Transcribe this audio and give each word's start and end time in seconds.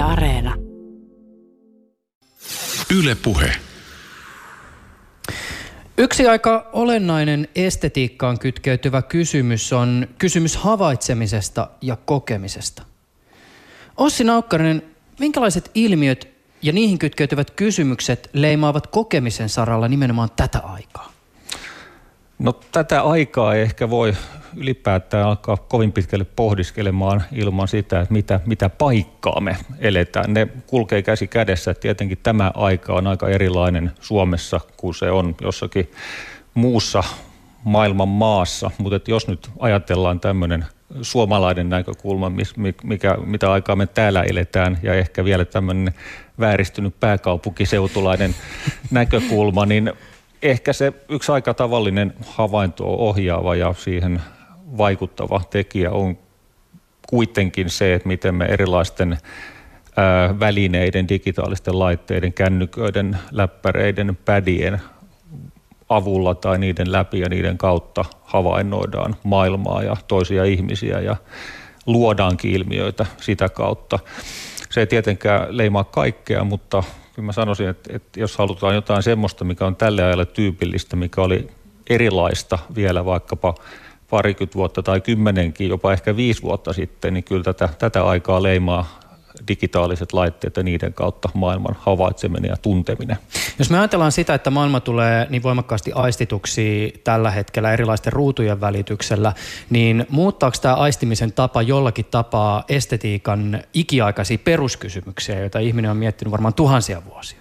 Yle 0.00 0.08
Areena. 0.08 0.54
Yle 2.98 3.14
Puhe. 3.14 3.52
Yksi 5.98 6.26
aika 6.26 6.70
olennainen 6.72 7.48
estetiikkaan 7.54 8.38
kytkeytyvä 8.38 9.02
kysymys 9.02 9.72
on 9.72 10.06
kysymys 10.18 10.56
havaitsemisesta 10.56 11.68
ja 11.80 11.96
kokemisesta. 11.96 12.82
Ossi 13.96 14.24
Naukkarinen, 14.24 14.82
minkälaiset 15.18 15.70
ilmiöt 15.74 16.28
ja 16.62 16.72
niihin 16.72 16.98
kytkeytyvät 16.98 17.50
kysymykset 17.50 18.30
leimaavat 18.32 18.86
kokemisen 18.86 19.48
saralla 19.48 19.88
nimenomaan 19.88 20.30
tätä 20.36 20.58
aikaa? 20.58 21.12
No 22.38 22.52
tätä 22.52 23.02
aikaa 23.02 23.54
ei 23.54 23.62
ehkä 23.62 23.90
voi 23.90 24.14
ylipäätään 24.56 25.26
alkaa 25.26 25.56
kovin 25.56 25.92
pitkälle 25.92 26.24
pohdiskelemaan 26.24 27.22
ilman 27.32 27.68
sitä, 27.68 28.00
että 28.00 28.12
mitä, 28.12 28.40
mitä 28.46 28.68
paikkaa 28.68 29.40
me 29.40 29.56
eletään. 29.78 30.34
Ne 30.34 30.48
kulkee 30.66 31.02
käsi 31.02 31.26
kädessä. 31.26 31.74
Tietenkin 31.74 32.18
tämä 32.22 32.52
aika 32.54 32.94
on 32.94 33.06
aika 33.06 33.28
erilainen 33.28 33.92
Suomessa 34.00 34.60
kuin 34.76 34.94
se 34.94 35.10
on 35.10 35.34
jossakin 35.40 35.90
muussa 36.54 37.04
maailman 37.64 38.08
maassa. 38.08 38.70
Mutta 38.78 39.10
jos 39.10 39.28
nyt 39.28 39.50
ajatellaan 39.58 40.20
tämmöinen 40.20 40.64
suomalainen 41.02 41.68
näkökulma, 41.68 42.32
mikä, 42.82 43.16
mitä 43.24 43.52
aikaa 43.52 43.76
me 43.76 43.86
täällä 43.86 44.22
eletään 44.22 44.78
ja 44.82 44.94
ehkä 44.94 45.24
vielä 45.24 45.44
tämmöinen 45.44 45.94
vääristynyt 46.40 47.00
pääkaupunkiseutulainen 47.00 48.34
näkökulma, 48.90 49.66
niin 49.66 49.92
ehkä 50.42 50.72
se 50.72 50.92
yksi 51.08 51.32
aika 51.32 51.54
tavallinen 51.54 52.14
havainto 52.26 52.84
ohjaava 52.86 53.56
ja 53.56 53.74
siihen 53.78 54.20
vaikuttava 54.78 55.40
tekijä 55.50 55.90
on 55.90 56.18
kuitenkin 57.08 57.70
se, 57.70 57.94
että 57.94 58.08
miten 58.08 58.34
me 58.34 58.44
erilaisten 58.44 59.18
välineiden, 60.40 61.08
digitaalisten 61.08 61.78
laitteiden, 61.78 62.32
kännyköiden, 62.32 63.18
läppäreiden, 63.30 64.18
pädien 64.24 64.80
avulla 65.88 66.34
tai 66.34 66.58
niiden 66.58 66.92
läpi 66.92 67.20
ja 67.20 67.28
niiden 67.28 67.58
kautta 67.58 68.04
havainnoidaan 68.22 69.16
maailmaa 69.24 69.82
ja 69.82 69.96
toisia 70.08 70.44
ihmisiä 70.44 71.00
ja 71.00 71.16
luodaankin 71.86 72.50
ilmiöitä 72.50 73.06
sitä 73.20 73.48
kautta. 73.48 73.98
Se 74.70 74.80
ei 74.80 74.86
tietenkään 74.86 75.56
leimaa 75.56 75.84
kaikkea, 75.84 76.44
mutta 76.44 76.82
kyllä 77.14 77.26
mä 77.26 77.32
sanoisin, 77.32 77.68
että, 77.68 77.96
että 77.96 78.20
jos 78.20 78.36
halutaan 78.36 78.74
jotain 78.74 79.02
semmoista, 79.02 79.44
mikä 79.44 79.66
on 79.66 79.76
tälle 79.76 80.02
ajalle 80.04 80.26
tyypillistä, 80.26 80.96
mikä 80.96 81.22
oli 81.22 81.50
erilaista 81.90 82.58
vielä 82.74 83.04
vaikkapa 83.04 83.54
parikymmentä 84.10 84.54
vuotta 84.54 84.82
tai 84.82 85.00
kymmenenkin, 85.00 85.68
jopa 85.68 85.92
ehkä 85.92 86.16
viisi 86.16 86.42
vuotta 86.42 86.72
sitten, 86.72 87.14
niin 87.14 87.24
kyllä 87.24 87.44
tätä, 87.44 87.68
tätä 87.78 88.04
aikaa 88.04 88.42
leimaa 88.42 89.00
digitaaliset 89.48 90.12
laitteet 90.12 90.56
ja 90.56 90.62
niiden 90.62 90.94
kautta 90.94 91.28
maailman 91.34 91.76
havaitseminen 91.78 92.48
ja 92.48 92.56
tunteminen. 92.56 93.16
Jos 93.58 93.70
me 93.70 93.78
ajatellaan 93.78 94.12
sitä, 94.12 94.34
että 94.34 94.50
maailma 94.50 94.80
tulee 94.80 95.26
niin 95.30 95.42
voimakkaasti 95.42 95.92
aistituksi 95.92 96.94
tällä 97.04 97.30
hetkellä 97.30 97.72
erilaisten 97.72 98.12
ruutujen 98.12 98.60
välityksellä, 98.60 99.32
niin 99.70 100.06
muuttaako 100.08 100.56
tämä 100.62 100.74
aistimisen 100.74 101.32
tapa 101.32 101.62
jollakin 101.62 102.04
tapaa 102.10 102.64
estetiikan 102.68 103.62
ikiaikaisia 103.74 104.38
peruskysymyksiä, 104.38 105.40
joita 105.40 105.58
ihminen 105.58 105.90
on 105.90 105.96
miettinyt 105.96 106.32
varmaan 106.32 106.54
tuhansia 106.54 107.02
vuosia? 107.04 107.39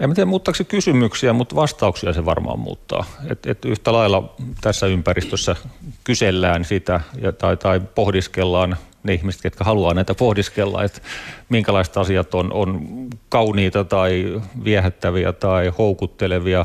En 0.00 0.14
tiedä 0.14 0.30
muuttaako 0.30 0.56
se 0.56 0.64
kysymyksiä, 0.64 1.32
mutta 1.32 1.56
vastauksia 1.56 2.12
se 2.12 2.24
varmaan 2.24 2.58
muuttaa. 2.58 3.04
Et, 3.30 3.46
et 3.46 3.64
yhtä 3.64 3.92
lailla 3.92 4.34
tässä 4.60 4.86
ympäristössä 4.86 5.56
kysellään 6.04 6.64
sitä 6.64 7.00
ja, 7.20 7.32
tai, 7.32 7.56
tai 7.56 7.80
pohdiskellaan 7.94 8.76
ne 9.02 9.14
ihmiset, 9.14 9.44
jotka 9.44 9.64
haluaa 9.64 9.94
näitä 9.94 10.14
pohdiskella, 10.14 10.84
että 10.84 11.00
minkälaiset 11.48 11.96
asiat 11.96 12.34
on, 12.34 12.52
on 12.52 12.80
kauniita 13.28 13.84
tai 13.84 14.42
viehättäviä 14.64 15.32
tai 15.32 15.72
houkuttelevia, 15.78 16.64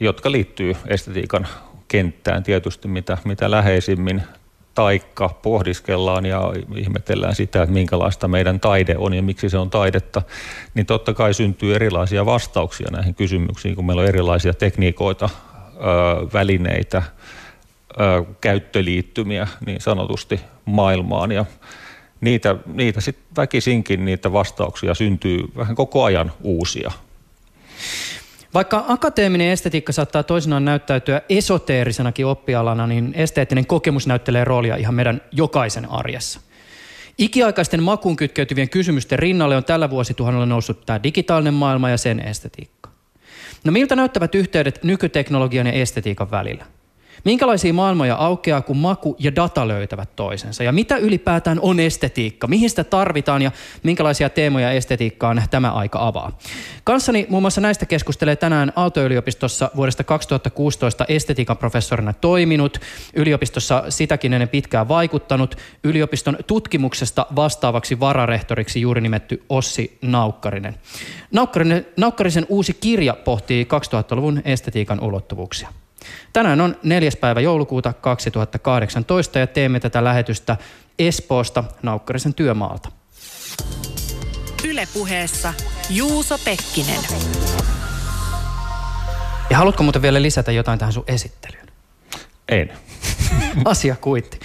jotka 0.00 0.32
liittyy 0.32 0.76
estetiikan 0.86 1.46
kenttään 1.88 2.42
tietysti 2.42 2.88
mitä, 2.88 3.18
mitä 3.24 3.50
läheisimmin 3.50 4.22
taikka 4.76 5.28
pohdiskellaan 5.28 6.26
ja 6.26 6.52
ihmetellään 6.76 7.34
sitä, 7.34 7.62
että 7.62 7.72
minkälaista 7.72 8.28
meidän 8.28 8.60
taide 8.60 8.94
on 8.98 9.14
ja 9.14 9.22
miksi 9.22 9.48
se 9.48 9.58
on 9.58 9.70
taidetta, 9.70 10.22
niin 10.74 10.86
totta 10.86 11.14
kai 11.14 11.34
syntyy 11.34 11.74
erilaisia 11.74 12.26
vastauksia 12.26 12.88
näihin 12.92 13.14
kysymyksiin, 13.14 13.76
kun 13.76 13.86
meillä 13.86 14.02
on 14.02 14.08
erilaisia 14.08 14.54
tekniikoita, 14.54 15.28
välineitä, 16.32 17.02
käyttöliittymiä 18.40 19.46
niin 19.66 19.80
sanotusti 19.80 20.40
maailmaan 20.64 21.32
ja 21.32 21.44
niitä, 22.20 22.56
niitä 22.66 23.00
sitten 23.00 23.36
väkisinkin 23.36 24.04
niitä 24.04 24.32
vastauksia 24.32 24.94
syntyy 24.94 25.40
vähän 25.56 25.76
koko 25.76 26.04
ajan 26.04 26.32
uusia. 26.42 26.92
Vaikka 28.56 28.84
akateeminen 28.88 29.50
estetiikka 29.50 29.92
saattaa 29.92 30.22
toisinaan 30.22 30.64
näyttäytyä 30.64 31.22
esoteerisenakin 31.28 32.26
oppialana, 32.26 32.86
niin 32.86 33.14
esteettinen 33.14 33.66
kokemus 33.66 34.06
näyttelee 34.06 34.44
roolia 34.44 34.76
ihan 34.76 34.94
meidän 34.94 35.20
jokaisen 35.32 35.90
arjessa. 35.90 36.40
Ikiaikaisten 37.18 37.82
makuun 37.82 38.16
kytkeytyvien 38.16 38.68
kysymysten 38.68 39.18
rinnalle 39.18 39.56
on 39.56 39.64
tällä 39.64 39.90
vuosituhannella 39.90 40.46
noussut 40.46 40.86
tämä 40.86 41.02
digitaalinen 41.02 41.54
maailma 41.54 41.90
ja 41.90 41.96
sen 41.96 42.20
estetiikka. 42.20 42.90
No 43.64 43.72
miltä 43.72 43.96
näyttävät 43.96 44.34
yhteydet 44.34 44.84
nykyteknologian 44.84 45.66
ja 45.66 45.72
estetiikan 45.72 46.30
välillä? 46.30 46.64
Minkälaisia 47.26 47.74
maailmoja 47.74 48.14
aukeaa, 48.14 48.60
kun 48.60 48.76
maku 48.76 49.16
ja 49.18 49.34
data 49.36 49.68
löytävät 49.68 50.16
toisensa? 50.16 50.62
Ja 50.62 50.72
mitä 50.72 50.96
ylipäätään 50.96 51.58
on 51.62 51.80
estetiikka? 51.80 52.46
Mihin 52.46 52.70
sitä 52.70 52.84
tarvitaan 52.84 53.42
ja 53.42 53.50
minkälaisia 53.82 54.30
teemoja 54.30 54.70
estetiikkaan 54.70 55.42
tämä 55.50 55.70
aika 55.70 56.06
avaa? 56.06 56.38
Kanssani 56.84 57.26
muun 57.28 57.42
muassa 57.42 57.60
näistä 57.60 57.86
keskustelee 57.86 58.36
tänään 58.36 58.72
Aalto-yliopistossa 58.76 59.70
vuodesta 59.76 60.04
2016 60.04 61.04
estetiikan 61.08 61.56
professorina 61.56 62.12
toiminut, 62.12 62.78
yliopistossa 63.14 63.84
sitäkin 63.88 64.32
ennen 64.32 64.48
pitkään 64.48 64.88
vaikuttanut, 64.88 65.56
yliopiston 65.84 66.38
tutkimuksesta 66.46 67.26
vastaavaksi 67.36 68.00
vararehtoriksi 68.00 68.80
juuri 68.80 69.00
nimetty 69.00 69.42
Ossi 69.48 69.98
Naukkarinen. 70.02 70.74
Naukkarinen 71.32 71.86
Naukkarisen 71.96 72.46
uusi 72.48 72.74
kirja 72.80 73.14
pohtii 73.24 73.64
2000-luvun 73.64 74.42
estetiikan 74.44 75.00
ulottuvuuksia. 75.00 75.68
Tänään 76.32 76.60
on 76.60 76.76
neljäs 76.82 77.16
päivä 77.16 77.40
joulukuuta 77.40 77.92
2018 77.92 79.38
ja 79.38 79.46
teemme 79.46 79.80
tätä 79.80 80.04
lähetystä 80.04 80.56
Espoosta 80.98 81.64
Naukkarisen 81.82 82.34
työmaalta. 82.34 82.88
Ylepuheessa 84.68 85.54
Juuso 85.90 86.38
Pekkinen. 86.44 87.00
Ja 89.50 89.56
haluatko 89.56 89.82
muuten 89.82 90.02
vielä 90.02 90.22
lisätä 90.22 90.52
jotain 90.52 90.78
tähän 90.78 90.92
sun 90.92 91.04
esittelyyn? 91.06 91.66
En. 92.48 92.72
Asia 93.64 93.96
kuitti. 94.00 94.38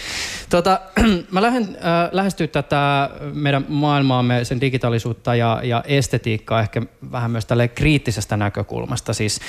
Tota, 0.49 0.81
mä 1.31 1.41
lähden 1.41 1.63
äh, 1.63 2.09
lähestyä 2.11 2.47
tätä 2.47 3.09
meidän 3.33 3.65
maailmaamme, 3.67 4.45
sen 4.45 4.61
digitaalisuutta 4.61 5.35
ja, 5.35 5.61
ja 5.63 5.83
estetiikkaa 5.87 6.61
ehkä 6.61 6.81
vähän 7.11 7.31
myös 7.31 7.45
tälle 7.45 7.67
kriittisestä 7.67 8.37
näkökulmasta. 8.37 9.13
Siis 9.13 9.39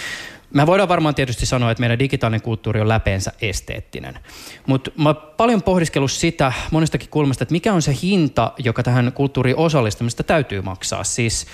me 0.54 0.66
voidaan 0.66 0.88
varmaan 0.88 1.14
tietysti 1.14 1.46
sanoa, 1.46 1.70
että 1.70 1.80
meidän 1.80 1.98
digitaalinen 1.98 2.42
kulttuuri 2.42 2.80
on 2.80 2.88
läpeensä 2.88 3.32
esteettinen. 3.42 4.18
Mutta 4.66 4.90
mä 4.96 5.14
paljon 5.14 5.62
pohdiskellut 5.62 6.12
sitä 6.12 6.52
monestakin 6.70 7.08
kulmasta, 7.08 7.44
että 7.44 7.52
mikä 7.52 7.72
on 7.72 7.82
se 7.82 7.96
hinta, 8.02 8.52
joka 8.58 8.82
tähän 8.82 9.12
kulttuuriin 9.14 9.56
osallistumista 9.56 10.22
täytyy 10.22 10.62
maksaa. 10.62 11.04
Siis 11.04 11.46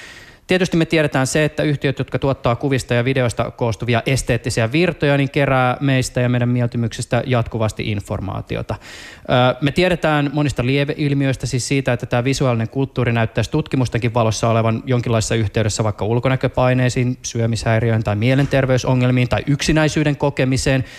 Tietysti 0.49 0.77
me 0.77 0.87
tiedetään 0.87 1.27
se, 1.27 1.45
että 1.45 1.63
yhtiöt, 1.63 1.99
jotka 1.99 2.19
tuottaa 2.19 2.57
kuvista 2.57 2.95
ja 2.95 3.05
videoista 3.05 3.51
koostuvia 3.51 4.03
esteettisiä 4.07 4.73
virtoja, 4.73 5.17
niin 5.17 5.31
kerää 5.31 5.77
meistä 5.81 6.21
ja 6.21 6.29
meidän 6.29 6.49
mieltymyksistä 6.49 7.23
jatkuvasti 7.27 7.91
informaatiota. 7.91 8.75
Me 9.61 9.73
tiedetään 9.73 10.31
monista 10.33 10.67
lieveilmiöistä, 10.67 11.47
siis 11.47 11.69
siitä, 11.69 11.93
että 11.93 12.07
tämä 12.07 12.25
visuaalinen 12.25 12.69
kulttuuri 12.69 13.13
näyttäisi 13.13 13.51
tutkimustenkin 13.51 14.15
valossa 14.15 14.49
olevan 14.49 14.83
jonkinlaisessa 14.87 15.35
yhteydessä 15.35 15.85
vaikka 15.85 16.05
ulkonäköpaineisiin, 16.05 17.19
syömishäiriöön 17.23 18.05
tai 18.05 18.17
mielenterveysongelmiin 18.17 19.29
tai 19.29 19.43
yksinäisyyden 19.47 20.17
kokemiseen– 20.17 20.85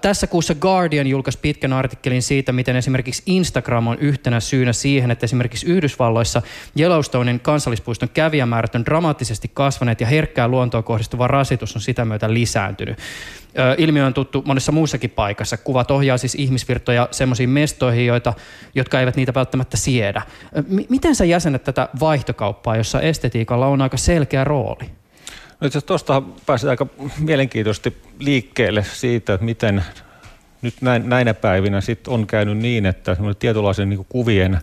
tässä 0.00 0.26
kuussa 0.26 0.54
Guardian 0.54 1.06
julkaisi 1.06 1.38
pitkän 1.42 1.72
artikkelin 1.72 2.22
siitä, 2.22 2.52
miten 2.52 2.76
esimerkiksi 2.76 3.22
Instagram 3.26 3.86
on 3.86 3.98
yhtenä 3.98 4.40
syynä 4.40 4.72
siihen, 4.72 5.10
että 5.10 5.24
esimerkiksi 5.24 5.66
Yhdysvalloissa 5.66 6.42
Yellowstonein 6.78 7.40
kansallispuiston 7.40 8.08
kävijämäärät 8.14 8.74
on 8.74 8.84
dramaattisesti 8.84 9.50
kasvaneet 9.54 10.00
ja 10.00 10.06
herkkää 10.06 10.48
luontoon 10.48 10.84
kohdistuva 10.84 11.26
rasitus 11.26 11.76
on 11.76 11.82
sitä 11.82 12.04
myötä 12.04 12.34
lisääntynyt. 12.34 12.98
Ilmiö 13.78 14.06
on 14.06 14.14
tuttu 14.14 14.42
monessa 14.46 14.72
muussakin 14.72 15.10
paikassa. 15.10 15.56
Kuvat 15.56 15.90
ohjaa 15.90 16.18
siis 16.18 16.34
ihmisvirtoja 16.34 17.08
semmoisiin 17.10 17.50
mestoihin, 17.50 18.06
joita, 18.06 18.32
jotka 18.74 19.00
eivät 19.00 19.16
niitä 19.16 19.34
välttämättä 19.34 19.76
siedä. 19.76 20.22
M- 20.68 20.80
miten 20.88 21.14
sä 21.14 21.24
jäsenet 21.24 21.64
tätä 21.64 21.88
vaihtokauppaa, 22.00 22.76
jossa 22.76 23.00
estetiikalla 23.00 23.66
on 23.66 23.82
aika 23.82 23.96
selkeä 23.96 24.44
rooli? 24.44 24.90
No 25.60 25.66
itse 25.66 25.80
tuosta 25.80 26.22
pääsi 26.46 26.68
aika 26.68 26.86
mielenkiintoisesti 27.18 27.96
liikkeelle 28.18 28.84
siitä, 28.84 29.34
että 29.34 29.44
miten 29.44 29.84
nyt 30.62 30.74
näinä 31.04 31.34
päivinä 31.34 31.80
sit 31.80 32.08
on 32.08 32.26
käynyt 32.26 32.58
niin, 32.58 32.86
että 32.86 33.16
tietynlaisen 33.38 33.88
niin 33.88 34.06
kuvien 34.08 34.60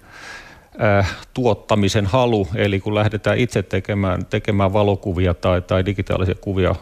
tuottamisen 1.33 2.05
halu, 2.05 2.47
eli 2.55 2.79
kun 2.79 2.95
lähdetään 2.95 3.37
itse 3.37 3.63
tekemään, 3.63 4.25
tekemään 4.25 4.73
valokuvia 4.73 5.33
tai, 5.33 5.61
tai 5.61 5.85
digitaalisia 5.85 6.35
kuvia 6.35 6.75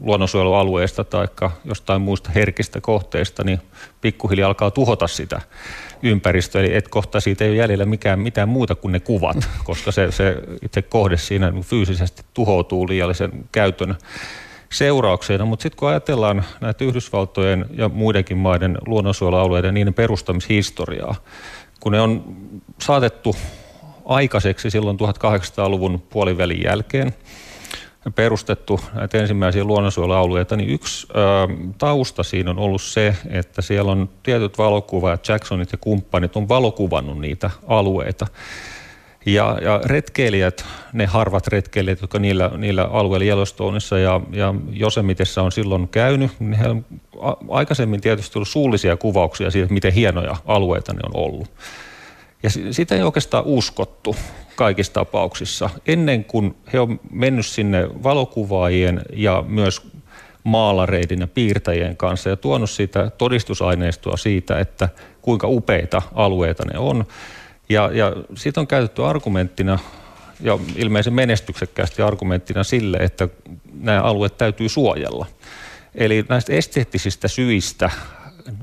luonnonsuojelualueesta 0.00 1.04
tai 1.04 1.28
jostain 1.64 2.00
muista 2.00 2.30
herkistä 2.34 2.80
kohteista, 2.80 3.44
niin 3.44 3.60
pikkuhiljaa 4.00 4.48
alkaa 4.48 4.70
tuhota 4.70 5.06
sitä 5.06 5.40
ympäristöä, 6.02 6.60
eli 6.60 6.74
et 6.74 6.88
kohta 6.88 7.20
siitä 7.20 7.44
ei 7.44 7.50
ole 7.50 7.56
jäljellä 7.56 7.84
mikään, 7.84 8.20
mitään 8.20 8.48
muuta 8.48 8.74
kuin 8.74 8.92
ne 8.92 9.00
kuvat, 9.00 9.36
koska 9.64 9.92
se, 9.92 10.12
se 10.12 10.36
itse 10.62 10.82
kohde 10.82 11.16
siinä 11.16 11.52
fyysisesti 11.62 12.22
tuhoutuu 12.34 12.88
liiallisen 12.88 13.30
käytön 13.52 13.96
seurauksena, 14.72 15.44
mutta 15.44 15.62
sitten 15.62 15.78
kun 15.78 15.88
ajatellaan 15.88 16.44
näitä 16.60 16.84
Yhdysvaltojen 16.84 17.66
ja 17.70 17.88
muidenkin 17.88 18.36
maiden 18.36 18.78
luonnonsuojelualueiden 18.86 19.74
niiden 19.74 19.94
perustamishistoriaa, 19.94 21.14
kun 21.80 21.92
ne 21.92 22.00
on 22.00 22.36
saatettu 22.82 23.36
aikaiseksi 24.04 24.70
silloin 24.70 24.98
1800-luvun 25.00 26.02
puolivälin 26.10 26.62
jälkeen, 26.64 27.14
perustettu 28.14 28.80
näitä 28.94 29.18
ensimmäisiä 29.18 29.64
luonnonsuojelualueita, 29.64 30.56
niin 30.56 30.70
yksi 30.70 31.06
ö, 31.10 31.14
tausta 31.78 32.22
siinä 32.22 32.50
on 32.50 32.58
ollut 32.58 32.82
se, 32.82 33.16
että 33.30 33.62
siellä 33.62 33.92
on 33.92 34.08
tietyt 34.22 34.58
valokuvaajat, 34.58 35.28
Jacksonit 35.28 35.72
ja 35.72 35.78
kumppanit 35.78 36.36
on 36.36 36.48
valokuvannut 36.48 37.20
niitä 37.20 37.50
alueita. 37.66 38.26
Ja, 39.26 39.58
ja 39.62 39.80
retkeilijät, 39.84 40.64
ne 40.92 41.06
harvat 41.06 41.46
retkeilijät, 41.46 42.00
jotka 42.00 42.18
niillä, 42.18 42.50
niillä 42.56 42.84
alueilla 42.84 43.24
Yellowstoneissa 43.26 43.98
ja, 43.98 44.20
ja 44.32 44.54
Josemitessä 44.70 45.42
on 45.42 45.52
silloin 45.52 45.88
käynyt, 45.88 46.30
niin 46.40 46.84
on 47.16 47.36
aikaisemmin 47.50 48.00
tietysti 48.00 48.38
ollut 48.38 48.48
suullisia 48.48 48.96
kuvauksia 48.96 49.50
siitä, 49.50 49.72
miten 49.72 49.92
hienoja 49.92 50.36
alueita 50.46 50.92
ne 50.92 51.00
on 51.06 51.24
ollut. 51.24 51.50
Ja 52.42 52.50
sitä 52.70 52.94
ei 52.94 53.02
oikeastaan 53.02 53.44
uskottu 53.44 54.16
kaikissa 54.56 54.92
tapauksissa. 54.92 55.70
Ennen 55.86 56.24
kuin 56.24 56.56
he 56.72 56.80
on 56.80 57.00
mennyt 57.10 57.46
sinne 57.46 57.88
valokuvaajien 58.02 59.02
ja 59.12 59.44
myös 59.48 59.82
maalareiden 60.44 61.20
ja 61.20 61.26
piirtäjien 61.26 61.96
kanssa 61.96 62.28
ja 62.28 62.36
tuonut 62.36 62.70
sitä 62.70 63.10
todistusaineistoa 63.10 64.16
siitä, 64.16 64.58
että 64.58 64.88
kuinka 65.22 65.48
upeita 65.48 66.02
alueita 66.14 66.64
ne 66.72 66.78
on, 66.78 67.06
ja, 67.68 67.90
ja 67.92 68.12
siitä 68.36 68.60
on 68.60 68.66
käytetty 68.66 69.04
argumenttina 69.04 69.78
ja 70.40 70.58
ilmeisen 70.76 71.12
menestyksekkäästi 71.12 72.02
argumenttina 72.02 72.64
sille, 72.64 72.96
että 72.96 73.28
nämä 73.80 74.02
alueet 74.02 74.38
täytyy 74.38 74.68
suojella. 74.68 75.26
Eli 75.94 76.24
näistä 76.28 76.52
esteettisistä 76.52 77.28
syistä 77.28 77.90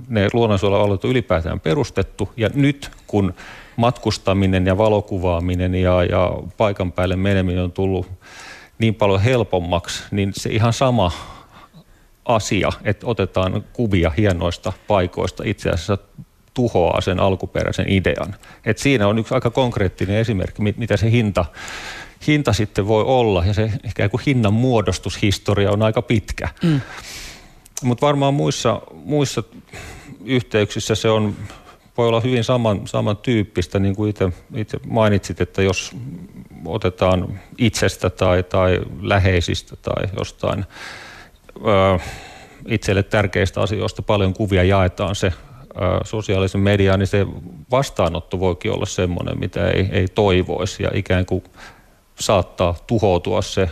ne 0.07 0.27
luonnonsuojelualueet 0.33 1.03
on 1.03 1.11
ylipäätään 1.11 1.59
perustettu 1.59 2.29
ja 2.37 2.49
nyt 2.53 2.91
kun 3.07 3.33
matkustaminen 3.75 4.65
ja 4.65 4.77
valokuvaaminen 4.77 5.75
ja, 5.75 6.03
ja 6.03 6.31
paikan 6.57 6.91
päälle 6.91 7.15
meneminen 7.15 7.63
on 7.63 7.71
tullut 7.71 8.07
niin 8.79 8.95
paljon 8.95 9.21
helpommaksi, 9.21 10.03
niin 10.11 10.31
se 10.35 10.49
ihan 10.49 10.73
sama 10.73 11.11
asia, 12.25 12.69
että 12.83 13.07
otetaan 13.07 13.63
kuvia 13.73 14.11
hienoista 14.17 14.73
paikoista 14.87 15.43
itse 15.45 15.69
asiassa 15.69 15.97
tuhoaa 16.53 17.01
sen 17.01 17.19
alkuperäisen 17.19 17.89
idean. 17.89 18.35
Et 18.65 18.77
siinä 18.77 19.07
on 19.07 19.19
yksi 19.19 19.33
aika 19.33 19.49
konkreettinen 19.49 20.17
esimerkki, 20.17 20.61
mitä 20.61 20.97
se 20.97 21.11
hinta, 21.11 21.45
hinta 22.27 22.53
sitten 22.53 22.87
voi 22.87 23.03
olla, 23.03 23.45
ja 23.45 23.53
se 23.53 23.71
ehkä 23.83 24.09
kuin 24.09 24.21
hinnan 24.25 24.53
muodostushistoria 24.53 25.71
on 25.71 25.81
aika 25.81 26.01
pitkä. 26.01 26.49
Mm. 26.63 26.81
Mutta 27.83 28.05
varmaan 28.05 28.33
muissa, 28.33 28.81
muissa 28.93 29.43
yhteyksissä 30.25 30.95
se 30.95 31.09
on, 31.09 31.35
voi 31.97 32.07
olla 32.07 32.19
hyvin 32.19 32.43
saman, 32.43 32.87
samantyyppistä, 32.87 33.79
niin 33.79 33.95
kuin 33.95 34.09
itse, 34.09 34.29
itse 34.55 34.79
mainitsit, 34.87 35.41
että 35.41 35.61
jos 35.61 35.95
otetaan 36.65 37.39
itsestä 37.57 38.09
tai, 38.09 38.43
tai 38.43 38.79
läheisistä 39.01 39.75
tai 39.75 40.03
jostain 40.17 40.65
ö, 41.57 41.99
itselle 42.67 43.03
tärkeistä 43.03 43.61
asioista 43.61 44.01
paljon 44.01 44.33
kuvia 44.33 44.63
jaetaan 44.63 45.15
se 45.15 45.33
sosiaalisen 46.03 46.61
median, 46.61 46.99
niin 46.99 47.07
se 47.07 47.25
vastaanotto 47.71 48.39
voikin 48.39 48.71
olla 48.71 48.85
semmoinen, 48.85 49.39
mitä 49.39 49.67
ei, 49.67 49.89
ei 49.91 50.07
toivoisi. 50.07 50.83
Ja 50.83 50.89
ikään 50.93 51.25
kuin 51.25 51.43
saattaa 52.19 52.75
tuhoutua 52.87 53.41
se 53.41 53.69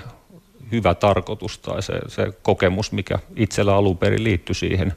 hyvä 0.72 0.96
tarkoitus 0.96 1.60
tai 1.60 1.84
se, 1.84 1.94
se 2.08 2.28
kokemus, 2.42 2.92
mikä 2.92 3.20
itsellä 3.36 3.76
alun 3.76 3.98
perin 3.98 4.24
liittyy 4.24 4.56
siihen 4.56 4.94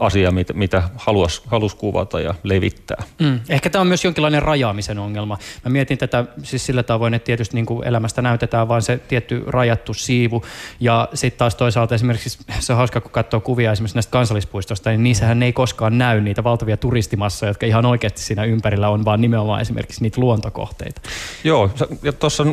asia, 0.00 0.30
mitä, 0.30 0.52
mitä 0.52 0.82
haluaisi 0.96 1.42
halus 1.46 1.74
kuvata 1.74 2.20
ja 2.20 2.34
levittää. 2.42 3.02
Mm. 3.18 3.40
Ehkä 3.48 3.70
tämä 3.70 3.80
on 3.80 3.86
myös 3.86 4.04
jonkinlainen 4.04 4.42
rajaamisen 4.42 4.98
ongelma. 4.98 5.38
Mä 5.64 5.70
mietin 5.70 5.98
tätä 5.98 6.24
siis 6.42 6.66
sillä 6.66 6.82
tavoin, 6.82 7.14
että 7.14 7.26
tietysti 7.26 7.54
niin 7.54 7.66
kuin 7.66 7.88
elämästä 7.88 8.22
näytetään 8.22 8.68
vain 8.68 8.82
se 8.82 9.00
tietty 9.08 9.44
rajattu 9.46 9.94
siivu. 9.94 10.44
Ja 10.80 11.08
sitten 11.14 11.38
taas 11.38 11.54
toisaalta 11.54 11.94
esimerkiksi 11.94 12.38
se 12.60 12.72
on 12.72 12.76
hauska, 12.76 13.00
kun 13.00 13.10
katsoo 13.10 13.40
kuvia 13.40 13.72
esimerkiksi 13.72 13.96
näistä 13.96 14.10
kansallispuistosta, 14.10 14.90
niin 14.90 15.02
niissähän 15.02 15.42
ei 15.42 15.52
koskaan 15.52 15.98
näy 15.98 16.20
niitä 16.20 16.44
valtavia 16.44 16.76
turistimassoja, 16.76 17.50
jotka 17.50 17.66
ihan 17.66 17.86
oikeasti 17.86 18.20
siinä 18.20 18.44
ympärillä 18.44 18.88
on, 18.88 19.04
vaan 19.04 19.20
nimenomaan 19.20 19.60
esimerkiksi 19.60 20.02
niitä 20.02 20.20
luontokohteita. 20.20 21.00
Joo, 21.44 21.70
ja 22.02 22.12
tuossa 22.12 22.46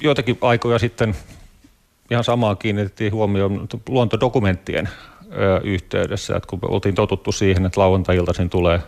joitakin 0.00 0.38
aikoja 0.40 0.78
sitten 0.78 1.14
ihan 2.10 2.24
samaa 2.24 2.54
kiinnitettiin 2.54 3.12
huomioon 3.12 3.68
luontodokumenttien 3.88 4.88
yhteydessä, 5.64 6.36
että 6.36 6.46
kun 6.46 6.58
oltiin 6.62 6.94
totuttu 6.94 7.32
siihen, 7.32 7.66
että 7.66 7.80
lauantai-iltaisin 7.80 8.50
tulee 8.50 8.80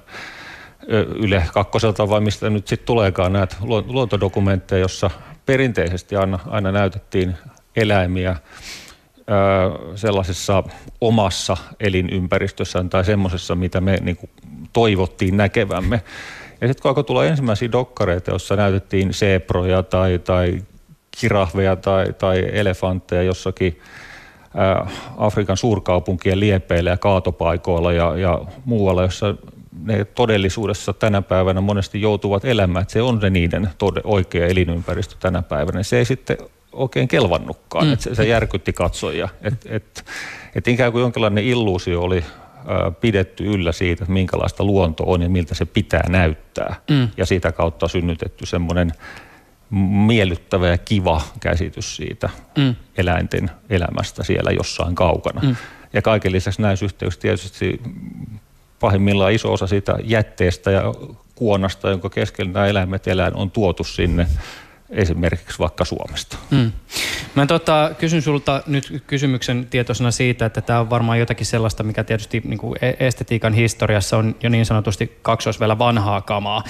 Yle 1.16 1.44
kakkoselta 1.54 2.08
vai 2.08 2.20
mistä 2.20 2.50
nyt 2.50 2.68
sitten 2.68 2.86
tuleekaan 2.86 3.32
näitä 3.32 3.56
luontodokumentteja, 3.86 4.80
jossa 4.80 5.10
perinteisesti 5.46 6.16
aina, 6.16 6.38
aina 6.46 6.72
näytettiin 6.72 7.34
eläimiä 7.76 8.36
sellaisessa 9.94 10.62
omassa 11.00 11.56
elinympäristössään 11.80 12.90
tai 12.90 13.04
semmoisessa, 13.04 13.54
mitä 13.54 13.80
me 13.80 13.98
niin 14.00 14.16
kuin, 14.16 14.30
toivottiin 14.72 15.36
näkevämme. 15.36 16.02
Ja 16.60 16.68
sitten 16.68 16.82
kun 16.82 16.88
alkoi 16.88 17.04
tulla 17.04 17.24
ensimmäisiä 17.24 17.72
dokkareita, 17.72 18.30
joissa 18.30 18.56
näytettiin 18.56 19.14
seeproja 19.14 19.82
tai, 19.82 20.18
tai 20.18 20.62
kirahveja 21.20 21.76
tai, 21.76 22.12
tai 22.18 22.44
elefantteja 22.52 23.22
jossakin 23.22 23.80
Afrikan 25.16 25.56
suurkaupunkien 25.56 26.40
liepeillä 26.40 26.90
ja 26.90 26.96
kaatopaikoilla 26.96 27.92
ja, 27.92 28.16
ja 28.16 28.40
muualla, 28.64 29.02
jossa 29.02 29.34
ne 29.82 30.04
todellisuudessa 30.04 30.92
tänä 30.92 31.22
päivänä 31.22 31.60
monesti 31.60 32.00
joutuvat 32.00 32.44
elämään, 32.44 32.82
että 32.82 32.92
se 32.92 33.02
on 33.02 33.20
se 33.20 33.30
niiden 33.30 33.70
tode, 33.78 34.00
oikea 34.04 34.46
elinympäristö 34.46 35.14
tänä 35.20 35.42
päivänä. 35.42 35.82
Se 35.82 35.98
ei 35.98 36.04
sitten 36.04 36.36
oikein 36.72 37.08
kelvannutkaan, 37.08 37.86
mm. 37.86 37.92
että 37.92 38.02
se, 38.02 38.14
se 38.14 38.26
järkytti 38.26 38.72
katsojia. 38.72 39.28
Että 39.42 39.68
et, 39.70 40.04
et 40.54 40.68
ikään 40.68 40.92
kuin 40.92 41.02
jonkinlainen 41.02 41.44
illuusio 41.44 42.02
oli 42.02 42.24
pidetty 43.00 43.44
yllä 43.44 43.72
siitä, 43.72 44.04
että 44.04 44.12
minkälaista 44.12 44.64
luonto 44.64 45.04
on 45.06 45.22
ja 45.22 45.28
miltä 45.28 45.54
se 45.54 45.64
pitää 45.64 46.08
näyttää. 46.08 46.74
Mm. 46.90 47.08
Ja 47.16 47.26
sitä 47.26 47.52
kautta 47.52 47.88
synnytetty 47.88 48.46
semmoinen 48.46 48.92
miellyttävä 49.76 50.68
ja 50.68 50.78
kiva 50.78 51.22
käsitys 51.40 51.96
siitä 51.96 52.30
mm. 52.58 52.74
eläinten 52.96 53.50
elämästä 53.70 54.24
siellä 54.24 54.50
jossain 54.50 54.94
kaukana. 54.94 55.40
Mm. 55.40 55.56
Ja 55.92 56.02
kaiken 56.02 56.32
lisäksi 56.32 56.62
näissä 56.62 56.84
yhteyksissä 56.84 57.20
tietysti 57.22 57.80
pahimmillaan 58.80 59.32
iso 59.32 59.52
osa 59.52 59.66
siitä 59.66 59.96
jätteestä 60.04 60.70
ja 60.70 60.82
kuonasta, 61.34 61.90
jonka 61.90 62.10
keskellä 62.10 62.52
nämä 62.52 62.66
eläimet 62.66 63.08
elää, 63.08 63.30
on 63.34 63.50
tuotu 63.50 63.84
sinne 63.84 64.26
esimerkiksi 64.90 65.58
vaikka 65.58 65.84
Suomesta. 65.84 66.36
Mm. 66.50 66.72
Mä 67.34 67.46
tota, 67.46 67.90
kysyn 67.98 68.22
sulta 68.22 68.62
nyt 68.66 69.02
kysymyksen 69.06 69.66
tietoisena 69.70 70.10
siitä, 70.10 70.46
että 70.46 70.60
tämä 70.60 70.80
on 70.80 70.90
varmaan 70.90 71.18
jotakin 71.18 71.46
sellaista, 71.46 71.82
mikä 71.82 72.04
tietysti 72.04 72.42
niin 72.44 72.58
kuin 72.58 72.78
e- 72.82 73.06
estetiikan 73.06 73.52
historiassa 73.52 74.16
on 74.16 74.36
jo 74.42 74.48
niin 74.48 74.66
sanotusti 74.66 75.18
kaksoisvellä 75.22 75.78
vanhaa 75.78 76.20
kamaa. 76.20 76.62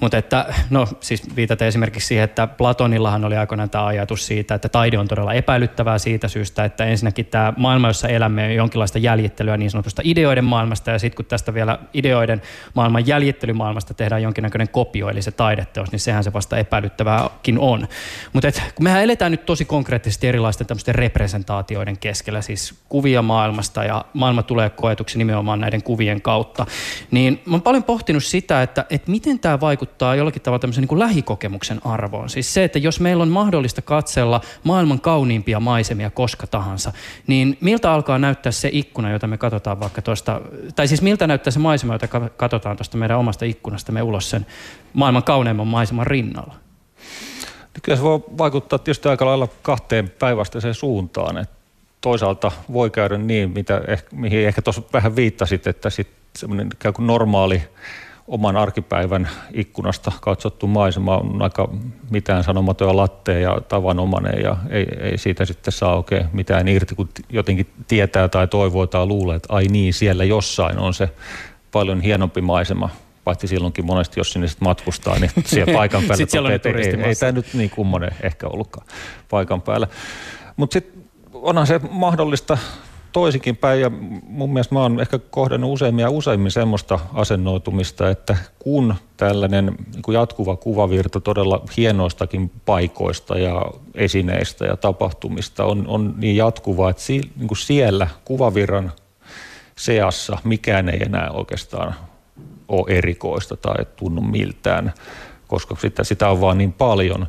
Mutta 0.00 0.18
että, 0.18 0.54
no 0.70 0.88
siis 1.00 1.36
viitaten 1.36 1.68
esimerkiksi 1.68 2.06
siihen, 2.06 2.24
että 2.24 2.46
Platonillahan 2.46 3.24
oli 3.24 3.36
aikoinaan 3.36 3.70
tämä 3.70 3.86
ajatus 3.86 4.26
siitä, 4.26 4.54
että 4.54 4.68
taide 4.68 4.98
on 4.98 5.08
todella 5.08 5.34
epäilyttävää 5.34 5.98
siitä 5.98 6.28
syystä, 6.28 6.64
että 6.64 6.84
ensinnäkin 6.84 7.26
tämä 7.26 7.52
maailma, 7.56 7.88
jossa 7.88 8.08
elämme, 8.08 8.44
on 8.44 8.54
jonkinlaista 8.54 8.98
jäljittelyä 8.98 9.56
niin 9.56 9.70
sanotusta 9.70 10.02
ideoiden 10.04 10.44
maailmasta, 10.44 10.90
ja 10.90 10.98
sitten 10.98 11.16
kun 11.16 11.24
tästä 11.24 11.54
vielä 11.54 11.78
ideoiden 11.94 12.42
maailman 12.74 13.06
jäljittelymaailmasta 13.06 13.94
tehdään 13.94 14.22
jonkinnäköinen 14.22 14.68
kopio, 14.68 15.08
eli 15.08 15.22
se 15.22 15.30
taideteos, 15.30 15.92
niin 15.92 16.00
sehän 16.00 16.24
se 16.24 16.32
vasta 16.32 16.58
epäilyttävääkin 16.58 17.58
on. 17.58 17.88
Mutta 18.32 18.48
mehän 18.80 19.02
eletään 19.02 19.30
nyt 19.30 19.46
tosi 19.46 19.64
konkreettisesti 19.64 20.11
erilaisten 20.22 20.66
tämmöisten 20.66 20.94
representaatioiden 20.94 21.98
keskellä, 21.98 22.42
siis 22.42 22.74
kuvia 22.88 23.22
maailmasta 23.22 23.84
ja 23.84 24.04
maailma 24.12 24.42
tulee 24.42 24.70
koetuksi 24.70 25.18
nimenomaan 25.18 25.60
näiden 25.60 25.82
kuvien 25.82 26.22
kautta, 26.22 26.66
niin 27.10 27.42
mä 27.46 27.54
oon 27.54 27.62
paljon 27.62 27.84
pohtinut 27.84 28.24
sitä, 28.24 28.62
että, 28.62 28.84
että 28.90 29.10
miten 29.10 29.38
tämä 29.38 29.60
vaikuttaa 29.60 30.14
jollakin 30.14 30.42
tavalla 30.42 30.58
tämmöisen 30.58 30.82
niin 30.82 30.88
kuin 30.88 30.98
lähikokemuksen 30.98 31.80
arvoon. 31.84 32.30
Siis 32.30 32.54
se, 32.54 32.64
että 32.64 32.78
jos 32.78 33.00
meillä 33.00 33.22
on 33.22 33.28
mahdollista 33.28 33.82
katsella 33.82 34.40
maailman 34.64 35.00
kauniimpia 35.00 35.60
maisemia 35.60 36.10
koska 36.10 36.46
tahansa, 36.46 36.92
niin 37.26 37.58
miltä 37.60 37.92
alkaa 37.92 38.18
näyttää 38.18 38.52
se 38.52 38.70
ikkuna, 38.72 39.10
jota 39.10 39.26
me 39.26 39.38
katsotaan 39.38 39.80
vaikka 39.80 40.02
tuosta, 40.02 40.40
tai 40.76 40.88
siis 40.88 41.02
miltä 41.02 41.26
näyttää 41.26 41.50
se 41.50 41.58
maisema, 41.58 41.92
jota 41.92 42.08
katsotaan 42.36 42.76
tuosta 42.76 42.96
meidän 42.96 43.18
omasta 43.18 43.44
ikkunastamme 43.44 44.02
ulos 44.02 44.30
sen 44.30 44.46
maailman 44.92 45.22
kauneimman 45.22 45.66
maiseman 45.66 46.06
rinnalla? 46.06 46.54
Niin 47.74 47.82
kyllä 47.82 47.96
se 47.96 48.02
voi 48.02 48.24
vaikuttaa 48.38 48.78
tietysti 48.78 49.08
aika 49.08 49.26
lailla 49.26 49.48
kahteen 49.62 50.12
päinvastaiseen 50.18 50.74
suuntaan. 50.74 51.38
Että 51.38 51.54
toisaalta 52.00 52.52
voi 52.72 52.90
käydä 52.90 53.18
niin, 53.18 53.50
mitä, 53.50 53.80
mihin 54.12 54.46
ehkä 54.46 54.62
tuossa 54.62 54.82
vähän 54.92 55.16
viittasit, 55.16 55.66
että 55.66 55.90
sitten 55.90 56.16
semmoinen 56.36 56.68
ikään 56.74 56.94
kuin 56.94 57.06
normaali 57.06 57.62
oman 58.28 58.56
arkipäivän 58.56 59.28
ikkunasta 59.52 60.12
katsottu 60.20 60.66
maisema 60.66 61.16
on 61.16 61.42
aika 61.42 61.68
mitään 62.10 62.44
sanomaton 62.44 62.88
ja 62.88 62.96
lattea 62.96 63.38
ja 63.38 63.60
tavanomainen 63.68 64.42
ja 64.42 64.56
ei, 64.70 64.86
ei 65.00 65.18
siitä 65.18 65.44
sitten 65.44 65.72
saa 65.72 65.96
oikein 65.96 66.26
mitään 66.32 66.68
irti, 66.68 66.94
kun 66.94 67.08
jotenkin 67.30 67.66
tietää 67.88 68.28
tai 68.28 68.48
toivoo 68.48 68.86
tai 68.86 69.06
luulee, 69.06 69.36
että 69.36 69.54
ai 69.54 69.64
niin, 69.64 69.94
siellä 69.94 70.24
jossain 70.24 70.78
on 70.78 70.94
se 70.94 71.08
paljon 71.72 72.00
hienompi 72.00 72.40
maisema, 72.40 72.90
paitsi 73.24 73.46
silloinkin 73.46 73.86
monesti, 73.86 74.20
jos 74.20 74.32
sinne 74.32 74.48
sitten 74.48 74.68
matkustaa, 74.68 75.18
niin 75.18 75.30
siellä 75.46 75.72
paikan 75.72 76.02
päällä 76.02 76.26
toteaa, 76.26 76.52
että 76.52 76.68
ei, 76.68 76.88
ei, 76.88 77.02
ei 77.02 77.14
tämä 77.14 77.32
nyt 77.32 77.54
niin 77.54 77.70
kummonen 77.70 78.10
ehkä 78.22 78.46
ollutkaan 78.46 78.86
paikan 79.30 79.62
päällä. 79.62 79.86
Mutta 80.56 80.74
sitten 80.74 81.04
onhan 81.32 81.66
se 81.66 81.80
mahdollista 81.90 82.58
toisikin 83.12 83.56
päin 83.56 83.80
ja 83.80 83.90
mun 84.26 84.52
mielestä 84.52 84.74
mä 84.74 84.82
oon 84.82 85.00
ehkä 85.00 85.18
kohdannut 85.18 85.72
useimmin 85.72 86.02
ja 86.02 86.10
useimmin 86.10 86.50
semmoista 86.50 86.98
asennoitumista, 87.14 88.10
että 88.10 88.36
kun 88.58 88.94
tällainen 89.16 89.66
niin 89.66 90.14
jatkuva 90.14 90.56
kuvavirta 90.56 91.20
todella 91.20 91.64
hienoistakin 91.76 92.50
paikoista 92.64 93.38
ja 93.38 93.66
esineistä 93.94 94.66
ja 94.66 94.76
tapahtumista 94.76 95.64
on, 95.64 95.84
on 95.86 96.14
niin 96.16 96.36
jatkuva, 96.36 96.90
että 96.90 97.02
si, 97.02 97.20
niin 97.36 97.48
kuin 97.48 97.58
siellä 97.58 98.08
kuvavirran 98.24 98.92
seassa 99.76 100.38
mikään 100.44 100.88
ei 100.88 101.02
enää 101.02 101.30
oikeastaan 101.30 101.94
ole 102.72 102.98
erikoista 102.98 103.56
tai 103.56 103.86
tunnu 103.96 104.20
miltään, 104.20 104.92
koska 105.48 105.76
sitä, 105.80 106.04
sitä 106.04 106.28
on 106.28 106.40
vaan 106.40 106.58
niin 106.58 106.72
paljon, 106.72 107.26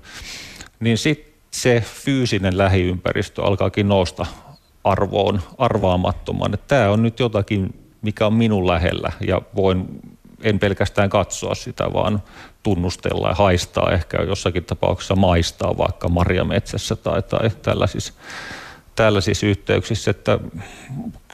niin 0.80 0.98
sitten 0.98 1.34
se 1.52 1.84
fyysinen 2.06 2.58
lähiympäristö 2.58 3.44
alkaakin 3.44 3.88
nousta 3.88 4.26
arvoon 4.84 5.42
arvaamattoman. 5.58 6.54
Että 6.54 6.76
tämä 6.76 6.90
on 6.90 7.04
nyt 7.04 7.20
jotakin, 7.20 7.74
mikä 8.02 8.26
on 8.26 8.34
minun 8.34 8.68
lähellä 8.68 9.12
ja 9.28 9.42
voin 9.56 9.88
en 10.44 10.60
pelkästään 10.60 11.10
katsoa 11.10 11.56
sitä, 11.56 11.94
vaan 11.94 12.24
tunnustella 12.64 13.28
ja 13.28 13.36
haistaa, 13.36 13.92
ehkä 13.92 14.18
jossakin 14.22 14.64
tapauksessa 14.64 15.16
maistaa 15.16 15.78
vaikka 15.78 16.10
marjametsässä 16.10 16.96
tai, 16.96 17.22
tai 17.22 17.50
tällaisissa, 17.62 18.14
tällaisissa 18.96 19.46
yhteyksissä. 19.46 20.12
Että 20.12 20.40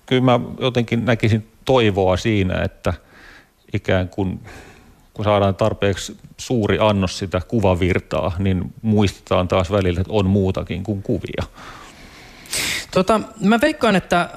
kyllä 0.06 0.22
mä 0.22 0.40
jotenkin 0.60 1.06
näkisin 1.06 1.48
toivoa 1.66 2.18
siinä, 2.18 2.62
että 2.64 2.94
ikään 3.74 4.10
kuin 4.10 4.40
kun 5.14 5.26
saadaan 5.26 5.56
tarpeeksi 5.56 6.18
suuri 6.38 6.78
annos 6.82 7.18
sitä 7.18 7.42
kuvavirtaa, 7.48 8.36
niin 8.38 8.74
muistetaan 8.82 9.48
taas 9.48 9.72
välillä, 9.72 10.02
että 10.02 10.14
on 10.14 10.26
muutakin 10.26 10.84
kuin 10.84 11.02
kuvia. 11.02 11.44
Tota, 12.92 13.22
mä 13.42 13.62
veikkaan, 13.62 13.96
että 13.96 14.22
äh, 14.22 14.32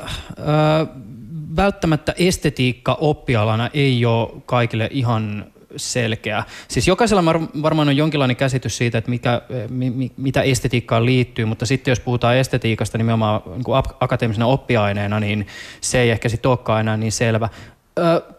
välttämättä 1.57 2.15
estetiikka 2.19 2.95
oppialana 3.01 3.71
ei 3.75 4.07
ole 4.07 4.43
kaikille 4.47 4.89
ihan 4.93 5.53
selkeä. 5.77 6.45
Siis 6.69 6.89
jokaisella 6.89 7.25
varmaan 7.63 7.89
on 7.89 7.97
jonkinlainen 7.97 8.37
käsitys 8.37 8.77
siitä, 8.77 8.99
että 8.99 9.11
mikä, 9.11 9.43
mi, 9.69 10.13
mitä 10.17 10.43
estetiikkaan 10.43 11.07
liittyy, 11.07 11.45
mutta 11.45 11.67
sitten 11.67 11.93
jos 11.93 12.01
puhutaan 12.01 12.37
estetiikasta 12.37 12.99
nimenomaan 12.99 13.43
niin 13.47 13.65
kuin 13.65 13.83
akateemisena 14.01 14.47
oppiaineena, 14.47 15.21
niin 15.21 15.47
se 15.81 16.01
ei 16.01 16.11
ehkä 16.11 16.29
sitten 16.29 16.49
olekaan 16.49 16.81
enää 16.81 16.97
niin 16.97 17.13
selvä. 17.13 17.49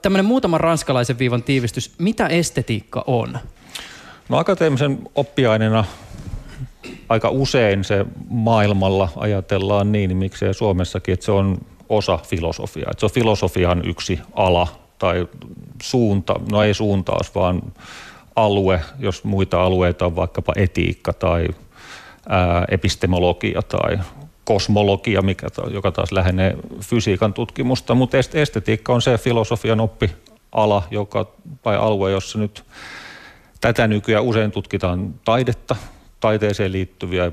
Tämmöinen 0.01 0.25
muutaman 0.25 0.59
ranskalaisen 0.59 1.19
viivan 1.19 1.43
tiivistys. 1.43 1.91
Mitä 1.97 2.27
estetiikka 2.27 3.03
on? 3.07 3.37
No 4.29 4.37
akateemisen 4.37 4.99
oppiaineena 5.15 5.85
aika 7.09 7.29
usein 7.29 7.83
se 7.83 8.05
maailmalla 8.29 9.09
ajatellaan 9.15 9.91
niin, 9.91 10.17
miksei 10.17 10.53
Suomessakin, 10.53 11.13
että 11.13 11.25
se 11.25 11.31
on 11.31 11.57
osa 11.89 12.17
filosofiaa. 12.17 12.91
Että 12.91 12.99
se 12.99 13.05
on 13.05 13.11
filosofian 13.11 13.81
yksi 13.85 14.19
ala 14.33 14.67
tai 14.99 15.27
suunta, 15.81 16.35
no 16.51 16.63
ei 16.63 16.73
suuntaus, 16.73 17.35
vaan 17.35 17.61
alue, 18.35 18.81
jos 18.99 19.23
muita 19.23 19.63
alueita 19.63 20.05
on 20.05 20.15
vaikkapa 20.15 20.53
etiikka 20.55 21.13
tai 21.13 21.47
ää, 22.29 22.65
epistemologia 22.71 23.61
tai 23.61 23.99
kosmologia, 24.43 25.21
mikä, 25.21 25.47
joka 25.71 25.91
taas 25.91 26.11
lähenee 26.11 26.57
fysiikan 26.81 27.33
tutkimusta, 27.33 27.95
mutta 27.95 28.17
estetiikka 28.33 28.93
on 28.93 29.01
se 29.01 29.17
filosofian 29.17 29.79
oppiala 29.79 30.83
joka, 30.91 31.31
tai 31.61 31.77
alue, 31.77 32.11
jossa 32.11 32.39
nyt 32.39 32.63
tätä 33.61 33.87
nykyään 33.87 34.23
usein 34.23 34.51
tutkitaan 34.51 35.13
taidetta, 35.25 35.75
taiteeseen 36.19 36.71
liittyviä 36.71 37.31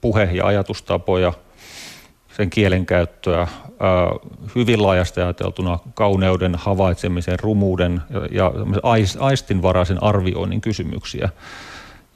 puhe- 0.00 0.30
ja 0.32 0.46
ajatustapoja, 0.46 1.32
sen 2.36 2.50
kielenkäyttöä, 2.50 3.46
hyvin 4.54 4.82
laajasti 4.82 5.20
ajateltuna 5.20 5.78
kauneuden, 5.94 6.54
havaitsemisen, 6.54 7.38
rumuuden 7.40 8.02
ja, 8.30 8.52
aistinvaraisen 9.18 10.02
arvioinnin 10.02 10.60
kysymyksiä. 10.60 11.28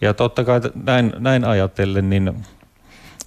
Ja 0.01 0.15
totta 0.15 0.45
kai 0.45 0.61
näin, 0.85 1.13
näin 1.19 1.45
ajatellen, 1.45 2.11
niin 2.11 2.45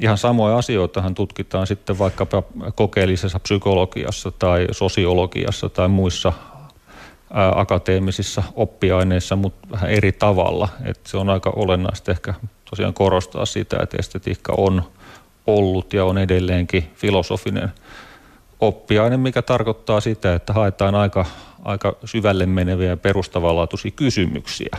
ihan 0.02 0.18
samoja 0.18 0.58
asioitahan 0.58 1.16
tutkitaan 1.16 1.68
sitten 1.68 2.00
vaikkapa 2.00 2.44
kokeellisessa 2.76 3.40
psykologiassa 3.40 4.32
tai 4.32 4.68
sosiologiassa 4.72 5.70
tai 5.70 5.88
muissa 5.88 6.34
akateemisissa 7.56 8.44
oppiaineissa, 8.56 9.36
mutta 9.36 9.68
vähän 9.72 9.90
eri 9.90 10.12
tavalla. 10.12 10.70
Et 10.86 11.00
se 11.04 11.18
on 11.18 11.30
aika 11.30 11.54
olennaista 11.56 12.12
ehkä 12.12 12.34
tosiaan 12.70 12.94
korostaa 12.94 13.46
sitä, 13.46 13.78
että 13.84 13.98
estetiikka 14.00 14.54
on 14.58 14.84
ollut 15.48 15.94
ja 15.94 16.06
on 16.06 16.18
edelleenkin 16.18 16.92
filosofinen 16.96 17.72
oppiaine, 18.60 19.18
mikä 19.18 19.42
tarkoittaa 19.42 20.02
sitä, 20.02 20.36
että 20.36 20.54
haetaan 20.54 20.96
aika, 20.96 21.26
aika 21.64 21.96
syvälle 22.06 22.46
meneviä 22.46 22.98
perustavanlaatuisia 22.98 23.92
kysymyksiä. 23.92 24.78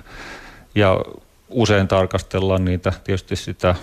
Ja 0.75 1.01
usein 1.49 1.89
tarkastellaan 1.89 2.65
niitä 2.65 2.93
tietysti 3.05 3.37
sitä 3.37 3.75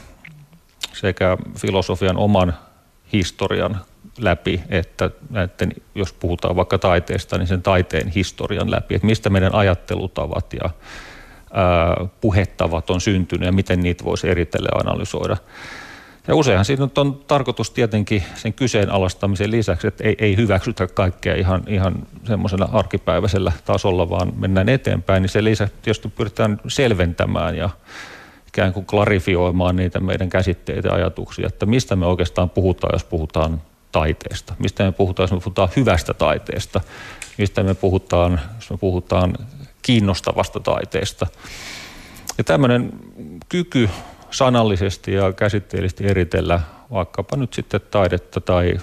sekä 0.94 1.38
filosofian 1.58 2.18
oman 2.18 2.54
historian 3.14 3.78
läpi, 4.18 4.62
että 4.70 5.12
näiden, 5.30 5.74
jos 5.96 6.14
puhutaan 6.14 6.56
vaikka 6.56 6.78
taiteesta, 6.78 7.38
niin 7.38 7.48
sen 7.48 7.62
taiteen 7.62 8.08
historian 8.08 8.72
läpi, 8.72 8.96
että 8.96 9.08
mistä 9.08 9.30
meidän 9.30 9.56
ajattelutavat 9.56 10.54
ja 10.54 10.70
ää, 11.54 12.08
puhettavat 12.22 12.90
on 12.90 13.02
syntynyt 13.02 13.46
ja 13.46 13.52
miten 13.52 13.82
niitä 13.82 14.04
voisi 14.04 14.30
eritellä 14.30 14.70
ja 14.72 14.80
analysoida. 14.80 15.38
Ja 16.28 16.36
useinhan 16.36 16.66
siinä 16.66 16.88
on 16.98 17.14
tarkoitus 17.28 17.72
tietenkin 17.72 18.24
sen 18.36 18.54
kyseenalaistamisen 18.54 19.52
lisäksi, 19.52 19.88
että 19.88 20.04
ei, 20.04 20.16
ei 20.20 20.38
hyväksytä 20.38 20.88
kaikkea 20.88 21.36
ihan, 21.36 21.64
ihan 21.68 21.96
semmoisella 22.24 22.70
arkipäiväisellä 22.74 23.52
tasolla, 23.66 24.10
vaan 24.10 24.34
mennään 24.36 24.70
eteenpäin, 24.70 25.22
niin 25.22 25.30
sen 25.30 25.44
lisäksi 25.44 25.76
tietysti 25.82 26.10
pyritään 26.10 26.62
selventämään 26.68 27.58
ja 27.58 27.70
ikään 28.50 28.74
kuin 28.74 28.86
klarifioimaan 28.86 29.76
niitä 29.76 30.00
meidän 30.00 30.30
käsitteitä 30.30 30.88
ja 30.88 30.94
ajatuksia, 30.94 31.48
että 31.48 31.66
mistä 31.66 31.96
me 31.96 32.06
oikeastaan 32.06 32.50
puhutaan, 32.50 32.94
jos 32.94 33.04
puhutaan 33.04 33.62
taiteesta, 33.92 34.54
mistä 34.60 34.84
me 34.84 34.92
puhutaan, 34.92 35.24
jos 35.24 35.32
me 35.32 35.40
puhutaan 35.40 35.70
hyvästä 35.76 36.14
taiteesta, 36.14 36.82
mistä 37.38 37.64
me 37.64 37.74
puhutaan, 37.74 38.40
jos 38.56 38.70
me 38.70 38.78
puhutaan 38.78 39.34
kiinnostavasta 39.82 40.60
taiteesta. 40.60 41.28
Ja 42.38 42.44
tämmöinen 42.44 42.92
kyky 43.50 43.90
sanallisesti 44.32 45.14
ja 45.14 45.34
käsitteellisesti 45.34 46.08
eritellä 46.08 46.60
vaikkapa 46.92 47.38
nyt 47.38 47.54
sitten 47.54 47.82
taidetta 47.92 48.42
tai 48.42 48.78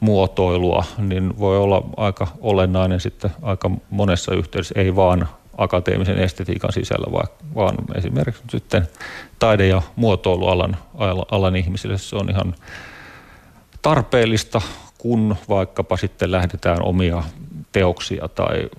muotoilua, 0.00 0.84
niin 0.98 1.38
voi 1.38 1.58
olla 1.58 1.88
aika 1.96 2.26
olennainen 2.40 3.00
sitten 3.00 3.30
aika 3.42 3.70
monessa 3.90 4.34
yhteydessä, 4.34 4.74
ei 4.76 4.96
vaan 4.96 5.28
akateemisen 5.58 6.18
estetiikan 6.18 6.72
sisällä, 6.72 7.12
vaan 7.54 7.74
esimerkiksi 7.94 8.42
sitten 8.48 8.88
taide- 9.38 9.66
ja 9.66 9.82
muotoilualan 9.96 10.76
alan 11.30 11.56
ihmisille 11.56 11.98
se 11.98 12.16
on 12.16 12.30
ihan 12.30 12.54
tarpeellista, 13.82 14.60
kun 14.98 15.36
vaikkapa 15.48 15.96
sitten 15.96 16.32
lähdetään 16.32 16.82
omia 16.82 17.22
teoksia 17.72 18.28
tai 18.28 18.70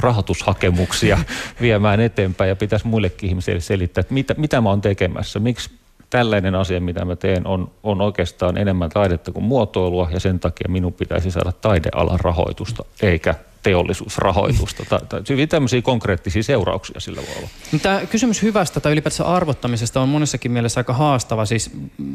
rahoitushakemuksia 0.00 1.18
viemään 1.60 2.00
eteenpäin. 2.00 2.48
Ja 2.48 2.56
pitäisi 2.56 2.86
muillekin 2.86 3.28
ihmisille 3.28 3.60
selittää, 3.60 4.00
että 4.00 4.14
mitä, 4.14 4.34
mitä 4.36 4.60
mä 4.60 4.68
oon 4.68 4.80
tekemässä, 4.80 5.38
miksi 5.38 5.70
tällainen 6.10 6.54
asia, 6.54 6.80
mitä 6.80 7.04
mä 7.04 7.16
teen, 7.16 7.46
on, 7.46 7.70
on 7.82 8.00
oikeastaan 8.00 8.58
enemmän 8.58 8.90
taidetta 8.90 9.32
kuin 9.32 9.44
muotoilua? 9.44 10.08
Ja 10.12 10.20
sen 10.20 10.40
takia 10.40 10.68
minun 10.68 10.92
pitäisi 10.92 11.30
saada 11.30 11.52
taidealan 11.52 12.20
rahoitusta 12.20 12.84
eikä 13.02 13.34
teollisuusrahoitusta. 13.66 14.84
Tai, 14.88 15.00
tai 15.08 15.22
hyvin 15.28 15.48
tämmöisiä 15.48 15.82
konkreettisia 15.82 16.42
seurauksia 16.42 17.00
sillä 17.00 17.20
voi 17.20 17.36
olla. 17.38 17.48
Tämä 17.82 18.00
kysymys 18.10 18.42
hyvästä 18.42 18.80
tai 18.80 18.92
ylipäätään 18.92 19.28
arvottamisesta 19.28 20.00
on 20.00 20.08
monessakin 20.08 20.52
mielessä 20.52 20.80
aika 20.80 20.92
haastava. 20.92 21.44
Siis 21.44 21.70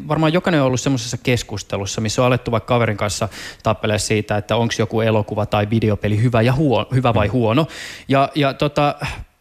varmaan 0.08 0.32
jokainen 0.32 0.60
on 0.60 0.66
ollut 0.66 0.80
semmoisessa 0.80 1.16
keskustelussa, 1.16 2.00
missä 2.00 2.22
on 2.22 2.26
alettu 2.26 2.50
vaikka 2.50 2.74
kaverin 2.74 2.96
kanssa 2.96 3.28
tappelee 3.62 3.98
siitä, 3.98 4.36
että 4.36 4.56
onko 4.56 4.74
joku 4.78 5.00
elokuva 5.00 5.46
tai 5.46 5.70
videopeli 5.70 6.22
hyvä, 6.22 6.42
ja 6.42 6.52
huono, 6.52 6.88
hyvä 6.94 7.14
vai 7.14 7.26
mm. 7.26 7.32
huono. 7.32 7.66
Ja, 8.08 8.28
ja 8.34 8.54
tota, 8.54 8.94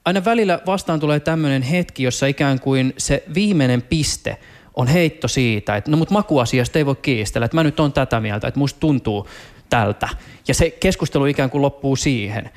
aina 0.05 0.25
välillä 0.25 0.59
vastaan 0.65 0.99
tulee 0.99 1.19
tämmöinen 1.19 1.61
hetki, 1.61 2.03
jossa 2.03 2.25
ikään 2.25 2.59
kuin 2.59 2.93
se 2.97 3.23
viimeinen 3.33 3.81
piste 3.81 4.37
on 4.75 4.87
heitto 4.87 5.27
siitä, 5.27 5.75
että 5.75 5.91
no 5.91 5.97
mut 5.97 6.09
makuasiasta 6.09 6.79
ei 6.79 6.85
voi 6.85 6.95
kiistellä, 6.95 7.45
että 7.45 7.57
mä 7.57 7.63
nyt 7.63 7.79
on 7.79 7.93
tätä 7.93 8.19
mieltä, 8.19 8.47
että 8.47 8.59
musta 8.59 8.79
tuntuu 8.79 9.27
tältä. 9.71 10.09
Ja 10.47 10.53
se 10.53 10.69
keskustelu 10.69 11.25
ikään 11.25 11.49
kuin 11.49 11.61
loppuu 11.61 11.95
siihen. 11.95 12.49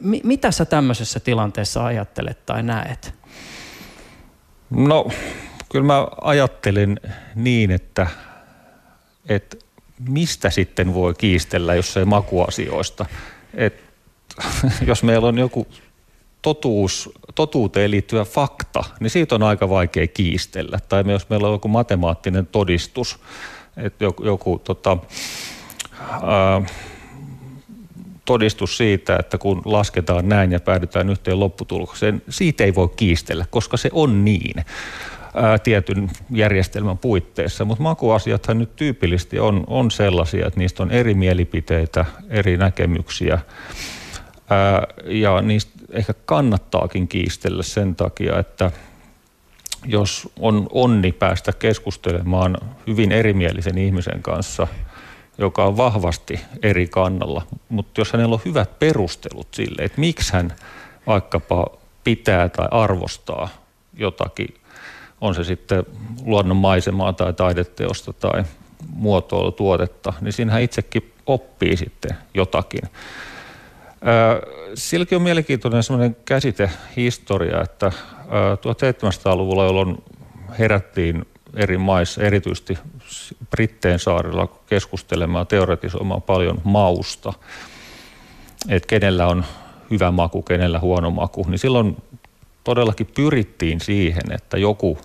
M- 0.00 0.26
mitä 0.26 0.50
sä 0.50 0.64
tämmöisessä 0.64 1.20
tilanteessa 1.20 1.86
ajattelet 1.86 2.46
tai 2.46 2.62
näet? 2.62 3.14
No, 4.70 5.08
kyllä 5.68 5.86
mä 5.86 6.08
ajattelin 6.20 7.00
niin, 7.34 7.70
että, 7.70 8.06
että 9.28 9.56
mistä 10.08 10.50
sitten 10.50 10.94
voi 10.94 11.14
kiistellä, 11.14 11.74
jos 11.74 11.96
ei 11.96 12.04
makuasioista. 12.04 13.06
Et, 13.54 13.84
jos 14.86 15.02
meillä 15.02 15.28
on 15.28 15.38
joku 15.38 15.66
totuus, 16.42 17.10
totuuteen 17.34 17.90
liittyvä 17.90 18.24
fakta, 18.24 18.84
niin 19.00 19.10
siitä 19.10 19.34
on 19.34 19.42
aika 19.42 19.68
vaikea 19.68 20.06
kiistellä. 20.06 20.78
Tai 20.88 21.04
jos 21.06 21.28
meillä 21.28 21.46
on 21.46 21.54
joku 21.54 21.68
matemaattinen 21.68 22.46
todistus, 22.46 23.18
että 23.76 24.04
joku, 24.04 24.24
joku 24.24 24.60
tota, 24.64 24.98
ää, 26.10 26.62
todistus 28.24 28.76
siitä, 28.76 29.16
että 29.16 29.38
kun 29.38 29.62
lasketaan 29.64 30.28
näin 30.28 30.52
ja 30.52 30.60
päädytään 30.60 31.10
yhteen 31.10 31.40
lopputulokseen, 31.40 32.22
siitä 32.28 32.64
ei 32.64 32.74
voi 32.74 32.88
kiistellä, 32.96 33.46
koska 33.50 33.76
se 33.76 33.90
on 33.92 34.24
niin 34.24 34.64
ää, 35.34 35.58
tietyn 35.58 36.10
järjestelmän 36.30 36.98
puitteissa. 36.98 37.64
Mutta 37.64 37.82
makuasiathan 37.82 38.58
nyt 38.58 38.76
tyypillisesti 38.76 39.38
on, 39.38 39.64
on 39.66 39.90
sellaisia, 39.90 40.46
että 40.46 40.60
niistä 40.60 40.82
on 40.82 40.90
eri 40.90 41.14
mielipiteitä, 41.14 42.04
eri 42.28 42.56
näkemyksiä 42.56 43.38
ää, 44.50 44.86
ja 45.04 45.42
niistä 45.42 45.72
ehkä 45.92 46.14
kannattaakin 46.24 47.08
kiistellä 47.08 47.62
sen 47.62 47.96
takia, 47.96 48.38
että 48.38 48.70
jos 49.86 50.28
on 50.38 50.66
onni 50.70 51.12
päästä 51.12 51.52
keskustelemaan 51.52 52.56
hyvin 52.86 53.12
erimielisen 53.12 53.78
ihmisen 53.78 54.22
kanssa– 54.22 54.66
joka 55.38 55.64
on 55.64 55.76
vahvasti 55.76 56.40
eri 56.62 56.86
kannalla, 56.86 57.42
mutta 57.68 58.00
jos 58.00 58.12
hänellä 58.12 58.34
on 58.34 58.40
hyvät 58.44 58.78
perustelut 58.78 59.48
sille, 59.50 59.82
että 59.82 60.00
miksi 60.00 60.32
hän 60.32 60.54
vaikkapa 61.06 61.66
pitää 62.04 62.48
tai 62.48 62.68
arvostaa 62.70 63.48
jotakin, 63.96 64.54
on 65.20 65.34
se 65.34 65.44
sitten 65.44 65.84
luonnon 66.24 66.56
maisemaa 66.56 67.12
tai 67.12 67.32
taideteosta 67.32 68.12
tai 68.12 68.44
muotoilutuotetta, 68.88 70.12
niin 70.20 70.32
siinä 70.32 70.52
hän 70.52 70.62
itsekin 70.62 71.12
oppii 71.26 71.76
sitten 71.76 72.16
jotakin. 72.34 72.82
Silläkin 74.74 75.16
on 75.16 75.22
mielenkiintoinen 75.22 75.82
sellainen 75.82 76.16
käsitehistoria, 76.24 77.60
että 77.60 77.92
1700-luvulla, 78.28 79.64
jolloin 79.64 80.02
herättiin 80.58 81.26
eri 81.56 81.78
maissa, 81.78 82.22
erityisesti 82.22 82.78
Britteen 83.50 83.98
saarilla 83.98 84.48
keskustelemaan, 84.66 85.46
teoretisoimaan 85.46 86.22
paljon 86.22 86.60
mausta, 86.64 87.32
että 88.68 88.86
kenellä 88.86 89.26
on 89.26 89.44
hyvä 89.90 90.10
maku, 90.10 90.42
kenellä 90.42 90.78
huono 90.78 91.10
maku, 91.10 91.46
niin 91.48 91.58
silloin 91.58 91.96
todellakin 92.64 93.06
pyrittiin 93.14 93.80
siihen, 93.80 94.32
että 94.32 94.58
joku 94.58 94.98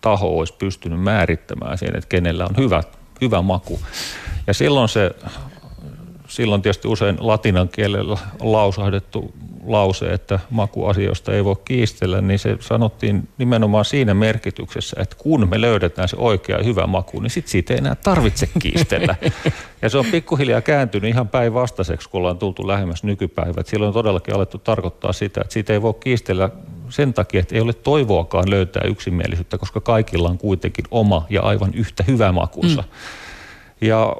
taho 0.00 0.38
olisi 0.38 0.54
pystynyt 0.58 1.00
määrittämään 1.00 1.78
sen, 1.78 1.96
että 1.96 2.08
kenellä 2.08 2.44
on 2.44 2.56
hyvä, 2.56 2.82
hyvä 3.20 3.42
maku. 3.42 3.80
Ja 4.46 4.54
silloin 4.54 4.88
se 4.88 5.10
silloin 6.28 6.62
tietysti 6.62 6.88
usein 6.88 7.16
latinan 7.20 7.68
kielellä 7.68 8.18
lausahdettu 8.40 9.34
lause, 9.66 10.12
että 10.12 10.38
makuasioista 10.50 11.32
ei 11.32 11.44
voi 11.44 11.56
kiistellä, 11.64 12.20
niin 12.20 12.38
se 12.38 12.56
sanottiin 12.60 13.28
nimenomaan 13.38 13.84
siinä 13.84 14.14
merkityksessä, 14.14 14.96
että 15.00 15.16
kun 15.18 15.48
me 15.50 15.60
löydetään 15.60 16.08
se 16.08 16.16
oikea 16.16 16.62
hyvä 16.64 16.86
maku, 16.86 17.20
niin 17.20 17.30
sit 17.30 17.48
siitä 17.48 17.74
ei 17.74 17.78
enää 17.78 17.94
tarvitse 17.94 18.48
kiistellä. 18.58 19.16
Ja 19.82 19.90
se 19.90 19.98
on 19.98 20.06
pikkuhiljaa 20.06 20.60
kääntynyt 20.60 21.10
ihan 21.10 21.28
päinvastaiseksi, 21.28 22.08
kun 22.08 22.18
ollaan 22.18 22.38
tultu 22.38 22.68
lähemmäs 22.68 23.04
nykypäivät. 23.04 23.66
Silloin 23.66 23.88
on 23.88 23.94
todellakin 23.94 24.34
alettu 24.34 24.58
tarkoittaa 24.58 25.12
sitä, 25.12 25.40
että 25.40 25.52
siitä 25.52 25.72
ei 25.72 25.82
voi 25.82 25.94
kiistellä 25.94 26.50
sen 26.88 27.14
takia, 27.14 27.40
että 27.40 27.54
ei 27.54 27.60
ole 27.60 27.72
toivoakaan 27.72 28.50
löytää 28.50 28.82
yksimielisyyttä, 28.86 29.58
koska 29.58 29.80
kaikilla 29.80 30.28
on 30.28 30.38
kuitenkin 30.38 30.84
oma 30.90 31.26
ja 31.30 31.42
aivan 31.42 31.74
yhtä 31.74 32.04
hyvä 32.06 32.32
makunsa. 32.32 32.82
Mm. 32.82 32.88
Ja 33.88 34.16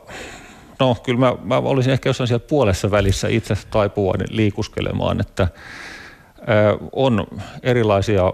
no 0.81 0.97
kyllä 1.03 1.19
mä, 1.19 1.37
mä 1.45 1.57
olisin 1.57 1.93
ehkä 1.93 2.09
jossain 2.09 2.29
siellä 2.29 2.47
puolessa 2.49 2.91
välissä 2.91 3.29
itse 3.29 3.55
taipua 3.71 4.15
liikuskelemaan, 4.31 5.21
että 5.21 5.49
on 6.93 7.27
erilaisia 7.63 8.33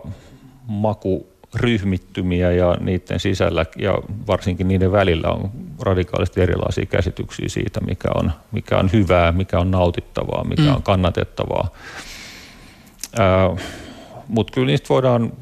makuryhmittymiä 0.66 2.52
ja 2.52 2.76
niiden 2.80 3.20
sisällä 3.20 3.66
ja 3.76 3.98
varsinkin 4.26 4.68
niiden 4.68 4.92
välillä 4.92 5.28
on 5.28 5.50
radikaalisti 5.80 6.40
erilaisia 6.40 6.86
käsityksiä 6.86 7.48
siitä, 7.48 7.80
mikä 7.80 8.08
on, 8.14 8.32
mikä 8.52 8.78
on 8.78 8.92
hyvää, 8.92 9.32
mikä 9.32 9.58
on 9.58 9.70
nautittavaa, 9.70 10.44
mikä 10.44 10.62
mm. 10.62 10.74
on 10.74 10.82
kannatettavaa. 10.82 11.68
Mutta 14.28 14.52
kyllä 14.52 14.66
niistä 14.66 14.88
voidaan 14.88 15.32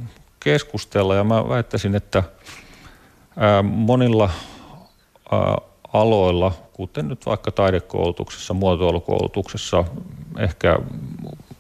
keskustella 0.41 1.15
ja 1.15 1.25
mä 1.25 1.49
väittäisin, 1.49 1.95
että 1.95 2.19
äh, 2.19 3.63
monilla 3.63 4.25
äh, 4.25 5.41
aloilla, 5.93 6.53
kuten 6.79 7.09
nyt 7.09 7.27
vaikka 7.27 7.51
taidekoulutuksessa, 7.51 8.55
muotoilukoulutuksessa, 8.55 9.85
ehkä 10.39 10.79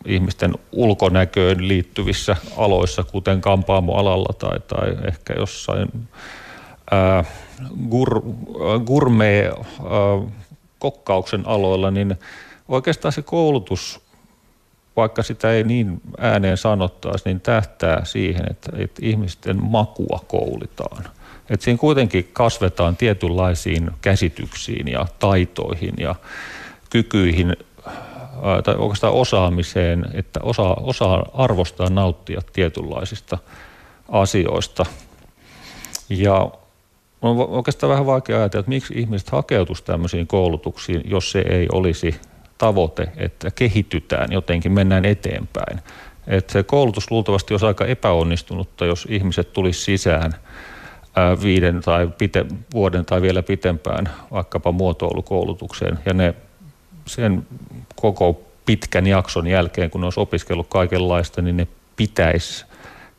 ihmisten 0.07 0.55
ulkonäköön 0.73 1.69
liittyvissä 1.69 2.37
aloissa, 2.57 3.05
kuten 3.05 3.41
kampaamoalalla 3.41 4.33
tai, 4.39 4.61
tai 4.61 4.97
ehkä 5.09 5.35
jossain 5.37 6.09
ää, 6.91 7.25
gur, 7.91 8.23
gourmet 8.87 9.47
ää, 9.47 9.59
kokkauksen 10.79 11.43
aloilla, 11.47 11.91
niin 11.91 12.19
oikeastaan 12.69 13.13
se 13.13 13.23
koulutus, 13.23 14.01
vaikka 14.97 15.23
sitä 15.23 15.53
ei 15.53 15.65
niin 15.65 16.01
ääneen 16.19 16.57
sanottaisi, 16.57 17.25
niin 17.25 17.41
tähtää 17.41 18.05
siihen, 18.05 18.51
että, 18.51 18.73
että 18.77 19.01
ihmisten 19.05 19.65
makua 19.65 20.21
koulitaan– 20.29 21.05
että 21.51 21.65
siinä 21.65 21.79
kuitenkin 21.79 22.31
kasvetaan 22.33 22.97
tietynlaisiin 22.97 23.91
käsityksiin 24.01 24.89
ja 24.89 25.07
taitoihin 25.19 25.95
ja 25.99 26.15
kykyihin 26.91 27.57
tai 28.65 28.75
oikeastaan 28.75 29.13
osaamiseen, 29.13 30.07
että 30.15 30.41
osaa, 30.43 30.75
osaa 30.75 31.27
arvostaa 31.35 31.91
nauttia 31.91 32.41
tietynlaisista 32.53 33.39
asioista. 34.09 34.87
Ja 36.09 36.51
on 37.23 37.37
oikeastaan 37.37 37.91
vähän 37.91 38.07
vaikea 38.07 38.37
ajatella, 38.37 38.61
että 38.61 38.69
miksi 38.69 38.95
ihmiset 38.97 39.31
hakeutuisi 39.31 39.85
tämmöisiin 39.85 40.27
koulutuksiin, 40.27 41.03
jos 41.05 41.31
se 41.31 41.39
ei 41.39 41.69
olisi 41.73 42.21
tavoite, 42.59 43.09
että 43.17 43.51
kehitytään 43.51 44.33
jotenkin, 44.33 44.73
mennään 44.73 45.05
eteenpäin. 45.05 45.81
Että 46.27 46.53
se 46.53 46.63
koulutus 46.63 47.11
luultavasti 47.11 47.55
olisi 47.55 47.67
aika 47.67 47.87
epäonnistunutta, 47.87 48.87
jos 48.87 49.07
ihmiset 49.11 49.53
tulisi 49.53 49.85
sisään– 49.85 50.35
viiden 51.43 51.81
tai 51.81 52.09
pite, 52.19 52.47
vuoden 52.73 53.05
tai 53.05 53.23
vielä 53.23 53.43
pitempään 53.43 54.09
vaikkapa 54.31 54.73
muotoilukoulutukseen. 54.73 55.99
Ja 56.07 56.15
ne 56.15 56.35
sen 57.07 57.47
koko 57.97 58.41
pitkän 58.67 59.07
jakson 59.07 59.47
jälkeen, 59.47 59.91
kun 59.91 60.05
olisi 60.05 60.21
opiskellut 60.21 60.67
kaikenlaista, 60.69 61.43
niin 61.43 61.57
ne 61.57 61.69
pitäisi 61.97 62.65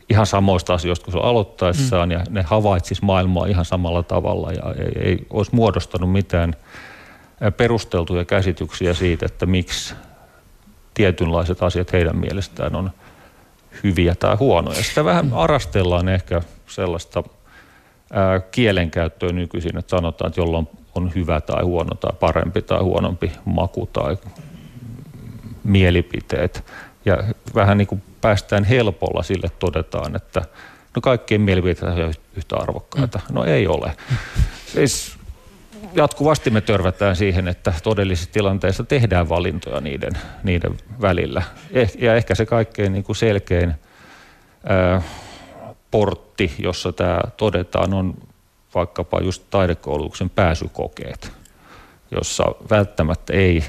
ihan 0.10 0.26
samoista 0.26 0.74
asioista 0.74 1.06
kuin 1.06 1.14
se 1.14 1.20
aloittaessaan 1.20 2.10
mm. 2.10 2.12
ja 2.14 2.24
ne 2.30 2.42
havaitsisi 2.42 3.06
maailmaa 3.06 3.46
ihan 3.46 3.66
samalla 3.66 4.04
tavalla 4.04 4.52
ja 4.52 4.74
ei, 4.80 5.10
ei 5.10 5.28
olisi 5.30 5.56
muodostanut 5.56 6.12
mitään 6.12 6.56
perusteltuja 7.58 8.26
käsityksiä 8.26 8.94
siitä, 8.94 9.26
että 9.26 9.46
miksi 9.46 9.96
tietynlaiset 10.94 11.64
asiat 11.64 11.94
heidän 11.94 12.18
mielestään 12.18 12.76
on 12.76 12.92
hyviä 13.84 14.16
tai 14.16 14.36
huonoja. 14.36 14.84
Sitä 14.84 15.06
vähän 15.06 15.26
mm. 15.26 15.34
arastellaan 15.34 16.10
ehkä 16.10 16.42
sellaista– 16.68 17.24
kielenkäyttöön 18.52 19.36
nykyisin, 19.36 19.78
että 19.78 19.90
sanotaan, 19.90 20.30
että 20.30 20.42
jolloin 20.42 20.68
on 20.96 21.12
hyvä 21.16 21.42
tai 21.42 21.64
huono 21.64 21.96
tai 21.96 22.14
parempi 22.20 22.62
tai 22.62 22.80
huonompi 22.80 23.32
maku 23.46 23.90
tai 23.94 24.18
mielipiteet. 25.64 26.64
Ja 27.06 27.24
vähän 27.56 27.78
niin 27.78 27.88
kuin 27.88 28.04
päästään 28.22 28.64
helpolla 28.64 29.24
sille 29.24 29.48
todetaan, 29.60 30.16
että 30.16 30.42
no 30.96 31.02
kaikkien 31.02 31.42
mielipiteet 31.42 31.94
ovat 31.94 32.20
yhtä 32.36 32.56
arvokkaita. 32.56 33.20
Mm. 33.30 33.36
No 33.36 33.44
ei 33.44 33.68
ole. 33.68 33.96
Siis 34.66 35.18
jatkuvasti 35.94 36.50
me 36.50 36.62
törvätään 36.62 37.16
siihen, 37.16 37.48
että 37.48 37.74
todellisissa 37.84 38.34
tilanteissa 38.34 38.84
tehdään 38.84 39.30
valintoja 39.30 39.82
niiden, 39.82 40.14
niiden 40.44 40.78
välillä. 41.02 41.44
Eh, 41.72 41.92
ja 41.98 42.16
ehkä 42.16 42.36
se 42.36 42.46
kaikkein 42.46 42.94
niin 42.94 43.04
kuin 43.04 43.16
selkein 43.16 43.74
ää, 44.64 45.02
portti, 45.92 46.52
jossa 46.60 46.94
tämä 46.94 47.22
todetaan, 47.38 47.94
on 47.94 48.14
vaikkapa 48.76 49.20
just 49.20 49.44
taidekoulutuksen 49.50 50.30
pääsykokeet, 50.30 51.32
jossa 52.12 52.44
välttämättä 52.70 53.34
ei 53.34 53.64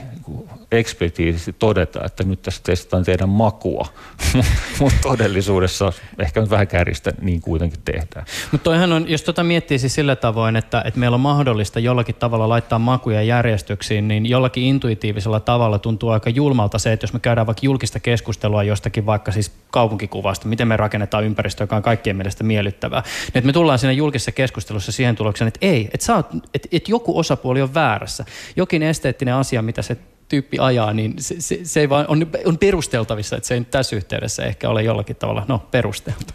eksplisiittisesti 0.72 1.52
todeta, 1.52 2.04
että 2.04 2.24
nyt 2.24 2.42
tässä 2.42 2.62
testataan 2.64 3.04
teidän 3.04 3.28
makua, 3.28 3.88
mutta 4.80 4.98
todellisuudessa 5.02 5.92
ehkä 6.18 6.40
nyt 6.40 6.50
vähän 6.50 6.68
kärjistä 6.68 7.12
niin 7.20 7.40
kuitenkin 7.40 7.80
tehdään. 7.84 8.26
Mutta 8.52 8.64
toihan 8.64 8.92
on, 8.92 9.08
jos 9.08 9.22
tota 9.22 9.44
miettii 9.44 9.78
siis 9.78 9.94
sillä 9.94 10.16
tavoin, 10.16 10.56
että, 10.56 10.82
että 10.86 11.00
meillä 11.00 11.14
on 11.14 11.20
mahdollista 11.20 11.80
jollakin 11.80 12.14
tavalla 12.14 12.48
laittaa 12.48 12.78
makuja 12.78 13.22
järjestyksiin, 13.22 14.08
niin 14.08 14.26
jollakin 14.26 14.64
intuitiivisella 14.64 15.40
tavalla 15.40 15.78
tuntuu 15.78 16.08
aika 16.08 16.30
julmalta 16.30 16.78
se, 16.78 16.92
että 16.92 17.04
jos 17.04 17.12
me 17.12 17.20
käydään 17.20 17.46
vaikka 17.46 17.60
julkista 17.66 18.00
keskustelua 18.00 18.62
jostakin 18.62 19.06
vaikka 19.06 19.32
siis 19.32 19.52
kaupunkikuvasta, 19.70 20.48
miten 20.48 20.68
me 20.68 20.76
rakennetaan 20.76 21.24
ympäristöä, 21.24 21.64
joka 21.64 21.76
on 21.76 21.82
kaikkien 21.82 22.16
mielestä 22.16 22.44
miellyttävää, 22.44 23.00
niin 23.00 23.32
että 23.34 23.46
me 23.46 23.52
tullaan 23.52 23.78
siinä 23.78 23.92
julkisessa 23.92 24.32
keskustelussa 24.32 24.92
siihen 24.92 25.16
tulokseen, 25.16 25.48
että 25.48 25.58
ei, 25.62 25.90
että, 25.94 26.06
sä 26.06 26.16
oot, 26.16 26.26
että, 26.54 26.68
että 26.72 26.90
joku 26.90 27.18
osapuoli 27.18 27.62
on 27.62 27.74
väärässä. 27.74 28.24
Jokin 28.56 28.82
esteettinen 28.82 29.34
asia, 29.34 29.62
mitä 29.62 29.82
se 29.82 29.96
tyyppi 30.28 30.58
ajaa, 30.60 30.92
niin 30.92 31.14
se, 31.18 31.34
se, 31.38 31.60
se 31.62 31.80
ei 31.80 31.88
vaan 31.88 32.04
on, 32.08 32.26
on 32.44 32.58
perusteltavissa, 32.58 33.36
että 33.36 33.46
se 33.46 33.54
ei 33.54 33.64
tässä 33.64 33.96
yhteydessä 33.96 34.44
ehkä 34.44 34.68
ole 34.68 34.82
jollakin 34.82 35.16
tavalla 35.16 35.44
no, 35.48 35.58
perusteltu. 35.70 36.34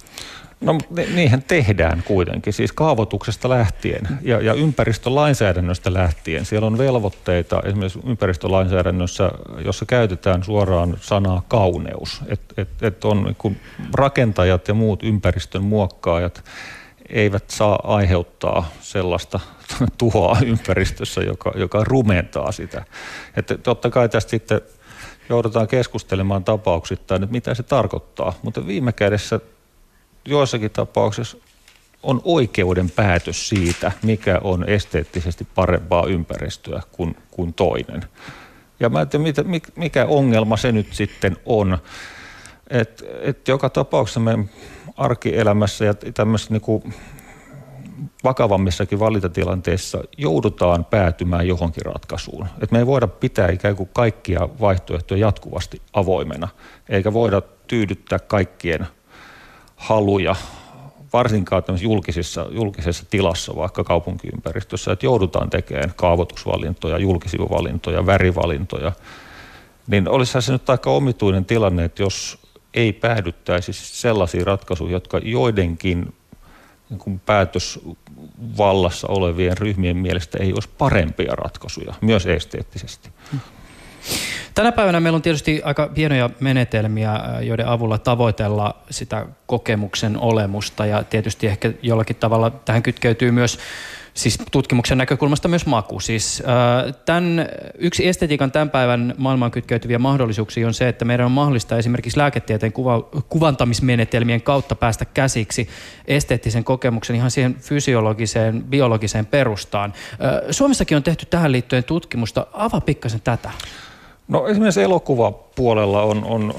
No 0.61 0.77
niinhän 1.15 1.43
tehdään 1.43 2.03
kuitenkin, 2.05 2.53
siis 2.53 2.71
kaavoituksesta 2.71 3.49
lähtien 3.49 4.07
ja, 4.21 4.41
ja 4.41 4.53
ympäristölainsäädännöstä 4.53 5.93
lähtien. 5.93 6.45
Siellä 6.45 6.67
on 6.67 6.77
velvoitteita 6.77 7.61
esimerkiksi 7.65 7.99
ympäristölainsäädännössä, 8.05 9.31
jossa 9.65 9.85
käytetään 9.85 10.43
suoraan 10.43 10.97
sanaa 11.01 11.43
kauneus. 11.47 12.21
Että 12.27 12.61
et, 12.61 12.69
et 12.81 13.05
on 13.05 13.23
niin 13.23 13.57
rakentajat 13.93 14.67
ja 14.67 14.73
muut 14.73 15.03
ympäristön 15.03 15.63
muokkaajat 15.63 16.43
eivät 17.09 17.49
saa 17.49 17.79
aiheuttaa 17.83 18.69
sellaista 18.81 19.39
tuhoa 19.97 20.37
ympäristössä, 20.45 21.21
joka, 21.21 21.51
joka 21.55 21.83
rumentaa 21.83 22.51
sitä. 22.51 22.85
Että 23.37 23.57
totta 23.57 23.89
kai 23.89 24.09
tästä 24.09 24.29
sitten 24.29 24.61
joudutaan 25.29 25.67
keskustelemaan 25.67 26.43
tapauksittain, 26.43 27.23
että 27.23 27.31
mitä 27.31 27.53
se 27.53 27.63
tarkoittaa. 27.63 28.33
Mutta 28.43 28.67
viime 28.67 28.91
kädessä 28.91 29.39
joissakin 30.25 30.71
tapauksissa 30.71 31.37
on 32.03 32.21
oikeuden 32.23 32.89
päätös 32.89 33.49
siitä, 33.49 33.91
mikä 34.03 34.39
on 34.43 34.69
esteettisesti 34.69 35.47
parempaa 35.55 36.05
ympäristöä 36.05 36.81
kuin, 36.91 37.17
kuin 37.31 37.53
toinen. 37.53 38.03
Ja 38.79 38.89
mä 38.89 39.01
en 39.01 39.09
tiedä, 39.09 39.25
mikä 39.75 40.05
ongelma 40.05 40.57
se 40.57 40.71
nyt 40.71 40.87
sitten 40.93 41.37
on. 41.45 41.77
Et, 42.69 43.03
et 43.21 43.47
joka 43.47 43.69
tapauksessa 43.69 44.19
me 44.19 44.37
arkielämässä 44.97 45.85
ja 45.85 45.93
tämmöisessä 45.93 46.53
niin 46.53 46.93
vakavammissakin 48.23 48.99
valintatilanteissa 48.99 50.03
joudutaan 50.17 50.85
päätymään 50.85 51.47
johonkin 51.47 51.85
ratkaisuun. 51.85 52.47
Et 52.61 52.71
me 52.71 52.79
ei 52.79 52.85
voida 52.85 53.07
pitää 53.07 53.49
ikään 53.51 53.75
kuin 53.75 53.89
kaikkia 53.93 54.49
vaihtoehtoja 54.59 55.27
jatkuvasti 55.27 55.81
avoimena, 55.93 56.47
eikä 56.89 57.13
voida 57.13 57.41
tyydyttää 57.67 58.19
kaikkien 58.19 58.87
haluja, 59.75 60.35
varsinkaan 61.13 61.63
julkisissa, 61.81 62.45
julkisessa 62.51 63.05
tilassa, 63.09 63.55
vaikka 63.55 63.83
kaupunkiympäristössä, 63.83 64.91
että 64.91 65.05
joudutaan 65.05 65.49
tekemään 65.49 65.93
kaavoitusvalintoja, 65.95 66.97
julkisivuvalintoja, 66.97 68.05
värivalintoja, 68.05 68.91
niin 69.87 70.09
olisi 70.09 70.41
se 70.41 70.51
nyt 70.51 70.69
aika 70.69 70.89
omituinen 70.89 71.45
tilanne, 71.45 71.85
että 71.85 72.03
jos 72.03 72.44
ei 72.75 72.93
päädyttäisi 72.93 73.73
sellaisiin 73.73 74.47
ratkaisuihin, 74.47 74.93
jotka 74.93 75.17
joidenkin 75.23 76.13
niin 76.89 76.99
kuin 76.99 77.19
päätösvallassa 77.19 79.07
olevien 79.07 79.57
ryhmien 79.57 79.97
mielestä 79.97 80.37
ei 80.41 80.53
olisi 80.53 80.69
parempia 80.77 81.35
ratkaisuja, 81.35 81.93
myös 82.01 82.25
esteettisesti. 82.25 83.09
Tänä 84.55 84.71
päivänä 84.71 84.99
meillä 84.99 85.15
on 85.15 85.21
tietysti 85.21 85.61
aika 85.63 85.89
hienoja 85.97 86.29
menetelmiä, 86.39 87.19
joiden 87.41 87.67
avulla 87.67 87.97
tavoitella 87.97 88.75
sitä 88.89 89.25
kokemuksen 89.45 90.17
olemusta 90.17 90.85
ja 90.85 91.03
tietysti 91.03 91.47
ehkä 91.47 91.73
jollakin 91.81 92.15
tavalla 92.15 92.49
tähän 92.49 92.83
kytkeytyy 92.83 93.31
myös 93.31 93.59
siis 94.15 94.37
tutkimuksen 94.51 94.97
näkökulmasta 94.97 95.47
myös 95.47 95.65
maku. 95.65 95.99
Siis, 95.99 96.43
äh, 96.47 96.95
tämän, 97.05 97.49
yksi 97.77 98.07
estetiikan 98.07 98.51
tämän 98.51 98.69
päivän 98.69 99.13
maailmaan 99.17 99.51
kytkeytyviä 99.51 99.99
mahdollisuuksia 99.99 100.67
on 100.67 100.73
se, 100.73 100.87
että 100.87 101.05
meidän 101.05 101.25
on 101.25 101.31
mahdollista 101.31 101.77
esimerkiksi 101.77 102.19
lääketieteen 102.19 102.73
kuva, 102.73 103.01
kuvantamismenetelmien 103.29 104.41
kautta 104.41 104.75
päästä 104.75 105.05
käsiksi 105.05 105.69
esteettisen 106.07 106.63
kokemuksen 106.63 107.15
ihan 107.15 107.31
siihen 107.31 107.55
fysiologiseen, 107.55 108.63
biologiseen 108.63 109.25
perustaan. 109.25 109.93
Äh, 110.11 110.41
Suomessakin 110.51 110.97
on 110.97 111.03
tehty 111.03 111.25
tähän 111.25 111.51
liittyen 111.51 111.83
tutkimusta. 111.83 112.47
Avaa 112.53 112.81
pikkasen 112.81 113.21
tätä. 113.21 113.51
No 114.27 114.47
esimerkiksi 114.47 114.83
elokuvapuolella 114.83 116.01
on, 116.01 116.23
on 116.23 116.53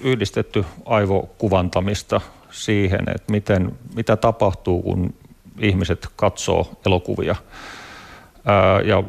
yhdistetty 0.00 0.64
aivokuvantamista 0.84 2.20
siihen, 2.50 3.00
että 3.00 3.32
miten, 3.32 3.72
mitä 3.94 4.16
tapahtuu, 4.16 4.82
kun 4.82 5.14
ihmiset 5.60 6.08
katsoo 6.16 6.72
elokuvia. 6.86 7.36
Ja 8.84 9.02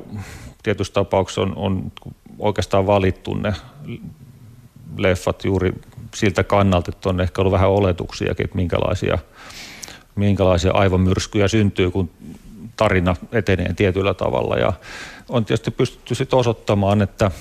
tietyssä 0.64 0.94
tapauksessa 0.94 1.42
on, 1.42 1.54
on 1.56 1.92
oikeastaan 2.40 2.88
valittu 2.88 3.34
ne 3.34 3.54
leffat 4.98 5.46
juuri 5.46 5.74
siltä 6.16 6.44
kannalta, 6.44 6.92
että 6.92 7.10
on 7.10 7.22
ehkä 7.22 7.42
ollut 7.42 7.52
vähän 7.52 7.70
oletuksiakin, 7.70 8.44
että 8.44 8.56
minkälaisia, 8.56 9.18
minkälaisia 10.16 10.72
aivomyrskyjä 10.72 11.48
syntyy, 11.48 11.92
kun 11.92 12.10
tarina 12.76 13.16
etenee 13.32 13.74
tietyllä 13.74 14.14
tavalla. 14.14 14.58
Ja 14.58 14.74
on 15.30 15.46
tietysti 15.46 15.72
pystytty 15.72 16.16
sitten 16.16 16.40
osoittamaan, 16.40 17.02
että 17.02 17.32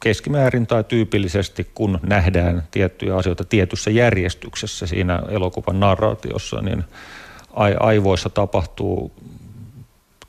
keskimäärin 0.00 0.66
tai 0.66 0.84
tyypillisesti, 0.84 1.70
kun 1.74 2.00
nähdään 2.02 2.62
tiettyjä 2.70 3.16
asioita 3.16 3.44
tietyssä 3.44 3.90
järjestyksessä 3.90 4.86
siinä 4.86 5.22
elokuvan 5.28 5.80
narraatiossa, 5.80 6.60
niin 6.60 6.84
aivoissa 7.80 8.28
tapahtuu 8.28 9.12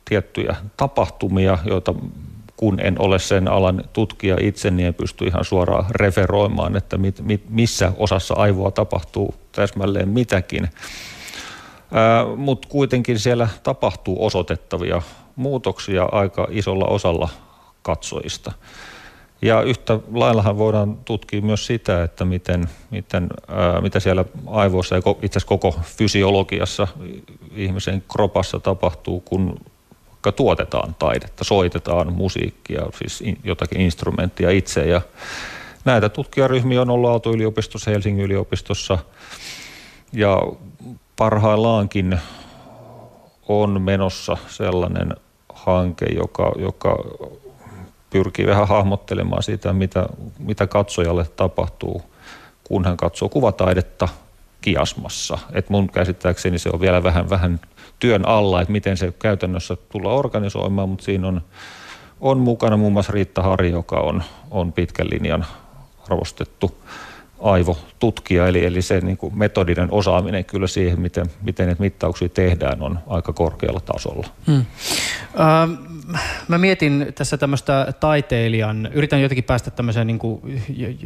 tiettyjä 0.04 0.56
tapahtumia, 0.76 1.58
joita 1.64 1.94
kun 2.56 2.80
en 2.80 3.00
ole 3.00 3.18
sen 3.18 3.48
alan 3.48 3.84
tutkija 3.92 4.36
itse, 4.40 4.70
niin 4.70 4.86
en 4.86 4.94
pysty 4.94 5.24
ihan 5.24 5.44
suoraan 5.44 5.84
referoimaan, 5.90 6.76
että 6.76 6.98
mit, 6.98 7.20
mit, 7.20 7.50
missä 7.50 7.92
osassa 7.96 8.34
aivoa 8.34 8.70
tapahtuu 8.70 9.34
täsmälleen 9.52 10.08
mitäkin. 10.08 10.68
Mutta 12.36 12.68
kuitenkin 12.68 13.18
siellä 13.18 13.48
tapahtuu 13.62 14.24
osoitettavia 14.26 15.02
muutoksia 15.36 16.08
aika 16.12 16.46
isolla 16.50 16.84
osalla 16.84 17.28
katsojista. 17.82 18.52
Ja 19.42 19.62
yhtä 19.62 19.98
laillahan 20.12 20.58
voidaan 20.58 20.98
tutkia 21.04 21.42
myös 21.42 21.66
sitä, 21.66 22.02
että 22.02 22.24
miten, 22.24 22.68
miten, 22.90 23.28
ää, 23.48 23.80
mitä 23.80 24.00
siellä 24.00 24.24
aivoissa 24.46 24.94
ja 24.94 25.02
itse 25.22 25.38
asiassa 25.38 25.48
koko 25.48 25.80
fysiologiassa 25.82 26.88
ihmisen 27.56 28.04
kropassa 28.08 28.60
tapahtuu, 28.60 29.20
kun 29.20 29.60
vaikka 30.10 30.32
tuotetaan 30.32 30.94
taidetta, 30.98 31.44
soitetaan 31.44 32.12
musiikkia, 32.12 32.82
siis 32.98 33.20
in, 33.20 33.38
jotakin 33.44 33.80
instrumenttia 33.80 34.50
itse. 34.50 34.86
Ja 34.86 35.00
näitä 35.84 36.08
tutkijaryhmiä 36.08 36.82
on 36.82 36.90
ollut 36.90 37.10
Aalto-yliopistossa, 37.10 37.90
Helsingin 37.90 38.24
yliopistossa 38.24 38.98
ja 40.12 40.42
parhaillaankin 41.16 42.18
on 43.48 43.82
menossa 43.82 44.36
sellainen 44.48 45.16
hanke, 45.54 46.06
joka, 46.06 46.52
joka 46.58 46.96
pyrkii 48.10 48.46
vähän 48.46 48.68
hahmottelemaan 48.68 49.42
sitä, 49.42 49.72
mitä, 49.72 50.06
mitä 50.38 50.66
katsojalle 50.66 51.24
tapahtuu, 51.36 52.02
kun 52.64 52.84
hän 52.84 52.96
katsoo 52.96 53.28
kuvataidetta 53.28 54.08
kiasmassa. 54.60 55.38
Et 55.52 55.70
mun 55.70 55.88
käsittääkseni 55.88 56.58
se 56.58 56.70
on 56.72 56.80
vielä 56.80 57.02
vähän, 57.02 57.30
vähän 57.30 57.60
työn 57.98 58.28
alla, 58.28 58.60
että 58.60 58.72
miten 58.72 58.96
se 58.96 59.12
käytännössä 59.18 59.76
tullaan 59.92 60.16
organisoimaan, 60.16 60.88
mutta 60.88 61.04
siinä 61.04 61.28
on, 61.28 61.42
on 62.20 62.38
mukana 62.38 62.76
muun 62.76 62.92
muassa 62.92 63.12
Riitta 63.12 63.42
Hari, 63.42 63.70
joka 63.70 63.96
on, 63.96 64.22
on 64.50 64.72
pitkän 64.72 65.10
linjan 65.10 65.46
arvostettu 66.10 66.74
aivotutkija, 67.40 68.46
eli, 68.46 68.64
eli 68.64 68.82
se 68.82 69.00
niin 69.00 69.16
kuin 69.16 69.38
metodinen 69.38 69.88
osaaminen 69.92 70.44
kyllä 70.44 70.66
siihen, 70.66 71.00
miten, 71.00 71.26
miten 71.42 71.66
näitä 71.66 71.82
mittauksia 71.82 72.28
tehdään, 72.28 72.82
on 72.82 72.98
aika 73.06 73.32
korkealla 73.32 73.80
tasolla. 73.80 74.26
Hmm. 74.46 74.58
Uh, 74.60 75.89
mä 76.48 76.58
mietin 76.58 77.06
tässä 77.14 77.36
tämmöistä 77.36 77.92
taiteilijan, 78.00 78.88
yritän 78.92 79.22
jotenkin 79.22 79.44
päästä 79.44 79.70
tämmöiseen 79.70 80.06
niin 80.06 80.18
kuin 80.18 80.62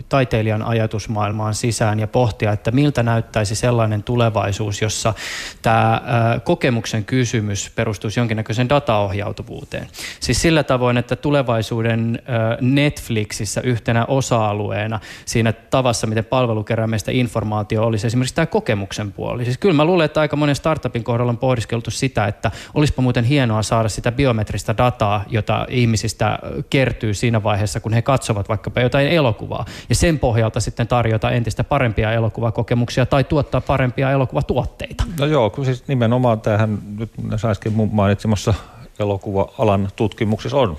taiteilijan 0.09 0.63
ajatusmaailmaan 0.63 1.55
sisään 1.55 2.01
ja 2.01 2.07
pohtia, 2.07 2.53
että 2.53 2.71
miltä 2.71 3.03
näyttäisi 3.03 3.55
sellainen 3.55 4.03
tulevaisuus, 4.03 4.83
jossa 4.83 5.15
tämä 5.63 6.03
kokemuksen 6.45 7.05
kysymys 7.05 7.71
perustuisi 7.75 8.21
jonkinnäköiseen 8.21 8.69
dataohjautuvuuteen. 8.69 9.89
Siis 10.21 10.43
sillä 10.43 10.63
tavoin, 10.63 10.97
että 10.97 11.17
tulevaisuuden 11.17 12.23
Netflixissä 12.61 13.61
yhtenä 13.61 14.05
osa-alueena 14.05 15.01
siinä 15.25 15.53
tavassa, 15.53 16.07
miten 16.07 16.25
palvelu 16.25 16.65
kerää 16.65 16.87
meistä 16.87 17.13
informaatio 17.13 17.85
olisi 17.85 18.07
esimerkiksi 18.07 18.35
tämä 18.35 18.47
kokemuksen 18.47 19.13
puoli. 19.13 19.45
Siis 19.45 19.59
kyllä 19.59 19.75
mä 19.75 19.85
luulen, 19.85 20.05
että 20.05 20.21
aika 20.21 20.37
monen 20.37 20.57
startupin 20.57 21.05
kohdalla 21.05 21.31
on 21.31 21.39
pohdiskeltu 21.39 21.91
sitä, 21.91 22.27
että 22.27 22.51
olisipa 22.75 23.03
muuten 23.03 23.25
hienoa 23.25 23.63
saada 23.63 23.89
sitä 23.89 24.13
biometristä 24.13 24.77
dataa 24.77 24.94
dataa, 24.95 25.25
jota 25.29 25.67
ihmisistä 25.71 26.39
kertyy 26.71 27.15
siinä 27.15 27.43
vaiheessa, 27.43 27.81
kun 27.81 27.93
he 27.93 28.03
katsovat 28.03 28.49
vaikkapa 28.49 28.81
jotain 28.81 29.09
elokuvaa. 29.09 29.65
Ja 29.89 29.95
sen 29.95 30.19
pohjalta 30.19 30.61
sitten 30.61 30.89
tarjota 30.89 31.31
entistä 31.31 31.65
parempia 31.65 32.13
elokuvakokemuksia 32.13 33.07
tai 33.07 33.25
tuottaa 33.25 33.61
parempia 33.61 34.11
elokuvatuotteita. 34.11 35.05
No 35.19 35.27
joo, 35.27 35.51
kun 35.51 35.65
siis 35.65 35.89
nimenomaan 35.89 36.41
tähän 36.41 36.79
nyt 36.99 37.11
äsken 37.45 37.73
mainitsemassa 37.93 38.55
elokuva-alan 38.99 39.89
tutkimuksessa 39.97 40.57
on 40.57 40.77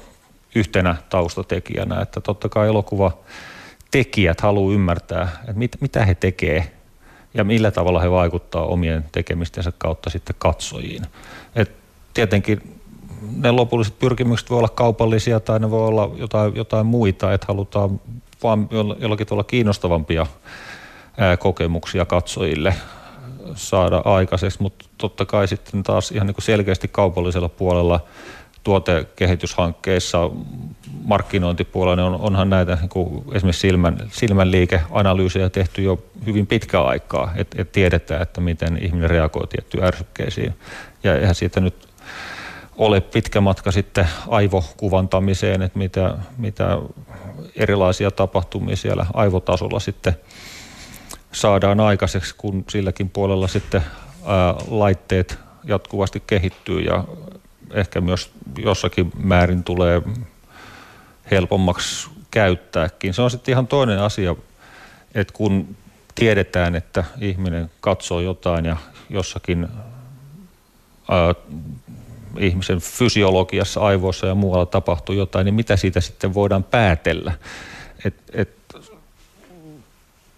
yhtenä 0.56 0.96
taustatekijänä, 1.10 2.02
että 2.02 2.22
totta 2.22 2.50
kai 2.50 2.68
elokuva 2.68 3.12
tekijät 3.92 4.42
haluaa 4.42 4.74
ymmärtää, 4.74 5.28
että 5.40 5.54
mit, 5.54 5.78
mitä 5.82 6.06
he 6.06 6.16
tekee 6.16 6.72
ja 7.34 7.44
millä 7.44 7.72
tavalla 7.72 8.02
he 8.02 8.12
vaikuttaa 8.12 8.66
omien 8.66 9.06
tekemistensä 9.12 9.72
kautta 9.78 10.10
sitten 10.10 10.36
katsojiin. 10.40 11.04
Et 11.56 11.72
tietenkin 12.14 12.80
ne 13.36 13.52
lopulliset 13.52 14.00
pyrkimykset 14.00 14.50
voi 14.50 14.58
olla 14.58 14.70
kaupallisia 14.70 15.40
tai 15.40 15.60
ne 15.60 15.72
voi 15.72 15.88
olla 15.88 16.12
jotain, 16.16 16.56
jotain 16.56 16.86
muita, 16.86 17.34
että 17.34 17.48
halutaan 17.48 18.02
vaan 18.44 18.68
jollakin 19.00 19.28
tavalla 19.28 19.44
kiinnostavampia 19.44 20.26
kokemuksia 21.40 22.06
katsojille 22.06 22.76
saada 23.56 24.02
aikaiseksi, 24.06 24.62
mutta 24.62 24.86
totta 24.98 25.26
kai 25.26 25.48
sitten 25.48 25.84
taas 25.84 26.12
ihan 26.12 26.28
niin 26.28 26.36
kuin 26.36 26.44
selkeästi 26.44 26.88
kaupallisella 26.88 27.50
puolella 27.50 28.00
tuotekehityshankkeissa, 28.64 30.30
markkinointipuolella, 31.04 31.96
niin 31.96 32.14
on, 32.14 32.22
onhan 32.22 32.50
näitä 32.50 32.76
niin 32.76 32.90
kuin 32.90 33.24
esimerkiksi 33.34 33.60
silmän, 33.60 33.98
silmänliikeanalyysejä 34.12 35.50
tehty 35.50 35.82
jo 35.82 36.04
hyvin 36.26 36.48
pitkä 36.48 36.82
aikaa, 36.82 37.32
että 37.36 37.62
et 37.62 37.72
tiedetään, 37.72 38.22
että 38.22 38.42
miten 38.42 38.78
ihminen 38.82 39.10
reagoi 39.10 39.48
tiettyihin 39.48 39.88
ärsykkeisiin. 39.88 40.54
Ja 41.04 41.16
eihän 41.16 41.36
siitä 41.36 41.60
nyt 41.60 41.85
ole 42.78 43.02
pitkä 43.02 43.42
matka 43.42 43.72
sitten 43.72 44.08
aivokuvantamiseen, 44.28 45.62
että 45.62 45.80
mitä, 45.80 46.18
mitä 46.38 46.78
erilaisia 47.56 48.12
tapahtumia 48.12 48.76
siellä 48.76 49.06
aivotasolla 49.14 49.80
sitten 49.80 50.16
saadaan 51.32 51.80
aikaiseksi, 51.80 52.36
kun 52.38 52.66
silläkin 52.70 53.10
puolella 53.10 53.48
sitten 53.48 53.82
ää, 54.26 54.56
laitteet 54.68 55.40
jatkuvasti 55.64 56.24
kehittyy 56.28 56.80
ja 56.80 57.04
ehkä 57.74 58.02
myös 58.02 58.32
jossakin 58.58 59.12
määrin 59.24 59.64
tulee 59.64 60.02
helpommaksi 61.32 62.10
käyttääkin. 62.32 63.14
Se 63.14 63.22
on 63.22 63.32
sitten 63.32 63.52
ihan 63.52 63.68
toinen 63.68 64.00
asia, 64.00 64.36
että 65.16 65.34
kun 65.34 65.76
tiedetään, 66.16 66.76
että 66.76 67.04
ihminen 67.22 67.72
katsoo 67.82 68.20
jotain 68.20 68.66
ja 68.66 68.78
jossakin 69.10 69.68
ää, 71.12 71.36
ihmisen 72.40 72.80
fysiologiassa, 72.80 73.80
aivoissa 73.80 74.28
ja 74.28 74.36
muualla 74.36 74.66
tapahtuu 74.66 75.16
jotain, 75.16 75.46
niin 75.46 75.56
mitä 75.56 75.76
siitä 75.76 76.02
sitten 76.02 76.34
voidaan 76.34 76.64
päätellä? 76.64 77.34
Et, 78.06 78.16
et, 78.34 78.50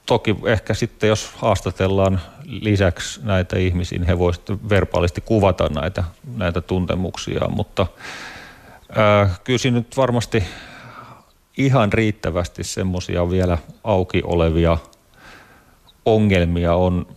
toki 0.05 0.35
ehkä 0.45 0.73
sitten, 0.73 1.07
jos 1.07 1.31
haastatellaan 1.35 2.21
lisäksi 2.45 3.19
näitä 3.23 3.57
ihmisiä, 3.57 3.99
niin 3.99 4.07
he 4.07 4.19
voisivat 4.19 4.69
verbaalisti 4.69 5.21
kuvata 5.21 5.69
näitä, 5.69 6.03
näitä 6.35 6.61
tuntemuksia, 6.61 7.47
mutta 7.49 7.87
ää, 8.95 9.35
kyllä 9.43 9.59
siinä 9.59 9.77
nyt 9.77 9.97
varmasti 9.97 10.43
ihan 11.57 11.93
riittävästi 11.93 12.63
semmoisia 12.63 13.29
vielä 13.29 13.57
auki 13.83 14.21
olevia 14.23 14.77
ongelmia 16.05 16.75
on, 16.75 17.07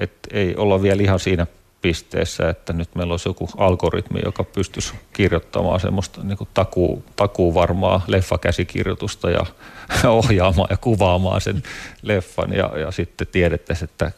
että 0.00 0.28
ei 0.32 0.56
olla 0.56 0.82
vielä 0.82 1.02
ihan 1.02 1.20
siinä 1.20 1.46
pisteessä, 1.82 2.48
että 2.48 2.72
nyt 2.72 2.94
meillä 2.94 3.12
olisi 3.12 3.28
joku 3.28 3.48
algoritmi, 3.56 4.20
joka 4.24 4.44
pystyisi 4.44 4.94
kirjoittamaan 5.12 5.80
semmoista 5.80 6.22
niin 6.22 6.38
kuin 6.38 6.48
takuu, 6.54 7.04
takuu 7.16 7.54
varmaa 7.54 8.04
leffakäsikirjoitusta 8.06 9.30
ja 9.30 9.46
ohjaamaan 10.10 10.68
ja 10.70 10.76
kuvaamaan 10.76 11.40
sen 11.40 11.62
leffan. 12.02 12.52
Ja, 12.52 12.78
ja 12.78 12.90
sitten 12.90 13.26
tiedettäisiin, 13.26 13.90
että 13.90 14.12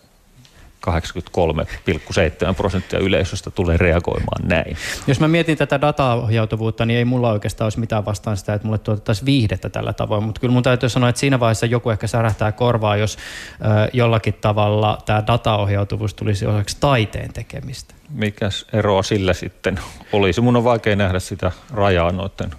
83,7 0.86 2.54
prosenttia 2.56 2.98
yleisöstä 2.98 3.50
tulee 3.50 3.76
reagoimaan 3.76 4.48
näin. 4.48 4.76
Jos 5.06 5.20
mä 5.20 5.28
mietin 5.28 5.58
tätä 5.58 5.80
dataohjautuvuutta, 5.80 6.86
niin 6.86 6.98
ei 6.98 7.04
mulla 7.04 7.30
oikeastaan 7.32 7.66
olisi 7.66 7.80
mitään 7.80 8.04
vastaan 8.04 8.36
sitä, 8.36 8.54
että 8.54 8.66
mulle 8.66 8.78
tuotettaisiin 8.78 9.26
viihdettä 9.26 9.68
tällä 9.68 9.92
tavoin, 9.92 10.24
mutta 10.24 10.40
kyllä 10.40 10.52
mun 10.52 10.62
täytyy 10.62 10.88
sanoa, 10.88 11.08
että 11.08 11.20
siinä 11.20 11.40
vaiheessa 11.40 11.66
joku 11.66 11.90
ehkä 11.90 12.06
särähtää 12.06 12.52
korvaa, 12.52 12.96
jos 12.96 13.16
ö, 13.16 13.90
jollakin 13.92 14.34
tavalla 14.34 14.98
tämä 15.06 15.22
dataohjautuvuus 15.26 16.14
tulisi 16.14 16.46
osaksi 16.46 16.76
taiteen 16.80 17.32
tekemistä. 17.32 17.94
Mikäs 18.08 18.66
eroa 18.72 19.02
sillä 19.02 19.32
sitten 19.32 19.80
olisi? 20.12 20.40
Mun 20.40 20.56
on 20.56 20.64
vaikea 20.64 20.96
nähdä 20.96 21.18
sitä 21.18 21.52
rajaa 21.72 22.12
noiden 22.12 22.50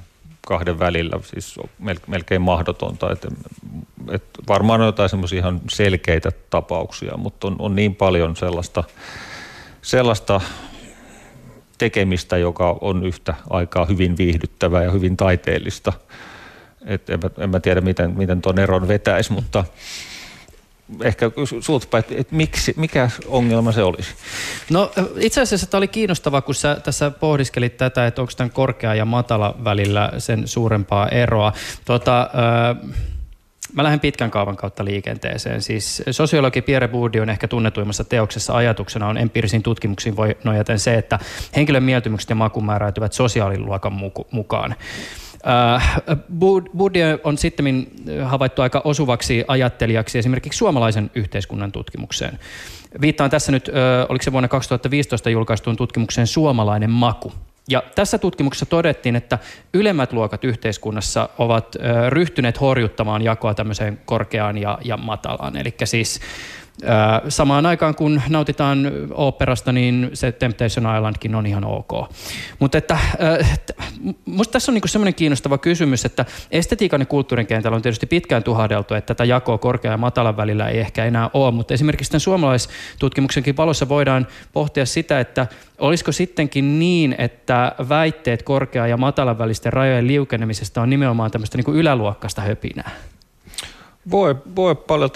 kahden 0.48 0.80
välillä, 0.80 1.20
siis 1.24 1.60
melkein 2.08 2.42
mahdotonta. 2.42 3.12
Että, 3.12 3.28
että 4.12 4.40
varmaan 4.48 4.82
on 4.82 4.88
jotain 4.88 5.10
semmoisia 5.10 5.40
ihan 5.40 5.62
selkeitä 5.70 6.32
tapauksia, 6.50 7.18
mutta 7.18 7.48
on, 7.48 7.56
on 7.60 7.76
niin 7.76 7.96
paljon 7.96 8.36
sellaista, 8.36 8.84
sellaista 9.82 10.42
tekemistä, 11.78 12.38
joka 12.38 12.78
on 12.82 13.06
yhtä 13.06 13.36
aikaa 13.50 13.86
hyvin 13.86 14.18
viihdyttävää 14.18 14.84
ja 14.84 14.92
hyvin 14.92 15.18
taiteellista. 15.18 15.94
Et 16.86 17.10
en, 17.10 17.20
mä, 17.24 17.30
en 17.44 17.50
mä 17.50 17.60
tiedä, 17.60 17.82
miten, 17.82 18.18
miten 18.18 18.42
tuon 18.42 18.60
eron 18.60 18.88
vetäisi, 18.88 19.34
mutta 19.34 19.66
ehkä 21.04 21.32
sulta 21.60 21.98
että, 21.98 22.14
että 22.18 22.36
miksi, 22.36 22.74
mikä 22.78 23.10
ongelma 23.28 23.72
se 23.72 23.84
olisi? 23.84 24.10
No 24.70 24.92
itse 25.18 25.42
asiassa 25.42 25.68
tämä 25.68 25.80
oli 25.80 25.88
kiinnostava, 25.88 26.42
kun 26.42 26.56
sä 26.56 26.76
tässä 26.76 27.12
pohdiskelit 27.12 27.78
tätä, 27.78 28.08
että 28.08 28.22
onko 28.22 28.34
tämän 28.38 28.52
korkea 28.52 28.96
ja 28.96 29.06
matala 29.06 29.56
välillä 29.64 30.12
sen 30.18 30.48
suurempaa 30.48 31.10
eroa. 31.10 31.54
Tota, 31.86 32.22
äh, 32.22 32.92
Mä 33.74 33.84
lähden 33.84 34.00
pitkän 34.00 34.32
kaavan 34.32 34.56
kautta 34.56 34.86
liikenteeseen. 34.86 35.62
Siis 35.62 36.04
sosiologi 36.12 36.62
Pierre 36.62 36.88
Bourdieu 36.88 37.22
on 37.22 37.30
ehkä 37.30 37.48
tunnetuimmassa 37.48 38.04
teoksessa 38.04 38.54
ajatuksena 38.54 39.08
on 39.08 39.18
empiirisiin 39.18 39.64
tutkimuksiin 39.64 40.16
voi 40.16 40.38
nojaten 40.44 40.80
se, 40.80 40.96
että 40.96 41.20
henkilön 41.56 41.84
mieltymykset 41.84 42.30
ja 42.30 42.36
maku 42.36 42.62
määräytyvät 42.62 43.14
sosiaaliluokan 43.14 43.94
mukaan. 44.32 44.76
Äh, 45.48 45.98
Bourdieu 46.78 47.18
on 47.24 47.38
sitten 47.38 47.88
havaittu 48.24 48.62
aika 48.62 48.82
osuvaksi 48.84 49.46
ajattelijaksi 49.48 50.20
esimerkiksi 50.20 50.58
suomalaisen 50.58 51.12
yhteiskunnan 51.16 51.72
tutkimukseen. 51.72 52.40
Viittaan 53.02 53.30
tässä 53.30 53.52
nyt, 53.52 53.72
oliko 54.10 54.24
se 54.24 54.32
vuonna 54.32 54.48
2015 54.48 55.30
julkaistuun 55.30 55.78
tutkimukseen 55.78 56.28
Suomalainen 56.28 56.90
maku. 56.90 57.34
Ja 57.70 57.84
tässä 57.96 58.18
tutkimuksessa 58.18 58.66
todettiin, 58.66 59.16
että 59.16 59.40
ylemmät 59.74 60.14
luokat 60.14 60.44
yhteiskunnassa 60.44 61.30
ovat 61.38 61.76
ryhtyneet 62.10 62.62
horjuttamaan 62.62 63.22
jakoa 63.22 63.54
tämmöiseen 63.54 64.00
korkeaan 64.06 64.58
ja, 64.58 64.78
ja 64.84 64.98
matalaan. 64.98 65.58
Eli 65.58 65.74
siis 65.84 66.20
Samaan 67.30 67.66
aikaan 67.66 67.96
kun 67.96 68.22
nautitaan 68.30 68.92
operasta, 69.12 69.72
niin 69.72 70.10
se 70.14 70.32
Temptation 70.32 70.96
Islandkin 70.96 71.36
on 71.36 71.46
ihan 71.46 71.64
ok. 71.64 71.92
Mutta 72.60 72.78
että, 72.78 72.98
musta 74.26 74.52
tässä 74.52 74.72
on 74.72 74.74
niinku 74.74 74.88
semmoinen 74.88 75.16
kiinnostava 75.16 75.58
kysymys, 75.58 76.06
että 76.06 76.26
estetiikan 76.52 77.02
ja 77.02 77.06
kulttuurin 77.06 77.48
kentällä 77.48 77.76
on 77.76 77.82
tietysti 77.82 78.06
pitkään 78.06 78.44
tuhahdeltu, 78.44 78.94
että 78.94 79.14
tätä 79.14 79.26
jakoa 79.26 79.58
korkean 79.58 79.92
ja 79.92 79.98
matalan 79.98 80.38
välillä 80.38 80.70
ei 80.70 80.80
ehkä 80.80 81.06
enää 81.06 81.30
ole, 81.34 81.52
mutta 81.52 81.74
esimerkiksi 81.74 82.12
tämän 82.12 82.20
suomalaistutkimuksenkin 82.20 83.58
valossa 83.58 83.90
voidaan 83.90 84.28
pohtia 84.54 84.86
sitä, 84.86 85.20
että 85.20 85.48
olisiko 85.80 86.12
sittenkin 86.12 86.80
niin, 86.80 87.16
että 87.18 87.76
väitteet 87.90 88.44
korkean 88.44 88.90
ja 88.90 88.98
matalan 88.98 89.38
välisten 89.38 89.74
rajojen 89.74 90.08
liukenemisesta 90.08 90.82
on 90.82 90.90
nimenomaan 90.90 91.32
tämmöistä 91.32 91.58
niinku 91.58 91.74
yläluokkaista 91.74 92.42
höpinää? 92.42 92.92
Voi, 94.12 94.36
voi 94.56 94.76
paljon 94.76 95.12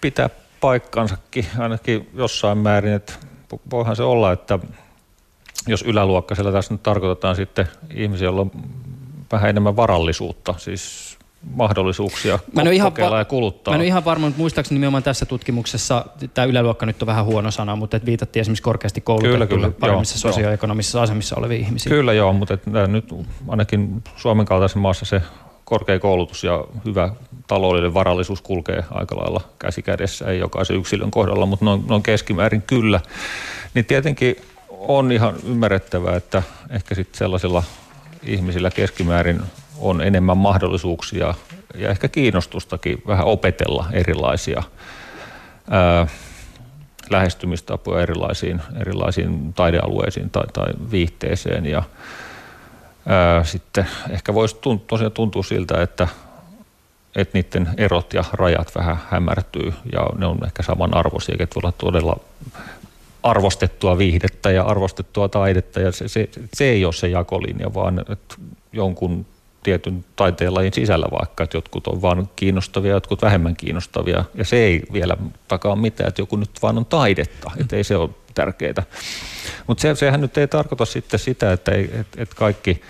pitää 0.00 0.30
paikkansakin 0.60 1.46
ainakin 1.58 2.10
jossain 2.14 2.58
määrin, 2.58 2.92
että 2.92 3.12
voihan 3.70 3.96
se 3.96 4.02
olla, 4.02 4.32
että 4.32 4.58
jos 5.66 5.82
yläluokkaisella 5.82 6.52
tässä 6.52 6.74
nyt 6.74 6.82
tarkoitetaan 6.82 7.36
sitten 7.36 7.68
ihmisiä, 7.94 8.24
joilla 8.24 8.40
on 8.40 8.50
vähän 9.32 9.50
enemmän 9.50 9.76
varallisuutta, 9.76 10.54
siis 10.58 11.16
mahdollisuuksia 11.54 12.38
mä 12.54 12.62
en 12.62 12.72
ihan 12.72 12.92
kokeilla 12.92 13.14
va- 13.14 13.18
ja 13.18 13.24
kuluttaa. 13.24 13.72
Mä 13.72 13.76
en 13.76 13.80
ole 13.80 13.86
ihan 13.86 14.04
varma, 14.04 14.26
mutta 14.26 14.38
muistaakseni 14.38 14.74
nimenomaan 14.76 15.02
tässä 15.02 15.26
tutkimuksessa, 15.26 16.04
tämä 16.34 16.44
yläluokka 16.44 16.86
nyt 16.86 17.02
on 17.02 17.06
vähän 17.06 17.24
huono 17.24 17.50
sana, 17.50 17.76
mutta 17.76 17.96
että 17.96 18.06
viitattiin 18.06 18.40
esimerkiksi 18.40 18.62
korkeasti 18.62 19.00
koulutettuille 19.00 19.70
paremmissa 19.70 20.18
sosioekonomisissa 20.18 21.02
asemissa 21.02 21.36
oleviin 21.36 21.60
ihmisiin. 21.60 21.90
Kyllä 21.90 22.12
joo, 22.12 22.32
mutta 22.32 22.54
että 22.54 22.86
nyt 22.86 23.14
ainakin 23.48 24.02
Suomen 24.16 24.46
kaltaisen 24.46 24.82
maassa 24.82 25.04
se 25.04 25.22
korkea 25.66 25.98
koulutus 25.98 26.44
ja 26.44 26.64
hyvä 26.84 27.08
taloudellinen 27.46 27.94
varallisuus 27.94 28.40
kulkee 28.40 28.84
aika 28.90 29.16
lailla 29.16 29.40
käsi 29.58 29.82
kädessä, 29.82 30.26
ei 30.26 30.38
jokaisen 30.38 30.76
yksilön 30.76 31.10
kohdalla, 31.10 31.46
mutta 31.46 31.64
noin, 31.64 31.84
noin 31.88 32.02
keskimäärin 32.02 32.62
kyllä. 32.62 33.00
Niin 33.74 33.84
tietenkin 33.84 34.36
on 34.68 35.12
ihan 35.12 35.34
ymmärrettävää, 35.46 36.16
että 36.16 36.42
ehkä 36.70 36.94
sitten 36.94 37.18
sellaisilla 37.18 37.62
ihmisillä 38.22 38.70
keskimäärin 38.70 39.40
on 39.78 40.00
enemmän 40.00 40.36
mahdollisuuksia 40.36 41.34
ja 41.74 41.90
ehkä 41.90 42.08
kiinnostustakin 42.08 43.02
vähän 43.06 43.26
opetella 43.26 43.86
erilaisia 43.92 44.62
ää, 45.70 46.06
lähestymistapoja 47.10 48.02
erilaisiin, 48.02 48.62
erilaisiin 48.80 49.52
taidealueisiin 49.52 50.30
tai, 50.30 50.46
tai 50.52 50.68
viihteeseen. 50.90 51.66
Ja 51.66 51.82
ää, 53.06 53.44
sitten 53.44 53.86
ehkä 54.10 54.34
voisi 54.34 54.56
tunt, 54.60 54.86
tosiaan 54.86 55.12
tuntua 55.12 55.42
siltä, 55.42 55.82
että, 55.82 56.08
että 57.16 57.38
niiden 57.38 57.68
erot 57.76 58.14
ja 58.14 58.24
rajat 58.32 58.74
vähän 58.76 58.98
hämärtyy 59.10 59.74
ja 59.92 60.06
ne 60.18 60.26
on 60.26 60.38
ehkä 60.44 60.62
samanarvoisia, 60.62 61.36
että 61.38 61.54
voi 61.54 61.60
olla 61.64 61.72
todella 61.78 62.16
arvostettua 63.22 63.98
viihdettä 63.98 64.50
ja 64.50 64.62
arvostettua 64.62 65.28
taidetta 65.28 65.80
ja 65.80 65.92
se, 65.92 66.08
se, 66.08 66.28
se 66.54 66.64
ei 66.64 66.84
ole 66.84 66.92
se 66.92 67.08
jakolinja, 67.08 67.74
vaan 67.74 68.04
että 68.08 68.34
jonkun 68.72 69.26
tietyn 69.62 70.04
taiteenlajin 70.16 70.72
sisällä 70.72 71.06
vaikka, 71.20 71.44
että 71.44 71.56
jotkut 71.56 71.86
on 71.86 72.02
vaan 72.02 72.28
kiinnostavia, 72.36 72.92
jotkut 72.92 73.22
vähemmän 73.22 73.56
kiinnostavia. 73.56 74.24
Ja 74.34 74.44
se 74.44 74.56
ei 74.56 74.82
vielä 74.92 75.16
takaa 75.48 75.76
mitään, 75.76 76.08
että 76.08 76.22
joku 76.22 76.36
nyt 76.36 76.50
vaan 76.62 76.78
on 76.78 76.86
taidetta, 76.86 77.50
että 77.60 77.76
ei 77.76 77.84
se 77.84 77.96
ole 77.96 78.10
tärkeää. 78.36 78.82
Mutta 79.66 79.82
se, 79.82 79.94
sehän 79.94 80.20
nyt 80.20 80.38
ei 80.38 80.48
tarkoita 80.48 80.84
sitten 80.84 81.20
sitä, 81.20 81.52
että, 81.52 81.72
ei, 81.72 81.84
että, 81.84 82.22
että 82.22 82.36
kaikki 82.36 82.82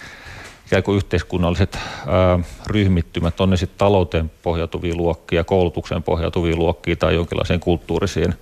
ikään 0.66 0.82
kuin 0.82 0.96
yhteiskunnalliset 0.96 1.78
ää, 2.06 2.38
ryhmittymät, 2.66 3.40
on 3.40 3.50
ne 3.50 3.56
sitten 3.56 3.78
talouteen 3.78 4.30
pohjautuvia 4.42 4.94
luokkia, 4.94 5.44
koulutukseen 5.44 6.02
pohjautuvia 6.02 6.56
luokkia 6.56 6.96
tai 6.96 7.14
jonkinlaiseen 7.14 7.61
kulttuurisiin 7.61 8.35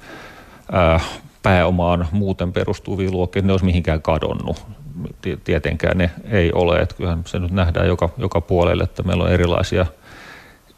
ää, 0.72 1.00
pääomaan 1.42 2.08
muuten 2.12 2.52
perustuvia 2.52 3.10
luokkia, 3.10 3.42
ne 3.42 3.52
olisi 3.52 3.64
mihinkään 3.64 4.02
kadonnut 4.02 4.66
tietenkään 5.44 5.98
ne 5.98 6.10
ei 6.30 6.52
ole. 6.52 6.78
Että 6.78 6.94
kyllähän 6.94 7.22
se 7.26 7.38
nyt 7.38 7.50
nähdään 7.50 7.86
joka, 7.86 8.08
joka 8.16 8.40
puolelle, 8.40 8.84
että 8.84 9.02
meillä 9.02 9.24
on 9.24 9.32
erilaisia 9.32 9.86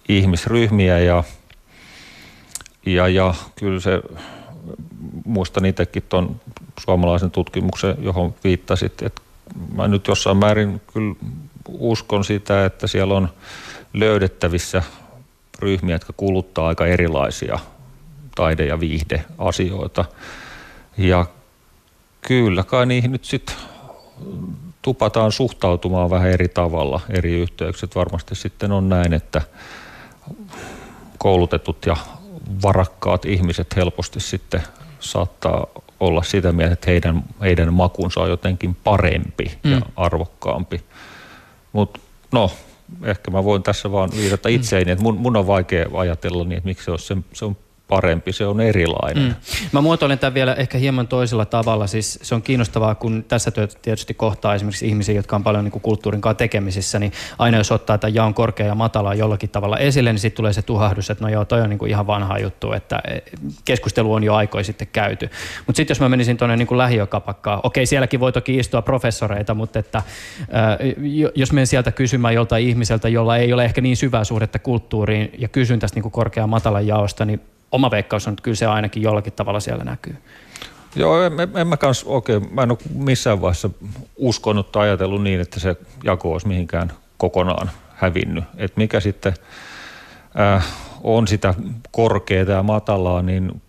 ihmisryhmiä 0.09 0.99
ja, 0.99 1.25
ja, 2.87 3.09
ja 3.09 3.35
kyllä 3.57 3.81
se, 3.81 4.03
muistan 5.25 5.65
itsekin 5.65 6.03
tuon 6.09 6.41
suomalaisen 6.81 7.31
tutkimuksen, 7.31 7.97
johon 7.99 8.35
viittasit, 8.45 9.03
että 9.03 9.23
mä 9.75 9.89
nyt 9.89 10.09
jossain 10.09 10.37
määrin 10.37 10.81
kyllä 10.93 11.15
uskon 11.69 12.25
sitä, 12.25 12.65
että 12.65 12.87
siellä 12.87 13.15
on 13.15 13.29
löydettävissä 13.93 14.83
ryhmiä, 15.59 15.95
jotka 15.95 16.13
kuluttaa 16.17 16.69
aika 16.69 16.87
erilaisia 16.87 17.59
taide- 18.35 18.67
ja 18.67 18.81
viihdeasioita. 18.81 20.05
Ja 20.99 21.27
kyllä 22.21 22.63
kai 22.63 22.87
niihin 22.87 23.13
nyt 23.13 23.25
sitten 23.25 23.55
tupataan 24.83 25.33
suhtautumaan 25.33 26.11
vähän 26.11 26.31
eri 26.31 26.49
tavalla 26.49 27.01
eri 27.11 27.33
yhteykset. 27.33 27.95
Varmasti 27.95 28.35
sitten 28.35 28.73
on 28.73 28.89
näin, 28.89 29.13
että 29.13 29.43
koulutetut 31.19 31.87
ja 31.87 31.97
varakkaat 32.63 33.25
ihmiset 33.25 33.77
helposti 33.77 34.21
sitten 34.21 34.63
saattaa 35.01 35.67
olla 36.01 36.23
sitä 36.23 36.53
mieltä, 36.53 36.73
että 36.73 36.91
heidän, 36.91 37.25
heidän 37.41 37.75
makunsa 37.75 38.21
on 38.21 38.29
jotenkin 38.31 38.75
parempi 38.75 39.59
mm. 39.65 39.73
ja 39.73 39.81
arvokkaampi. 39.97 40.81
Mutta 41.73 42.01
no, 42.33 42.51
ehkä 43.03 43.31
mä 43.31 43.45
voin 43.45 43.63
tässä 43.63 43.93
vaan 43.93 44.11
viitata 44.17 44.49
itseäni, 44.49 44.91
että 44.91 45.03
mun, 45.03 45.17
mun 45.17 45.37
on 45.37 45.47
vaikea 45.47 45.87
ajatella 45.95 46.45
niin, 46.45 46.57
että 46.57 46.69
miksi 46.69 46.85
se, 46.85 46.91
olisi 46.91 47.07
se, 47.07 47.17
se 47.33 47.45
on 47.45 47.57
parempi, 47.89 48.33
se 48.33 48.47
on 48.47 48.61
erilainen. 48.61 49.25
Mm. 49.25 49.35
Mä 49.73 49.81
muotoilen 49.81 50.19
tämän 50.19 50.35
vielä 50.35 50.55
ehkä 50.55 50.79
hieman 50.79 51.09
toisella 51.09 51.45
tavalla. 51.45 51.87
Siis 51.87 52.19
se 52.23 52.35
on 52.35 52.43
kiinnostavaa, 52.43 52.95
kun 52.95 53.25
tässä 53.29 53.53
tietysti 53.83 54.15
kohtaa 54.15 54.55
esimerkiksi 54.55 54.89
ihmisiä, 54.89 55.15
jotka 55.15 55.37
on 55.37 55.45
paljon 55.45 55.65
niin 55.65 55.73
kuin 55.73 55.83
kulttuurin 55.83 56.21
kanssa 56.21 56.39
tekemisissä, 56.39 56.99
niin 56.99 57.13
aina 57.39 57.59
jos 57.59 57.73
ottaa 57.73 57.99
tämän 57.99 58.15
jaon 58.15 58.35
korkea 58.35 58.67
ja 58.67 58.75
matala 58.75 59.15
jollakin 59.15 59.51
tavalla 59.51 59.79
esille, 59.79 60.13
niin 60.13 60.21
sitten 60.21 60.37
tulee 60.37 60.53
se 60.53 60.63
tuhahdus, 60.63 61.11
että 61.11 61.25
no 61.25 61.31
joo, 61.31 61.45
toi 61.45 61.61
on 61.61 61.71
niin 61.71 61.79
kuin 61.79 61.91
ihan 61.91 62.07
vanha 62.07 62.39
juttu, 62.39 62.73
että 62.73 63.03
e, 63.05 63.19
keskustelu 63.65 64.13
on 64.13 64.25
jo 64.25 64.35
aikoja 64.35 64.65
sitten 64.65 64.89
käyty. 64.93 65.31
Mutta 65.67 65.77
sitten 65.77 65.95
jos 65.95 66.01
mä 66.01 66.09
menisin 66.09 66.37
tuonne 66.37 66.57
niin 66.57 66.79
lähiökapakkaan, 66.79 67.61
okei 67.63 67.87
sielläkin 67.87 68.21
voi 68.21 68.33
toki 68.33 68.57
istua 68.57 68.83
professoreita, 68.83 69.55
mutta 69.55 69.79
että 69.79 70.03
jos 71.35 71.53
menen 71.53 71.67
sieltä 71.67 71.93
kysymään 71.93 72.35
joltain 72.35 72.69
ihmiseltä, 72.69 73.09
jolla 73.09 73.37
ei 73.37 73.53
ole 73.53 73.65
ehkä 73.65 73.81
niin 73.81 73.97
syvää 73.97 74.25
suhdetta 74.25 74.59
kulttuuriin 74.59 75.31
ja 75.39 75.49
kysyn 75.49 75.79
tästä 75.79 75.97
niin 75.97 76.03
kuin 76.03 76.13
korkea 76.13 76.43
ja 76.43 76.47
matalan 76.47 76.87
jaosta, 76.87 77.25
niin 77.25 77.41
oma 77.73 77.91
veikkaus 77.91 78.27
on, 78.27 78.33
että 78.33 78.43
kyllä 78.43 78.55
se 78.55 78.67
ainakin 78.67 79.03
jollakin 79.03 79.33
tavalla 79.33 79.61
siellä 79.61 79.85
näkyy. 79.85 80.17
Joo, 80.97 81.23
en, 81.23 81.33
en 81.55 81.67
mä 81.67 81.77
kans 81.77 82.05
oikein, 82.05 82.55
mä 82.55 82.63
en 82.63 82.71
ole 82.71 82.79
missään 82.95 83.41
vaiheessa 83.41 83.71
uskonut 84.17 84.73
tai 84.73 84.89
ajatellut 84.89 85.23
niin, 85.23 85.41
että 85.41 85.61
se 85.61 85.77
jako 86.05 86.33
olisi 86.33 86.49
mihinkään 86.49 86.93
kokonaan 87.17 87.71
hävinnyt. 87.95 88.45
Et 88.57 88.77
mikä 88.77 89.01
sitten 89.01 89.35
äh, 90.41 90.67
on 91.03 91.29
sitä 91.29 91.55
korkeaa 91.91 92.51
ja 92.51 92.63
matalaa, 92.63 93.23
niin 93.23 93.63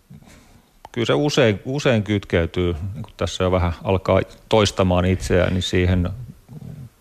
kyllä 0.92 1.06
se 1.06 1.14
usein, 1.14 1.60
usein 1.66 2.04
kytkeytyy, 2.04 2.76
niin 2.94 3.04
kun 3.04 3.14
tässä 3.18 3.44
jo 3.44 3.52
vähän 3.52 3.74
alkaa 3.84 4.22
toistamaan 4.50 5.06
itseään, 5.06 5.54
niin 5.54 5.64
siihen 5.64 6.10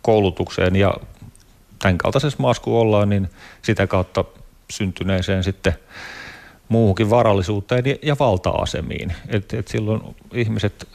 koulutukseen 0.03 0.77
ja 0.77 0.95
tämän 1.79 1.99
kaltaisessa 1.99 2.43
maassa 2.43 2.63
kun 2.63 2.75
ollaan, 2.75 3.09
niin 3.09 3.31
sitä 3.63 3.87
kautta 3.87 4.25
syntyneeseen 4.71 5.45
sitten– 5.45 5.75
muuhunkin 6.69 7.11
varallisuuteen 7.11 7.85
ja 8.03 8.17
valta-asemiin. 8.21 9.13
Et, 9.29 9.55
et 9.55 9.69
silloin 9.69 10.01
ihmiset 10.33 10.89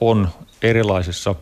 on 0.00 0.28
erilaisissa 0.62 1.34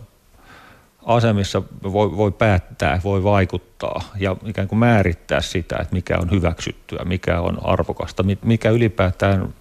asemissa, 1.05 1.63
voi, 1.83 2.17
voi 2.17 2.33
päättää, 2.33 3.01
voi 3.05 3.25
vaikuttaa 3.25 4.03
ja 4.19 4.37
ikään 4.45 4.69
kuin 4.69 4.79
määrittää 4.79 5.41
sitä, 5.41 5.77
että 5.81 5.95
mikä 5.95 6.19
on 6.19 6.31
hyväksyttyä, 6.31 7.05
mikä 7.05 7.41
on 7.41 7.67
arvokasta, 7.67 8.25
mikä 8.45 8.71
ylipäätään 8.71 9.55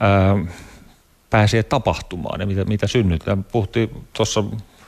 ää, 0.00 0.36
pääsee 1.30 1.62
tapahtumaan 1.62 2.40
ja 2.40 2.46
mitä, 2.46 2.64
mitä 2.64 2.86
synnytään. 2.86 3.44
Puhuttiin 3.44 4.06
tuossa 4.12 4.44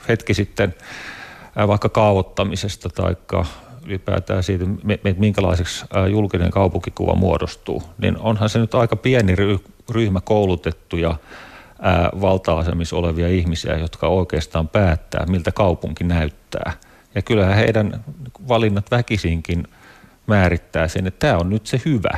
hetki 0.07 0.33
sitten 0.33 0.75
ää, 1.55 1.67
vaikka 1.67 1.89
kaavoittamisesta 1.89 2.89
tai 2.89 3.15
ylipäätään 3.85 4.43
siitä, 4.43 4.65
minkälaiseksi 5.17 5.85
julkinen 6.11 6.51
kaupunkikuva 6.51 7.15
muodostuu, 7.15 7.83
niin 7.97 8.17
onhan 8.17 8.49
se 8.49 8.59
nyt 8.59 8.75
aika 8.75 8.95
pieni 8.95 9.35
ryhmä 9.89 10.21
koulutettuja 10.21 11.15
valta-asemissa 12.21 12.95
olevia 12.95 13.27
ihmisiä, 13.27 13.77
jotka 13.77 14.07
oikeastaan 14.07 14.67
päättää, 14.67 15.25
miltä 15.25 15.51
kaupunki 15.51 16.03
näyttää. 16.03 16.73
Ja 17.15 17.21
kyllähän 17.21 17.55
heidän 17.55 18.03
valinnat 18.47 18.91
väkisinkin 18.91 19.67
määrittää 20.27 20.87
sen, 20.87 21.07
että 21.07 21.27
tämä 21.27 21.39
on 21.39 21.49
nyt 21.49 21.67
se 21.67 21.81
hyvä. 21.85 22.17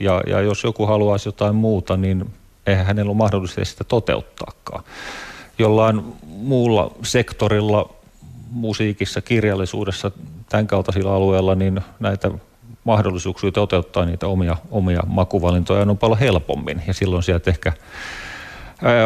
Ja, 0.00 0.22
ja 0.26 0.40
jos 0.40 0.64
joku 0.64 0.86
haluaisi 0.86 1.28
jotain 1.28 1.54
muuta, 1.54 1.96
niin 1.96 2.30
eihän 2.66 2.86
hänellä 2.86 3.10
ole 3.10 3.16
mahdollista 3.16 3.64
sitä 3.64 3.84
toteuttaakaan. 3.84 4.84
Jollain 5.58 6.02
muulla 6.26 6.90
sektorilla 7.02 7.94
musiikissa, 8.50 9.20
kirjallisuudessa, 9.20 10.10
tämän 10.48 10.66
kaltaisilla 10.66 11.14
alueilla, 11.14 11.54
niin 11.54 11.80
näitä 12.00 12.30
mahdollisuuksia 12.84 13.52
toteuttaa 13.52 14.04
niitä 14.04 14.26
omia, 14.26 14.56
omia 14.70 15.00
makuvalintoja 15.06 15.82
on 15.82 15.98
paljon 15.98 16.18
helpommin. 16.18 16.82
Ja 16.86 16.94
silloin 16.94 17.22
sieltä 17.22 17.50
ehkä 17.50 17.72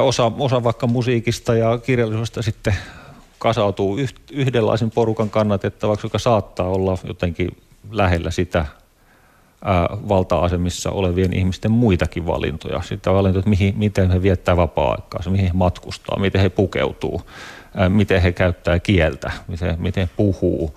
osa, 0.03 0.33
osa 0.39 0.65
vaikka 0.65 0.87
musiikista 0.87 1.55
ja 1.55 1.79
kirjallisuudesta 1.79 2.43
sitten 2.43 2.75
kasautuu 3.39 3.99
yhdenlaisen 4.33 4.91
porukan 4.91 5.31
kannatettavaksi, 5.31 6.07
joka 6.07 6.19
saattaa 6.19 6.69
olla 6.69 6.99
jotenkin 7.05 7.57
lähellä 7.91 8.31
sitä 8.31 8.67
valta-asemissa 10.09 10.91
olevien 10.91 11.33
ihmisten 11.33 11.71
muitakin 11.71 12.27
valintoja. 12.27 12.83
Sitä 12.83 13.13
valintoja, 13.13 13.41
että 13.41 13.51
mihin, 13.51 13.75
miten 13.79 14.11
he 14.11 14.23
viettää 14.23 14.57
vapaa-aikaa, 14.57 15.21
mihin 15.31 15.47
he 15.47 15.53
matkustaa, 15.55 16.19
miten 16.19 16.41
he 16.41 16.49
pukeutuu, 16.49 17.23
miten 17.89 18.23
he 18.23 18.33
käyttää 18.33 18.79
kieltä, 18.79 19.33
miten, 19.49 19.77
miten 19.79 20.11
puhuu, 20.17 20.75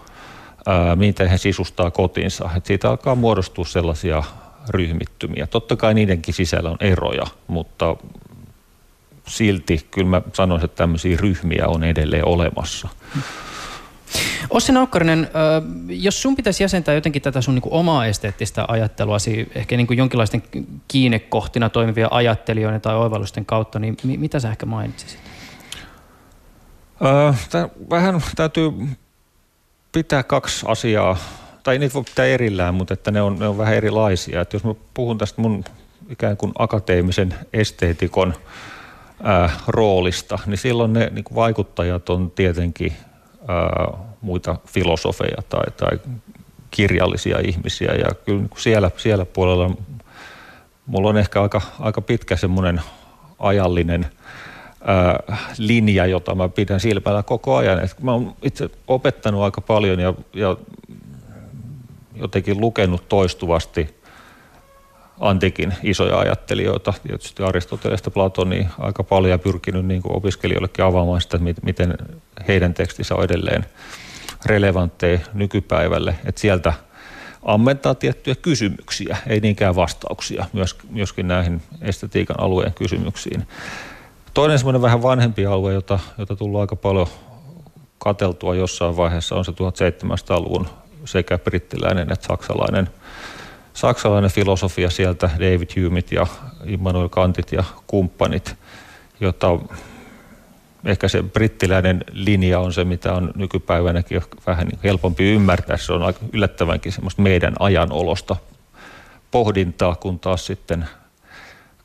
miten 0.95 1.27
he 1.27 1.37
sisustaa 1.37 1.91
kotinsa. 1.91 2.49
Et 2.57 2.65
siitä 2.65 2.89
alkaa 2.89 3.15
muodostua 3.15 3.65
sellaisia 3.65 4.23
ryhmittymiä. 4.69 5.47
Totta 5.47 5.75
kai 5.75 5.93
niidenkin 5.93 6.33
sisällä 6.33 6.69
on 6.69 6.77
eroja, 6.79 7.25
mutta 7.47 7.95
silti 9.27 9.87
kyllä 9.91 10.09
mä 10.09 10.21
sanoisin, 10.33 10.65
että 10.65 10.77
tämmöisiä 10.77 11.17
ryhmiä 11.17 11.67
on 11.67 11.83
edelleen 11.83 12.27
olemassa. 12.27 12.87
Ossi 14.49 14.71
Naukkarinen, 14.71 15.29
jos 15.87 16.21
sun 16.21 16.35
pitäisi 16.35 16.63
jäsentää 16.63 16.95
jotenkin 16.95 17.21
tätä 17.21 17.41
sun 17.41 17.55
niin 17.55 17.63
omaa 17.65 18.05
esteettistä 18.05 18.65
ajattelua, 18.67 19.17
ehkä 19.55 19.77
niin 19.77 19.87
jonkinlaisten 19.97 20.43
kiinnekohtina 20.87 21.69
toimivia 21.69 22.07
ajattelijoiden 22.11 22.81
tai 22.81 22.95
oivallusten 22.95 23.45
kautta, 23.45 23.79
niin 23.79 23.97
mitä 24.03 24.39
sä 24.39 24.49
ehkä 24.49 24.65
mainitsisit? 24.65 25.19
Tää, 27.49 27.69
vähän 27.89 28.21
täytyy 28.35 28.71
pitää 29.95 30.23
kaksi 30.23 30.65
asiaa, 30.69 31.17
tai 31.63 31.79
niitä 31.79 31.93
voi 31.93 32.03
pitää 32.03 32.25
erillään, 32.25 32.75
mutta 32.75 32.93
että 32.93 33.11
ne 33.11 33.21
on, 33.21 33.39
ne 33.39 33.47
on 33.47 33.57
vähän 33.57 33.73
erilaisia. 33.73 34.41
Että 34.41 34.55
jos 34.55 34.63
mä 34.63 34.73
puhun 34.93 35.17
tästä 35.17 35.41
mun 35.41 35.63
ikään 36.09 36.37
kuin 36.37 36.51
akateemisen 36.59 37.33
esteetikon 37.53 38.33
ää, 39.23 39.49
roolista, 39.67 40.39
niin 40.45 40.57
silloin 40.57 40.93
ne 40.93 41.09
niin 41.11 41.23
kuin 41.23 41.35
vaikuttajat 41.35 42.09
on 42.09 42.31
tietenkin 42.31 42.93
ää, 43.47 43.97
muita 44.21 44.57
filosofeja 44.67 45.41
tai, 45.49 45.71
tai 45.77 45.99
kirjallisia 46.71 47.39
ihmisiä. 47.39 47.91
Ja 47.91 48.15
kyllä 48.25 48.39
niin 48.39 48.49
kuin 48.49 48.61
siellä, 48.61 48.91
siellä 48.97 49.25
puolella 49.25 49.71
mulla 50.85 51.09
on 51.09 51.17
ehkä 51.17 51.41
aika, 51.41 51.61
aika 51.79 52.01
pitkä 52.01 52.35
semmoinen 52.35 52.81
ajallinen 53.39 54.05
linja, 55.57 56.05
jota 56.05 56.35
mä 56.35 56.49
pidän 56.49 56.79
silmällä 56.79 57.23
koko 57.23 57.55
ajan. 57.55 57.83
Et 57.83 58.01
mä 58.01 58.11
oon 58.11 58.35
itse 58.41 58.69
opettanut 58.87 59.41
aika 59.41 59.61
paljon 59.61 59.99
ja, 59.99 60.13
ja 60.33 60.57
jotenkin 62.15 62.61
lukenut 62.61 63.09
toistuvasti 63.09 63.95
antiikin 65.19 65.73
isoja 65.83 66.19
ajattelijoita, 66.19 66.93
tietysti 67.07 67.43
Aristotelesta, 67.43 68.11
Platonia 68.11 68.69
aika 68.79 69.03
paljon 69.03 69.31
ja 69.31 69.37
pyrkinyt 69.37 69.85
niin 69.85 70.01
opiskelijoillekin 70.05 70.85
avaamaan 70.85 71.21
sitä, 71.21 71.37
miten 71.63 71.97
heidän 72.47 72.73
tekstissä 72.73 73.15
on 73.15 73.23
edelleen 73.23 73.65
relevantteja 74.45 75.19
nykypäivälle, 75.33 76.15
että 76.25 76.41
sieltä 76.41 76.73
ammentaa 77.43 77.95
tiettyjä 77.95 78.35
kysymyksiä, 78.35 79.17
ei 79.27 79.39
niinkään 79.39 79.75
vastauksia, 79.75 80.45
myöskin 80.89 81.27
näihin 81.27 81.61
estetiikan 81.81 82.39
alueen 82.39 82.73
kysymyksiin. 82.73 83.47
Toinen 84.35 84.59
semmoinen 84.59 84.81
vähän 84.81 85.03
vanhempi 85.03 85.45
alue, 85.45 85.73
jota, 85.73 85.99
jota 86.17 86.35
tullut 86.35 86.61
aika 86.61 86.75
paljon 86.75 87.07
kateltua 87.97 88.55
jossain 88.55 88.97
vaiheessa, 88.97 89.35
on 89.35 89.45
se 89.45 89.51
1700-luvun 89.51 90.67
sekä 91.05 91.37
brittiläinen 91.37 92.11
että 92.11 92.27
saksalainen, 92.27 92.89
saksalainen 93.73 94.31
filosofia 94.31 94.89
sieltä, 94.89 95.29
David 95.33 95.69
Humeit 95.75 96.11
ja 96.11 96.27
Immanuel 96.65 97.09
Kantit 97.09 97.51
ja 97.51 97.63
kumppanit, 97.87 98.55
jota 99.19 99.59
ehkä 100.85 101.07
se 101.07 101.23
brittiläinen 101.23 102.03
linja 102.11 102.59
on 102.59 102.73
se, 102.73 102.83
mitä 102.83 103.13
on 103.13 103.31
nykypäivänäkin 103.35 104.21
vähän 104.47 104.67
helpompi 104.83 105.23
ymmärtää. 105.23 105.77
Se 105.77 105.93
on 105.93 106.03
aika 106.03 106.19
yllättävänkin 106.33 106.91
semmoista 106.91 107.21
meidän 107.21 107.53
ajanolosta 107.59 108.35
pohdintaa, 109.31 109.95
kun 109.95 110.19
taas 110.19 110.45
sitten 110.45 110.85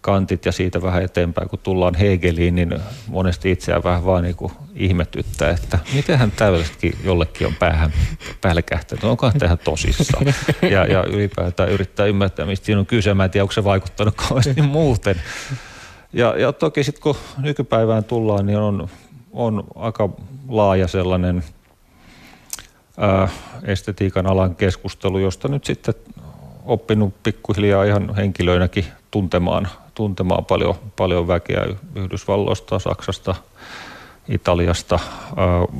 kantit 0.00 0.46
ja 0.46 0.52
siitä 0.52 0.82
vähän 0.82 1.02
eteenpäin, 1.02 1.48
kun 1.48 1.58
tullaan 1.58 1.94
Hegeliin, 1.94 2.54
niin 2.54 2.74
monesti 3.06 3.50
itseään 3.50 3.84
vähän 3.84 4.04
vaan 4.04 4.22
niin 4.22 4.36
kuin 4.36 4.52
ihmetyttää, 4.74 5.50
että 5.50 5.78
mitenhän 5.94 6.30
täydellekin 6.30 6.98
jollekin 7.04 7.46
on 7.46 7.54
päähän 7.54 7.92
päälle 8.40 8.62
kähtänyt, 8.62 9.04
onkohan 9.04 9.38
tähän 9.38 9.58
tosissaan. 9.58 10.26
Ja, 10.62 10.86
ja 10.86 11.04
ylipäätään 11.04 11.68
yrittää 11.68 12.06
ymmärtää, 12.06 12.46
mistä 12.46 12.66
siinä 12.66 12.80
on 12.80 12.86
kyse. 12.86 13.14
Mä 13.14 13.24
en 13.24 13.30
tiedä, 13.30 13.44
onko 13.44 13.52
se 13.52 13.64
vaikuttanut 13.64 14.14
kauheasti 14.14 14.62
muuten. 14.62 15.22
Ja, 16.12 16.38
ja 16.38 16.52
toki 16.52 16.84
sitten 16.84 17.02
kun 17.02 17.16
nykypäivään 17.38 18.04
tullaan, 18.04 18.46
niin 18.46 18.58
on, 18.58 18.88
on 19.32 19.64
aika 19.74 20.08
laaja 20.48 20.88
sellainen 20.88 21.44
ää, 22.98 23.28
estetiikan 23.64 24.26
alan 24.26 24.56
keskustelu, 24.56 25.18
josta 25.18 25.48
nyt 25.48 25.64
sitten 25.64 25.94
oppinut 26.64 27.22
pikkuhiljaa 27.22 27.84
ihan 27.84 28.14
henkilöinäkin 28.16 28.84
tuntemaan 29.10 29.68
tuntemaan 30.00 30.44
paljon, 30.44 30.74
paljon 30.96 31.28
väkeä 31.28 31.66
Yhdysvalloista, 31.94 32.78
Saksasta, 32.78 33.34
Italiasta, 34.28 34.98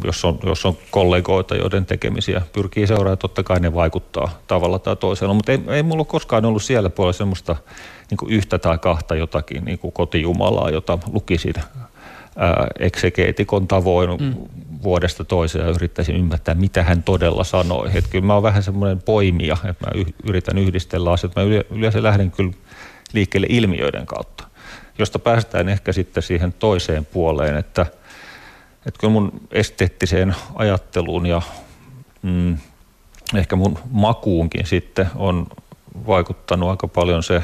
jos 0.04 0.24
on, 0.24 0.38
jos 0.42 0.66
on 0.66 0.76
kollegoita, 0.90 1.56
joiden 1.56 1.86
tekemisiä 1.86 2.42
pyrkii 2.52 2.86
seuraamaan, 2.86 3.18
totta 3.18 3.42
kai 3.42 3.60
ne 3.60 3.74
vaikuttaa 3.74 4.38
tavalla 4.46 4.78
tai 4.78 4.96
toisella. 4.96 5.34
Mutta 5.34 5.52
ei, 5.52 5.60
ei 5.68 5.82
mulla 5.82 6.04
koskaan 6.04 6.44
ollut 6.44 6.62
siellä 6.62 6.90
puolella 6.90 7.12
semmoista 7.12 7.56
niin 8.10 8.32
yhtä 8.36 8.58
tai 8.58 8.78
kahta 8.78 9.14
jotakin 9.14 9.64
niin 9.64 9.78
kuin 9.78 9.92
kotijumalaa, 9.92 10.70
jota 10.70 10.98
lukisin 11.12 11.54
eksegeetikon 12.78 13.68
tavoin 13.68 14.10
mm. 14.20 14.34
vuodesta 14.82 15.24
toiseen 15.24 15.66
ja 15.66 15.70
yrittäisin 15.70 16.16
ymmärtää, 16.16 16.54
mitä 16.54 16.82
hän 16.82 17.02
todella 17.02 17.44
sanoi. 17.44 17.90
Et 17.94 18.06
kyllä 18.06 18.24
mä 18.24 18.34
oon 18.34 18.42
vähän 18.42 18.62
semmoinen 18.62 19.02
poimija, 19.02 19.56
että 19.64 19.86
mä 19.86 20.02
yritän 20.24 20.58
yhdistellä 20.58 21.12
asioita. 21.12 21.40
Mä 21.40 21.46
yleensä 21.70 22.02
lähden 22.02 22.30
kyllä 22.30 22.52
liikkeelle 23.12 23.46
ilmiöiden 23.50 24.06
kautta, 24.06 24.44
josta 24.98 25.18
päästään 25.18 25.68
ehkä 25.68 25.92
sitten 25.92 26.22
siihen 26.22 26.52
toiseen 26.52 27.06
puoleen, 27.06 27.56
että, 27.56 27.82
että 28.86 29.00
kyllä 29.00 29.12
mun 29.12 29.40
esteettiseen 29.50 30.34
ajatteluun 30.54 31.26
ja 31.26 31.42
mm, 32.22 32.58
ehkä 33.34 33.56
mun 33.56 33.78
makuunkin 33.90 34.66
sitten 34.66 35.10
on 35.14 35.46
vaikuttanut 36.06 36.70
aika 36.70 36.88
paljon 36.88 37.22
se, 37.22 37.42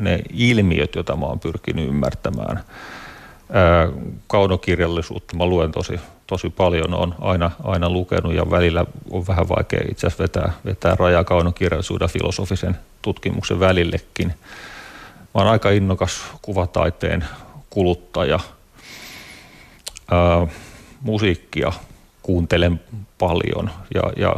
ne 0.00 0.20
ilmiöt, 0.32 0.94
joita 0.94 1.16
mä 1.16 1.26
oon 1.26 1.40
pyrkinyt 1.40 1.88
ymmärtämään. 1.88 2.60
Ää, 3.52 3.88
kaunokirjallisuutta 4.26 5.36
mä 5.36 5.46
luen 5.46 5.72
tosi, 5.72 6.00
tosi 6.26 6.50
paljon, 6.50 6.94
on 6.94 7.14
aina, 7.20 7.50
aina 7.64 7.90
lukenut 7.90 8.34
ja 8.34 8.50
välillä 8.50 8.86
on 9.10 9.26
vähän 9.26 9.48
vaikea 9.48 9.80
itse 9.90 10.06
asiassa 10.06 10.22
vetää, 10.22 10.52
vetää 10.64 10.94
rajaa 10.98 11.24
kaunokirjallisuuden 11.24 12.04
ja 12.04 12.08
filosofisen 12.08 12.76
tutkimuksen 13.02 13.60
välillekin. 13.60 14.34
Mä 15.38 15.42
oon 15.42 15.52
aika 15.52 15.70
innokas 15.70 16.24
kuvataiteen 16.42 17.24
kuluttaja. 17.70 18.40
Ää, 20.10 20.46
musiikkia 21.00 21.72
kuuntelen 22.22 22.80
paljon 23.18 23.70
ja, 23.94 24.02
ja 24.16 24.36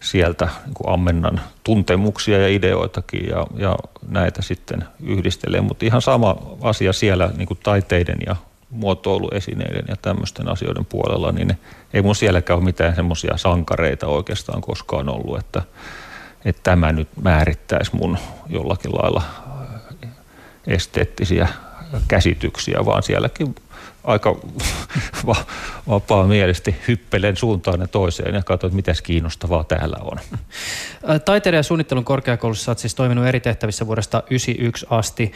sieltä 0.00 0.48
niin 0.66 0.94
ammennan 0.94 1.40
tuntemuksia 1.64 2.38
ja 2.38 2.48
ideoitakin 2.48 3.28
ja, 3.28 3.46
ja 3.56 3.76
näitä 4.08 4.42
sitten 4.42 4.84
yhdistelen. 5.02 5.64
Mutta 5.64 5.86
ihan 5.86 6.02
sama 6.02 6.36
asia 6.60 6.92
siellä 6.92 7.30
niin 7.36 7.48
kuin 7.48 7.60
taiteiden 7.62 8.18
ja 8.26 8.36
muotoiluesineiden 8.70 9.84
ja 9.88 9.96
tämmöisten 10.02 10.48
asioiden 10.48 10.84
puolella, 10.84 11.32
niin 11.32 11.58
ei 11.92 12.02
mun 12.02 12.16
sielläkään 12.16 12.58
ole 12.58 12.64
mitään 12.64 12.94
semmoisia 12.94 13.36
sankareita 13.36 14.06
oikeastaan 14.06 14.60
koskaan 14.60 15.08
ollut, 15.08 15.38
että, 15.38 15.62
että 16.44 16.62
tämä 16.62 16.92
nyt 16.92 17.08
määrittäisi 17.22 17.96
mun 17.96 18.18
jollakin 18.48 18.92
lailla 18.94 19.22
esteettisiä 20.66 21.48
käsityksiä, 22.08 22.84
vaan 22.84 23.02
sielläkin 23.02 23.54
aika 24.04 24.36
vapaa 25.88 26.26
mielestä 26.26 26.72
hyppelen 26.88 27.36
suuntaan 27.36 27.80
ja 27.80 27.88
toiseen 27.88 28.34
ja 28.34 28.42
katsoin, 28.42 28.68
että 28.68 28.76
mitäs 28.76 29.02
kiinnostavaa 29.02 29.64
täällä 29.64 29.96
on. 30.00 30.18
Taiteiden 31.24 31.58
ja 31.58 31.62
suunnittelun 31.62 32.04
korkeakoulussa 32.04 32.70
olet 32.70 32.78
siis 32.78 32.94
toiminut 32.94 33.26
eri 33.26 33.40
tehtävissä 33.40 33.86
vuodesta 33.86 34.18
1991 34.20 34.86
asti. 34.90 35.32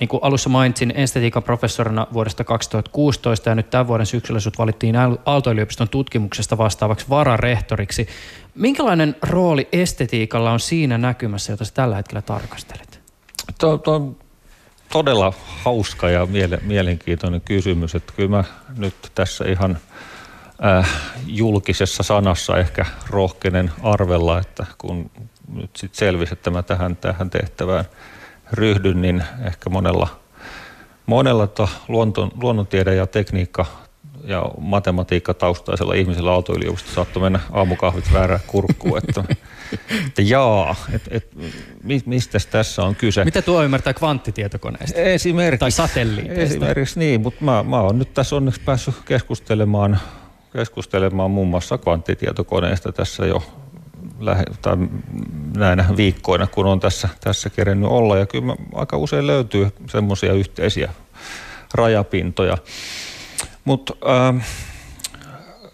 Niin 0.00 0.08
kuin 0.08 0.20
alussa 0.22 0.48
mainitsin, 0.48 0.92
estetiikan 0.96 1.42
professorina 1.42 2.06
vuodesta 2.12 2.44
2016 2.44 3.48
ja 3.48 3.54
nyt 3.54 3.70
tämän 3.70 3.88
vuoden 3.88 4.06
syksyllä 4.06 4.40
sut 4.40 4.58
valittiin 4.58 4.96
Aalto-yliopiston 5.24 5.88
tutkimuksesta 5.88 6.58
vastaavaksi 6.58 7.06
vararehtoriksi. 7.08 8.08
Minkälainen 8.54 9.16
rooli 9.22 9.68
estetiikalla 9.72 10.52
on 10.52 10.60
siinä 10.60 10.98
näkymässä, 10.98 11.52
jota 11.52 11.64
sä 11.64 11.74
tällä 11.74 11.96
hetkellä 11.96 12.22
tarkastelet? 12.22 13.00
Tuo, 13.60 13.78
tuo 13.78 14.16
todella 14.92 15.32
hauska 15.64 16.10
ja 16.10 16.26
miele, 16.26 16.58
mielenkiintoinen 16.62 17.40
kysymys. 17.40 17.94
Että 17.94 18.12
kyllä 18.16 18.28
mä 18.28 18.44
nyt 18.76 18.94
tässä 19.14 19.44
ihan 19.44 19.78
äh, 20.64 20.90
julkisessa 21.26 22.02
sanassa 22.02 22.58
ehkä 22.58 22.86
rohkenen 23.10 23.72
arvella, 23.82 24.38
että 24.38 24.66
kun 24.78 25.10
nyt 25.54 25.76
sitten 25.76 25.98
selvisi, 25.98 26.32
että 26.32 26.50
mä 26.50 26.62
tähän, 26.62 26.96
tähän 26.96 27.30
tehtävään 27.30 27.84
ryhdyn, 28.52 29.02
niin 29.02 29.24
ehkä 29.44 29.70
monella, 29.70 30.20
monella 31.06 31.46
to, 31.46 31.68
luonton, 31.88 32.30
luonnontiede 32.42 32.94
ja 32.94 33.06
tekniikka 33.06 33.66
ja 34.24 34.44
matematiikka 34.58 35.34
taustaisella 35.34 35.94
ihmisellä 35.94 36.32
aalto-yliopistossa 36.32 36.94
saattoi 36.94 37.22
mennä 37.22 37.40
aamukahvit 37.52 38.12
väärään 38.12 38.40
kurkkuun, 38.46 38.98
että 38.98 39.24
että 40.06 40.22
jaa, 40.22 40.76
et, 40.92 41.02
et, 41.10 41.36
mistä 42.06 42.38
tässä 42.50 42.82
on 42.82 42.96
kyse. 42.96 43.24
Mitä 43.24 43.42
tuo 43.42 43.62
ymmärtää 43.62 43.94
kvanttitietokoneesta? 43.94 45.00
Esimerkiksi. 45.00 45.60
Tai 45.60 45.70
satelliiteista? 45.70 46.42
Esimerkiksi 46.42 46.98
niin, 46.98 47.20
mutta 47.20 47.44
mä, 47.44 47.62
mä 47.62 47.80
oon 47.80 47.98
nyt 47.98 48.14
tässä 48.14 48.36
onneksi 48.36 48.60
päässyt 48.60 48.94
keskustelemaan, 49.04 49.98
keskustelemaan 50.52 51.30
muun 51.30 51.48
muassa 51.48 51.78
kvanttitietokoneesta 51.78 52.92
tässä 52.92 53.26
jo 53.26 53.42
lähe, 54.20 54.44
tai 54.62 54.76
näinä 55.56 55.84
viikkoina, 55.96 56.46
kun 56.46 56.66
on 56.66 56.80
tässä, 56.80 57.08
tässä 57.20 57.50
kerennyt 57.50 57.90
olla. 57.90 58.18
Ja 58.18 58.26
kyllä 58.26 58.56
aika 58.74 58.96
usein 58.96 59.26
löytyy 59.26 59.70
semmoisia 59.90 60.32
yhteisiä 60.32 60.92
rajapintoja. 61.74 62.58
Mutta 63.64 63.94
äh, 64.06 64.46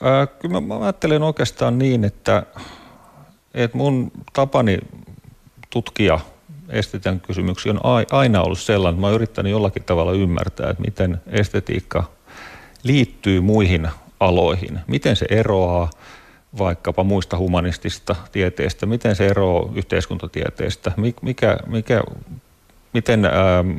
Ää, 0.02 0.26
kyllä 0.26 0.60
mä, 0.60 0.74
mä 0.74 0.84
ajattelen 0.84 1.22
oikeastaan 1.22 1.78
niin, 1.78 2.04
että, 2.04 2.42
että 3.54 3.76
mun 3.76 4.12
tapani 4.32 4.78
tutkia 5.70 6.20
estetiikan 6.68 7.20
kysymyksiä 7.20 7.72
on 7.72 7.80
aina 8.10 8.42
ollut 8.42 8.58
sellainen, 8.58 8.98
että 8.98 9.06
mä 9.06 9.14
yrittänyt 9.14 9.52
jollakin 9.52 9.84
tavalla 9.84 10.12
ymmärtää, 10.12 10.70
että 10.70 10.82
miten 10.82 11.20
estetiikka 11.26 12.04
liittyy 12.82 13.40
muihin 13.40 13.88
aloihin. 14.20 14.80
Miten 14.86 15.16
se 15.16 15.26
eroaa 15.30 15.90
vaikkapa 16.58 17.04
muista 17.04 17.38
humanistista 17.38 18.16
tieteistä, 18.32 18.86
miten 18.86 19.16
se 19.16 19.26
eroaa 19.26 19.72
yhteiskuntatieteestä, 19.74 20.92
mikä, 21.22 21.58
mikä, 21.66 22.02
miten 22.92 23.24
ähm, 23.24 23.78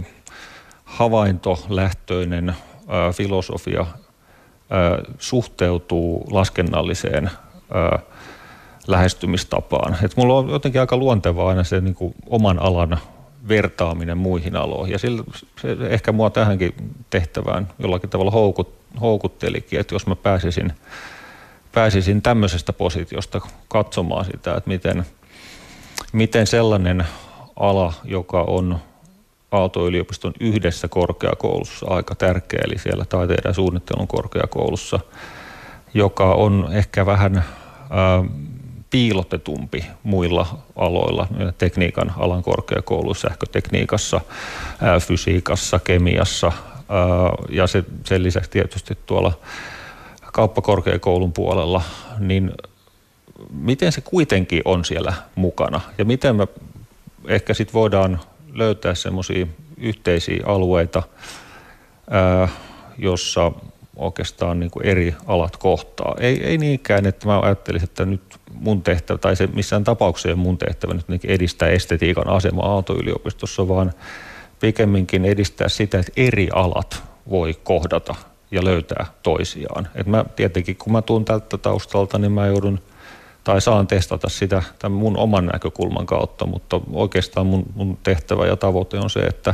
havaintolähtöinen 0.83 2.49
äh, 2.49 2.66
filosofia 3.13 3.85
suhteutuu 5.19 6.27
laskennalliseen 6.31 7.25
äh, 7.25 8.03
lähestymistapaan. 8.87 9.97
Et 10.03 10.17
mulla 10.17 10.33
on 10.33 10.49
jotenkin 10.49 10.81
aika 10.81 10.97
luontevaa 10.97 11.49
aina 11.49 11.63
se 11.63 11.81
niin 11.81 11.95
kuin 11.95 12.15
oman 12.25 12.59
alan 12.59 12.97
vertaaminen 13.47 14.17
muihin 14.17 14.55
aloihin. 14.55 14.91
Ja 14.91 14.99
sillä, 14.99 15.23
se 15.61 15.77
ehkä 15.89 16.11
mua 16.11 16.29
tähänkin 16.29 16.73
tehtävään 17.09 17.67
jollakin 17.79 18.09
tavalla 18.09 18.31
houkut, 18.31 18.73
houkuttelikin, 19.01 19.79
että 19.79 19.95
jos 19.95 20.07
mä 20.07 20.15
pääsisin, 20.15 20.73
pääsisin 21.71 22.21
tämmöisestä 22.21 22.73
positiosta 22.73 23.41
katsomaan 23.67 24.25
sitä, 24.25 24.55
että 24.55 24.69
miten, 24.69 25.05
miten 26.13 26.47
sellainen 26.47 27.05
ala, 27.55 27.93
joka 28.03 28.41
on 28.41 28.79
Aalto-yliopiston 29.51 30.33
yhdessä 30.39 30.87
korkeakoulussa 30.87 31.85
aika 31.89 32.15
tärkeä, 32.15 32.59
eli 32.67 32.79
siellä 32.79 33.05
taiteen 33.05 33.41
ja 33.45 33.53
suunnittelun 33.53 34.07
korkeakoulussa, 34.07 34.99
joka 35.93 36.33
on 36.33 36.69
ehkä 36.71 37.05
vähän 37.05 37.43
piilotetumpi 38.89 39.85
muilla 40.03 40.57
aloilla, 40.75 41.27
tekniikan 41.57 42.13
alan 42.17 42.43
korkeakouluissa, 42.43 43.27
sähkötekniikassa, 43.27 44.21
fysiikassa, 45.07 45.79
kemiassa 45.79 46.51
ja 47.49 47.67
se, 47.67 47.83
sen 48.05 48.23
lisäksi 48.23 48.49
tietysti 48.49 48.97
tuolla 49.05 49.33
kauppakorkeakoulun 50.33 51.33
puolella, 51.33 51.81
niin 52.19 52.51
miten 53.51 53.91
se 53.91 54.01
kuitenkin 54.01 54.61
on 54.65 54.85
siellä 54.85 55.13
mukana? 55.35 55.81
Ja 55.97 56.05
miten 56.05 56.35
me 56.35 56.47
ehkä 57.27 57.53
sitten 57.53 57.73
voidaan 57.73 58.19
löytää 58.57 58.95
semmoisia 58.95 59.47
yhteisiä 59.77 60.43
alueita, 60.45 61.03
jossa 62.97 63.51
oikeastaan 63.95 64.59
niin 64.59 64.71
kuin 64.71 64.85
eri 64.85 65.15
alat 65.27 65.57
kohtaa. 65.57 66.15
Ei, 66.19 66.43
ei 66.43 66.57
niinkään, 66.57 67.05
että 67.05 67.27
mä 67.27 67.39
ajattelisin, 67.39 67.89
että 67.89 68.05
nyt 68.05 68.21
mun 68.53 68.81
tehtävä, 68.81 69.17
tai 69.17 69.35
se 69.35 69.47
missään 69.47 69.83
tapauksessa 69.83 70.29
ei 70.29 70.35
mun 70.35 70.57
tehtävä 70.57 70.93
nyt 71.07 71.25
edistää 71.25 71.69
estetiikan 71.69 72.27
asemaa 72.27 72.65
Aalto-yliopistossa, 72.65 73.67
vaan 73.67 73.93
pikemminkin 74.59 75.25
edistää 75.25 75.69
sitä, 75.69 75.99
että 75.99 76.11
eri 76.17 76.49
alat 76.53 77.03
voi 77.29 77.53
kohdata 77.63 78.15
ja 78.51 78.65
löytää 78.65 79.05
toisiaan. 79.23 79.87
Et 79.95 80.07
mä 80.07 80.25
tietenkin, 80.35 80.75
kun 80.75 80.93
mä 80.93 81.01
tuun 81.01 81.25
tältä 81.25 81.57
taustalta, 81.57 82.17
niin 82.17 82.31
mä 82.31 82.47
joudun 82.47 82.79
tai 83.47 83.61
saan 83.61 83.87
testata 83.87 84.29
sitä 84.29 84.63
tämän 84.79 84.97
mun 84.97 85.17
oman 85.17 85.45
näkökulman 85.45 86.05
kautta, 86.05 86.45
mutta 86.45 86.81
oikeastaan 86.93 87.47
mun, 87.47 87.65
mun 87.75 87.97
tehtävä 88.03 88.45
ja 88.45 88.55
tavoite 88.55 88.99
on 88.99 89.09
se, 89.09 89.19
että 89.19 89.53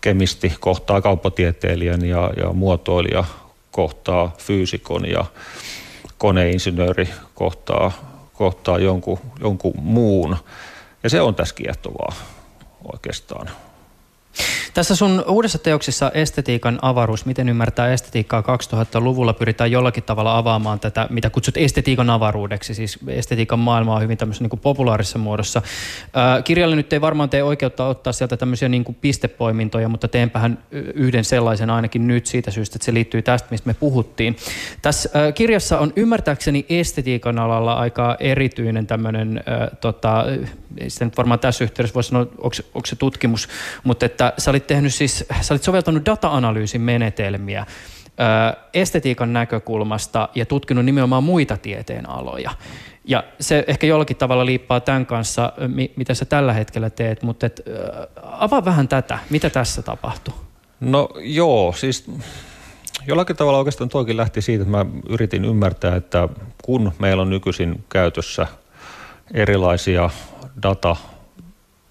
kemisti 0.00 0.52
kohtaa 0.60 1.00
kauppatieteilijän 1.00 2.04
ja, 2.04 2.30
ja 2.36 2.52
muotoilija 2.52 3.24
kohtaa 3.70 4.34
fyysikon 4.38 5.08
ja 5.10 5.24
koneinsinööri 6.18 7.08
kohtaa, 7.34 7.92
kohtaa 8.32 8.78
jonkun, 8.78 9.18
jonkun 9.40 9.74
muun. 9.76 10.36
Ja 11.02 11.10
se 11.10 11.20
on 11.20 11.34
tässä 11.34 11.54
kiehtovaa 11.54 12.12
oikeastaan. 12.92 13.50
Tässä 14.74 14.96
sun 14.96 15.24
uudessa 15.28 15.58
teoksessa 15.58 16.10
estetiikan 16.14 16.78
avaruus, 16.82 17.26
miten 17.26 17.48
ymmärtää 17.48 17.92
estetiikkaa 17.92 18.40
2000-luvulla, 18.40 19.32
pyritään 19.32 19.70
jollakin 19.70 20.02
tavalla 20.02 20.38
avaamaan 20.38 20.80
tätä, 20.80 21.06
mitä 21.10 21.30
kutsut 21.30 21.56
estetiikan 21.56 22.10
avaruudeksi, 22.10 22.74
siis 22.74 22.98
estetiikan 23.06 23.58
maailmaa 23.58 24.00
hyvin 24.00 24.18
tämmöisessä 24.18 24.44
niin 24.44 24.50
kuin 24.50 24.60
populaarisessa 24.60 25.18
muodossa. 25.18 25.62
Ää, 26.14 26.42
kirjalle 26.42 26.76
nyt 26.76 26.92
ei 26.92 27.00
varmaan 27.00 27.30
tee 27.30 27.42
oikeutta 27.42 27.86
ottaa 27.86 28.12
sieltä 28.12 28.36
tämmöisiä 28.36 28.68
niin 28.68 28.84
kuin 28.84 28.96
pistepoimintoja, 29.00 29.88
mutta 29.88 30.08
teenpähän 30.08 30.58
yhden 30.94 31.24
sellaisen 31.24 31.70
ainakin 31.70 32.06
nyt 32.06 32.26
siitä 32.26 32.50
syystä, 32.50 32.76
että 32.76 32.84
se 32.84 32.94
liittyy 32.94 33.22
tästä, 33.22 33.48
mistä 33.50 33.66
me 33.66 33.74
puhuttiin. 33.74 34.36
Tässä 34.82 35.10
ää, 35.14 35.32
kirjassa 35.32 35.78
on 35.78 35.92
ymmärtääkseni 35.96 36.66
estetiikan 36.68 37.38
alalla 37.38 37.74
aika 37.74 38.16
erityinen 38.20 38.86
tämmöinen, 38.86 39.42
ää, 39.46 39.68
tota, 39.80 40.24
sitä 40.88 41.04
nyt 41.04 41.16
varmaan 41.16 41.40
tässä 41.40 41.64
yhteydessä 41.64 41.94
voisi 41.94 42.08
sanoa, 42.08 42.22
onko, 42.22 42.56
onko 42.74 42.86
se 42.86 42.96
tutkimus, 42.96 43.48
mutta 43.84 44.06
että 44.06 44.21
sä 44.38 44.50
olit 44.50 44.66
tehnyt 44.66 44.94
siis, 44.94 45.24
sä 45.40 45.54
olit 45.54 45.62
soveltanut 45.62 46.06
data-analyysin 46.06 46.80
menetelmiä 46.80 47.66
estetiikan 48.74 49.32
näkökulmasta 49.32 50.28
ja 50.34 50.46
tutkinut 50.46 50.84
nimenomaan 50.84 51.24
muita 51.24 51.56
tieteenaloja. 51.56 52.50
Ja 53.04 53.24
se 53.40 53.64
ehkä 53.66 53.86
jollakin 53.86 54.16
tavalla 54.16 54.46
liippaa 54.46 54.80
tämän 54.80 55.06
kanssa, 55.06 55.52
mitä 55.96 56.14
sä 56.14 56.24
tällä 56.24 56.52
hetkellä 56.52 56.90
teet, 56.90 57.22
mutta 57.22 57.46
et, 57.46 57.60
avaa 58.22 58.64
vähän 58.64 58.88
tätä, 58.88 59.18
mitä 59.30 59.50
tässä 59.50 59.82
tapahtuu? 59.82 60.34
No 60.80 61.08
joo, 61.20 61.74
siis 61.76 62.10
jollakin 63.06 63.36
tavalla 63.36 63.58
oikeastaan 63.58 63.90
toikin 63.90 64.16
lähti 64.16 64.42
siitä, 64.42 64.62
että 64.62 64.76
mä 64.76 64.86
yritin 65.08 65.44
ymmärtää, 65.44 65.96
että 65.96 66.28
kun 66.62 66.92
meillä 66.98 67.22
on 67.22 67.30
nykyisin 67.30 67.84
käytössä 67.88 68.46
erilaisia 69.34 70.10
data 70.62 70.96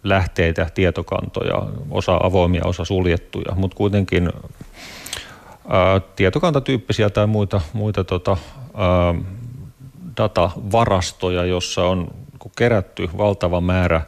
lähteitä, 0.04 0.68
tietokantoja, 0.74 1.62
osa 1.89 2.20
avoimia, 2.24 2.62
osa 2.66 2.86
suljettuja, 2.86 3.56
mutta 3.56 3.78
kuitenkin 3.78 4.30
ää, 5.68 5.99
tietokantatyyppisiä 6.16 7.10
tai 7.10 7.28
muita, 7.28 7.62
muita 7.74 8.04
tota, 8.04 8.38
ää, 8.78 9.16
datavarastoja, 10.18 11.45
jossa 11.45 11.84
on 11.84 12.08
kerätty 12.56 13.10
valtava 13.18 13.62
määrä 13.62 14.02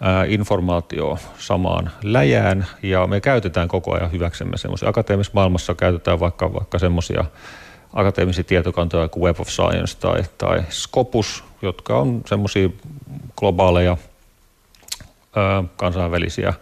ää, 0.00 0.24
informaatio 0.24 1.18
samaan 1.38 1.90
läjään 2.02 2.66
ja 2.82 3.06
me 3.06 3.20
käytetään 3.20 3.68
koko 3.68 3.94
ajan 3.94 4.12
hyväksemme 4.12 4.56
semmoisia. 4.56 4.88
Akateemisessa 4.88 5.34
maailmassa 5.34 5.74
käytetään 5.74 6.20
vaikka, 6.20 6.52
vaikka 6.52 6.78
semmoisia 6.78 7.24
akateemisia 7.92 8.44
tietokantoja 8.44 9.08
kuin 9.08 9.22
Web 9.24 9.40
of 9.40 9.48
Science 9.48 9.98
tai, 9.98 10.22
tai 10.38 10.62
Scopus, 10.70 11.44
jotka 11.62 11.98
on 11.98 12.22
semmoisia 12.26 12.68
globaaleja– 13.36 13.96
kansainvälisiä 15.76 16.54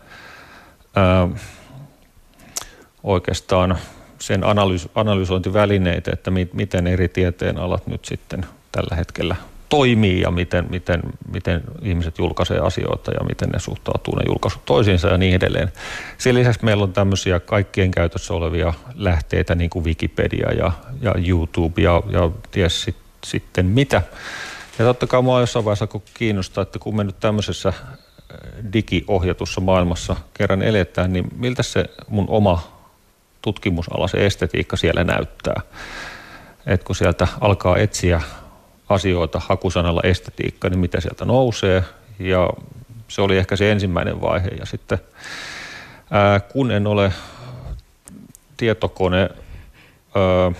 oikeastaan 3.03 3.79
sen 4.19 4.41
analys- 4.45 4.89
analysointivälineitä, 4.95 6.11
että 6.15 6.31
mi- 6.31 6.51
miten 6.53 6.87
eri 6.87 7.09
tieteenalat 7.09 7.87
nyt 7.87 8.05
sitten 8.05 8.47
tällä 8.73 8.97
hetkellä 8.97 9.37
toimii 9.69 10.21
ja 10.21 10.31
miten, 10.31 10.67
miten, 10.71 11.03
miten 11.33 11.61
ihmiset 11.83 12.19
julkaisee 12.19 12.59
asioita 12.59 13.13
ja 13.13 13.25
miten 13.25 13.49
ne 13.49 13.59
suhtautuu 13.59 14.17
ne 14.17 14.23
julkaisut 14.27 14.65
toisiinsa 14.65 15.09
ja 15.09 15.19
niin 15.19 15.35
edelleen. 15.35 15.73
Sen 16.19 16.35
lisäksi 16.35 16.65
meillä 16.65 16.85
on 16.85 16.93
tämmöisiä 16.93 17.41
kaikkien 17.41 17.91
käytössä 17.91 18.35
olevia 18.35 18.75
lähteitä 18.95 19.55
niin 19.55 19.71
kuin 19.71 19.85
Wikipedia 19.85 20.53
ja, 20.53 20.73
ja 21.01 21.15
YouTube 21.29 21.83
ja, 21.83 22.03
ja 22.11 22.31
ties 22.51 22.83
sit, 22.83 22.97
sitten 23.25 23.67
mitä. 23.67 24.03
Ja 24.79 24.85
totta 24.85 25.07
kai 25.07 25.23
mua 25.23 25.41
jossain 25.41 25.65
vaiheessa 25.65 25.89
kiinnostaa, 26.15 26.63
että 26.63 26.79
kun 26.79 26.97
me 26.97 27.05
nyt 27.05 27.21
tämmöisessä 27.21 27.73
digiohjatussa 28.73 29.61
maailmassa 29.61 30.17
kerran 30.35 30.63
eletään, 30.63 31.13
niin 31.13 31.29
miltä 31.37 31.63
se 31.63 31.85
mun 32.09 32.25
oma 32.29 32.79
tutkimusala, 33.43 34.09
se 34.09 34.27
estetiikka 34.27 34.77
siellä 34.77 35.05
näyttää? 35.05 35.61
Et 36.67 36.85
kun 36.85 36.97
sieltä 36.97 37.29
alkaa 37.41 37.77
etsiä 37.77 38.21
asioita 38.89 39.41
hakusanalla 39.49 40.01
estetiikka, 40.05 40.69
niin 40.69 40.79
mitä 40.79 41.01
sieltä 41.01 41.25
nousee? 41.25 41.85
Ja 42.19 42.51
se 43.09 43.23
oli 43.23 43.39
ehkä 43.39 43.57
se 43.57 43.73
ensimmäinen 43.73 44.21
vaihe. 44.21 44.49
Ja 44.49 44.67
sitten 44.67 44.99
ää, 46.11 46.41
kun 46.41 46.71
en 46.71 46.87
ole 46.87 47.13
tietokone 48.57 49.21
ää, 49.21 50.53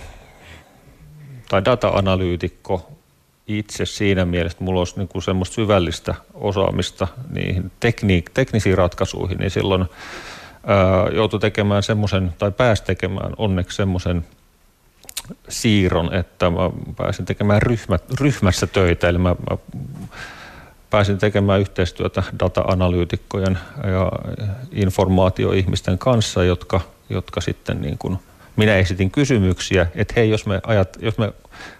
tai 1.49 1.65
data-analyytikko, 1.65 2.91
itse 3.57 3.85
siinä 3.85 4.25
mielessä, 4.25 4.55
että 4.55 4.63
mulla 4.63 4.79
olisi 4.79 4.97
niin 4.97 5.07
kuin 5.07 5.23
semmoista 5.23 5.53
syvällistä 5.53 6.15
osaamista 6.33 7.07
niihin 7.29 7.71
tekniik- 7.79 8.31
teknisiin 8.33 8.77
ratkaisuihin, 8.77 9.37
niin 9.37 9.51
silloin 9.51 9.85
ää, 10.67 11.07
joutui 11.13 11.39
tekemään 11.39 11.83
semmoisen, 11.83 12.33
tai 12.37 12.51
pääsi 12.51 12.83
tekemään 12.83 13.31
onneksi 13.37 13.75
semmoisen 13.75 14.25
siirron, 15.49 16.13
että 16.13 16.49
mä 16.49 16.71
pääsin 16.97 17.25
tekemään 17.25 17.61
ryhmä, 17.61 17.99
ryhmässä 18.19 18.67
töitä, 18.67 19.09
eli 19.09 19.17
mä, 19.17 19.35
mä 19.49 19.57
pääsin 20.89 21.17
tekemään 21.17 21.61
yhteistyötä 21.61 22.23
data-analyytikkojen 22.39 23.57
ja 23.83 24.11
informaatioihmisten 24.71 25.97
kanssa, 25.97 26.43
jotka, 26.43 26.81
jotka 27.09 27.41
sitten 27.41 27.81
niin 27.81 27.97
kuin 27.97 28.17
minä 28.55 28.75
esitin 28.75 29.11
kysymyksiä, 29.11 29.87
että 29.95 30.13
hei, 30.17 30.29
jos 30.29 30.45
me, 30.45 30.59
ajat, 30.63 30.97
jos 31.01 31.17
me 31.17 31.33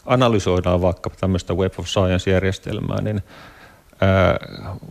analysoidaan 0.06 0.82
vaikka 0.82 1.10
tämmöistä 1.10 1.54
Web 1.54 1.74
of 1.78 1.88
Science-järjestelmää, 1.88 3.02
niin 3.02 3.24
ää, 4.02 4.38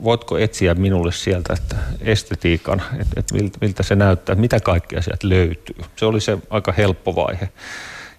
voitko 0.04 0.38
etsiä 0.38 0.74
minulle 0.74 1.12
sieltä 1.12 1.52
että 1.52 1.76
estetiikan, 2.00 2.82
että, 2.92 3.20
että 3.20 3.34
miltä, 3.34 3.58
miltä 3.60 3.82
se 3.82 3.96
näyttää, 3.96 4.34
mitä 4.34 4.60
kaikkea 4.60 5.02
sieltä 5.02 5.28
löytyy. 5.28 5.84
Se 5.96 6.06
oli 6.06 6.20
se 6.20 6.38
aika 6.50 6.72
helppo 6.72 7.16
vaihe. 7.16 7.48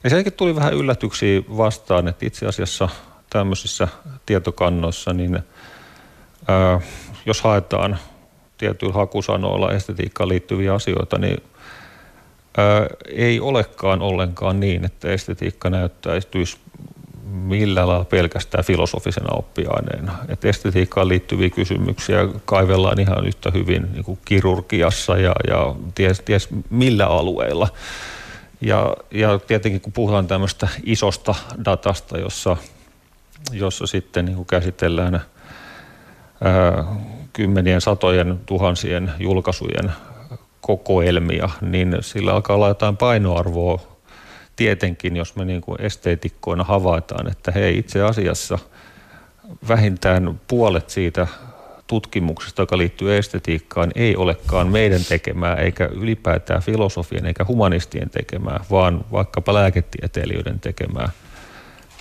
Ja 0.03 0.09
senkin 0.09 0.33
tuli 0.33 0.55
vähän 0.55 0.73
yllätyksiä 0.73 1.41
vastaan, 1.57 2.07
että 2.07 2.25
itse 2.25 2.45
asiassa 2.45 2.89
tämmöisissä 3.29 3.87
tietokannoissa, 4.25 5.13
niin 5.13 5.39
ää, 6.47 6.81
jos 7.25 7.41
haetaan 7.41 7.97
tietyillä 8.57 8.93
hakusanoilla 8.93 9.71
estetiikkaan 9.71 10.29
liittyviä 10.29 10.73
asioita, 10.73 11.17
niin 11.17 11.43
ää, 12.57 12.87
ei 13.07 13.39
olekaan 13.39 14.01
ollenkaan 14.01 14.59
niin, 14.59 14.85
että 14.85 15.11
estetiikka 15.11 15.69
näyttäisi 15.69 16.27
millä 17.31 17.87
lailla 17.87 18.05
pelkästään 18.05 18.63
filosofisena 18.63 19.37
oppiaineena. 19.37 20.17
Että 20.27 20.47
estetiikkaan 20.47 21.07
liittyviä 21.07 21.49
kysymyksiä 21.49 22.27
kaivellaan 22.45 22.99
ihan 22.99 23.27
yhtä 23.27 23.51
hyvin 23.53 23.87
niin 23.93 24.03
kuin 24.03 24.19
kirurgiassa 24.25 25.17
ja, 25.17 25.33
ja 25.47 25.75
ties, 25.95 26.19
ties 26.19 26.49
millä 26.69 27.07
alueilla. 27.07 27.67
Ja, 28.61 28.97
ja 29.11 29.39
tietenkin 29.39 29.81
kun 29.81 29.93
puhutaan 29.93 30.27
tämmöistä 30.27 30.67
isosta 30.83 31.35
datasta, 31.65 32.17
jossa, 32.17 32.57
jossa 33.51 33.87
sitten 33.87 34.25
niin 34.25 34.35
kuin 34.35 34.47
käsitellään 34.47 35.21
ää, 36.43 36.85
kymmenien, 37.33 37.81
satojen, 37.81 38.39
tuhansien 38.45 39.11
julkaisujen 39.19 39.91
kokoelmia, 40.61 41.49
niin 41.61 41.97
sillä 42.01 42.33
alkaa 42.33 42.55
olla 42.55 42.67
jotain 42.67 42.97
painoarvoa 42.97 43.81
tietenkin, 44.55 45.15
jos 45.15 45.35
me 45.35 45.45
niin 45.45 45.61
kuin 45.61 45.81
esteetikkoina 45.81 46.63
havaitaan, 46.63 47.31
että 47.31 47.51
hei 47.51 47.77
itse 47.77 48.01
asiassa 48.01 48.59
vähintään 49.67 50.39
puolet 50.47 50.89
siitä 50.89 51.27
tutkimuksesta, 51.87 52.61
joka 52.61 52.77
liittyy 52.77 53.17
estetiikkaan, 53.17 53.91
ei 53.95 54.15
olekaan 54.15 54.67
meidän 54.67 55.01
tekemää, 55.09 55.55
eikä 55.55 55.85
ylipäätään 55.85 56.61
filosofian 56.61 57.25
eikä 57.25 57.45
humanistien 57.45 58.09
tekemää, 58.09 58.65
vaan 58.71 59.05
vaikkapa 59.11 59.53
lääketieteilijöiden 59.53 60.59
tekemää. 60.59 61.09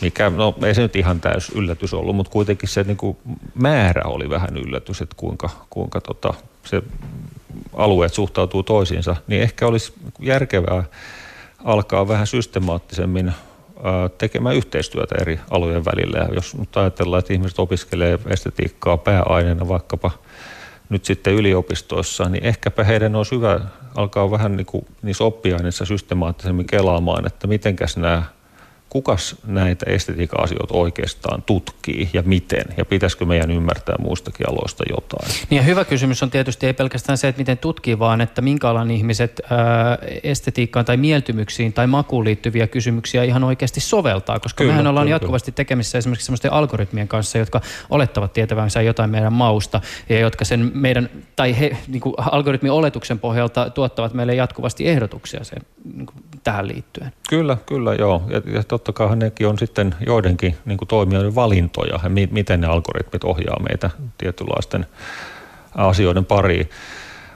Mikä, 0.01 0.31
no 0.31 0.55
ei 0.65 0.75
se 0.75 0.83
nyt 0.83 0.97
ihan 0.97 1.21
täys 1.21 1.49
yllätys 1.49 1.95
ollut, 1.95 2.17
mutta 2.17 2.33
kuitenkin 2.33 2.69
se 2.69 2.83
niin 2.83 2.97
kuin 2.97 3.17
määrä 3.55 4.03
oli 4.05 4.31
vähän 4.31 4.57
yllätys, 4.57 5.03
että 5.03 5.17
kuinka, 5.17 5.51
kuinka 5.71 6.01
tota, 6.01 6.35
se 6.65 6.83
alueet 7.72 8.14
suhtautuu 8.14 8.62
toisiinsa, 8.62 9.16
niin 9.26 9.42
ehkä 9.42 9.66
olisi 9.66 9.92
järkevää 10.20 10.84
alkaa 11.64 12.09
vähän 12.09 12.26
systemaattisemmin 12.26 13.32
tekemään 14.18 14.57
yhteistyötä 14.57 15.14
eri 15.20 15.40
alojen 15.51 15.84
välillä. 15.84 16.18
Ja 16.18 16.34
jos 16.34 16.57
nyt 16.57 16.76
ajatellaan, 16.76 17.18
että 17.18 17.32
ihmiset 17.32 17.59
opiskelee 17.59 18.18
estetiikkaa 18.26 18.96
pääaineena 18.96 19.68
vaikkapa 19.68 20.11
nyt 20.88 21.05
sitten 21.05 21.34
yliopistoissa, 21.34 22.28
niin 22.28 22.44
ehkäpä 22.44 22.84
heidän 22.84 23.16
olisi 23.16 23.34
hyvä 23.34 23.61
alkaa 23.94 24.30
vähän 24.30 24.57
niin 24.57 24.66
kuin 24.66 24.86
niissä 25.03 25.24
oppiaineissa 25.24 25.84
systemaattisemmin 25.84 26.66
kelaamaan, 26.66 27.26
että 27.26 27.46
mitenkäs 27.46 27.96
nämä 27.96 28.22
kukas 28.89 29.36
näitä 29.47 29.86
estetiikan 29.89 30.45
asioita 30.45 30.74
oikeastaan 30.74 31.43
tutkii 31.43 32.11
ja 32.12 32.22
miten, 32.22 32.64
ja 32.76 32.84
pitäisikö 32.84 33.24
meidän 33.24 33.51
ymmärtää 33.51 33.95
muistakin 33.99 34.49
aloista 34.49 34.84
jotain? 34.91 35.30
Niin 35.51 35.66
hyvä 35.66 35.84
kysymys 35.84 36.22
on 36.22 36.30
tietysti 36.30 36.66
ei 36.66 36.72
pelkästään 36.72 37.18
se, 37.18 37.28
että 37.28 37.41
miten 37.41 37.59
tutkii, 37.59 37.99
vaan 37.99 38.20
että 38.20 38.43
minkä 38.43 38.68
alan 38.68 38.91
ihmiset 38.91 39.41
ää, 39.51 39.99
estetiikkaan 40.22 40.84
tai 40.84 40.97
mieltymyksiin 40.97 41.72
tai 41.72 41.86
makuun 41.86 42.24
liittyviä 42.24 42.66
kysymyksiä 42.66 43.24
ihan 43.24 43.45
oikeasti 43.45 43.80
soveltaa, 43.80 44.41
koska 44.41 44.64
kyllä, 44.64 44.72
mehän 44.72 44.86
ollaan 44.86 45.07
kyllä, 45.07 45.14
jatkuvasti 45.14 45.53
tekemissä 45.53 45.99
esimerkiksi 45.99 46.26
sellaisten 46.26 46.53
algoritmien 46.53 47.09
kanssa, 47.09 47.39
jotka 47.39 47.61
olettavat 47.91 48.32
tietävänsä 48.32 48.82
jotain 48.82 49.11
meidän 49.11 49.32
mausta, 49.32 49.80
ja 50.09 50.18
jotka 50.18 50.45
sen 50.45 50.70
meidän, 50.74 51.09
tai 51.36 51.61
he 51.61 51.76
niin 51.89 52.01
kuin 52.01 52.14
algoritmin 52.18 52.72
oletuksen 52.72 53.18
pohjalta 53.18 53.70
tuottavat 53.70 54.14
meille 54.14 54.34
jatkuvasti 54.34 54.89
ehdotuksia 54.89 55.45
sen, 55.45 55.62
niin 55.95 56.07
kuin 56.07 56.24
tähän 56.45 56.68
liittyen. 56.68 57.12
Kyllä, 57.28 57.57
kyllä, 57.66 57.95
joo. 57.95 58.22
Ja, 58.28 58.43
ja 58.55 58.62
totta 58.62 58.93
kai 58.93 59.16
nekin 59.16 59.47
on 59.47 59.59
sitten 59.59 59.95
joidenkin 60.07 60.57
niin 60.64 60.78
kuin 60.78 60.89
toimijoiden 60.89 61.34
valintoja, 61.34 62.01
ja 62.03 62.09
mi- 62.09 62.28
miten 62.30 62.61
ne 62.61 62.66
algoritmit 62.66 63.24
ohjaa 63.24 63.62
meitä 63.68 63.91
tietynlaisten 64.18 64.86
asioiden 65.74 66.24
pariin. 66.24 66.70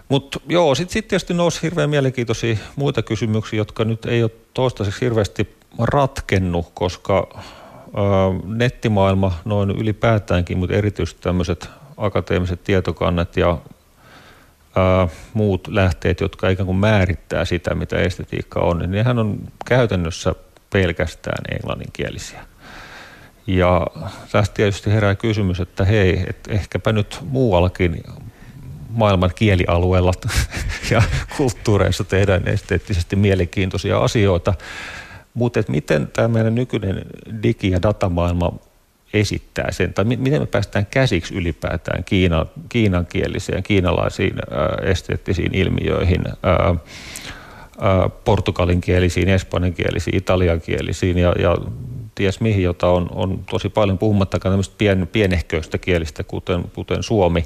Mutta 0.08 0.40
joo, 0.48 0.74
sitten 0.74 0.92
sit 0.92 1.08
tietysti 1.08 1.34
nousi 1.34 1.62
hirveän 1.62 1.90
mielenkiintoisia 1.90 2.56
muita 2.76 3.02
kysymyksiä, 3.02 3.56
jotka 3.56 3.84
nyt 3.84 4.04
ei 4.04 4.22
ole 4.22 4.30
toistaiseksi 4.54 5.00
hirveästi 5.00 5.56
ratkennut, 5.78 6.70
koska 6.74 7.28
ö, 7.34 7.38
nettimaailma 8.44 9.32
noin 9.44 9.70
ylipäätäänkin, 9.70 10.58
mutta 10.58 10.74
erityisesti 10.74 11.22
tämmöiset 11.22 11.68
akateemiset 11.96 12.64
tietokannat 12.64 13.36
ja 13.36 13.58
ää, 14.76 15.08
muut 15.34 15.68
lähteet, 15.68 16.20
jotka 16.20 16.48
ikään 16.48 16.66
kuin 16.66 16.78
määrittää 16.78 17.44
sitä, 17.44 17.74
mitä 17.74 17.98
estetiikka 17.98 18.60
on, 18.60 18.78
niin 18.78 18.90
nehän 18.90 19.18
on 19.18 19.38
käytännössä 19.64 20.34
pelkästään 20.72 21.44
englanninkielisiä. 21.54 22.44
Ja 23.46 23.86
tästä 24.32 24.54
tietysti 24.54 24.90
herää 24.90 25.14
kysymys, 25.14 25.60
että 25.60 25.84
hei, 25.84 26.24
et 26.28 26.48
ehkäpä 26.48 26.92
nyt 26.92 27.18
muuallakin 27.28 28.02
maailman 28.88 29.30
kielialueella 29.34 30.12
ja 30.90 31.02
kulttuureissa 31.36 32.04
tehdään 32.04 32.48
esteettisesti 32.48 33.16
mielenkiintoisia 33.16 33.98
asioita. 33.98 34.54
Mutta 35.34 35.60
miten 35.68 36.08
tämä 36.12 36.28
meidän 36.28 36.54
nykyinen 36.54 37.02
digi- 37.42 37.70
ja 37.70 37.82
datamaailma 37.82 38.52
esittää 39.12 39.72
sen, 39.72 39.94
tai 39.94 40.04
miten 40.04 40.42
me 40.42 40.46
päästään 40.46 40.86
käsiksi 40.86 41.34
ylipäätään 41.34 42.04
Kiina, 42.04 42.46
kiinankieliseen, 42.68 43.62
kiinalaisiin 43.62 44.34
ää, 44.50 44.90
esteettisiin 44.90 45.54
ilmiöihin, 45.54 46.24
ää, 46.42 46.74
ää, 47.80 48.08
portugalinkielisiin, 48.24 49.28
espanjankielisiin, 49.28 50.16
italiankielisiin 50.16 51.18
ja, 51.18 51.34
ja 51.38 51.56
ties 52.14 52.40
mihin, 52.40 52.62
jota 52.62 52.88
on, 52.88 53.08
on 53.10 53.44
tosi 53.50 53.68
paljon 53.68 53.98
puhumattakaan 53.98 54.52
tämmöistä 54.52 54.74
pien, 54.78 55.08
pienehköistä 55.12 55.78
kielistä, 55.78 56.24
kuten, 56.24 56.64
kuten 56.74 57.02
suomi. 57.02 57.44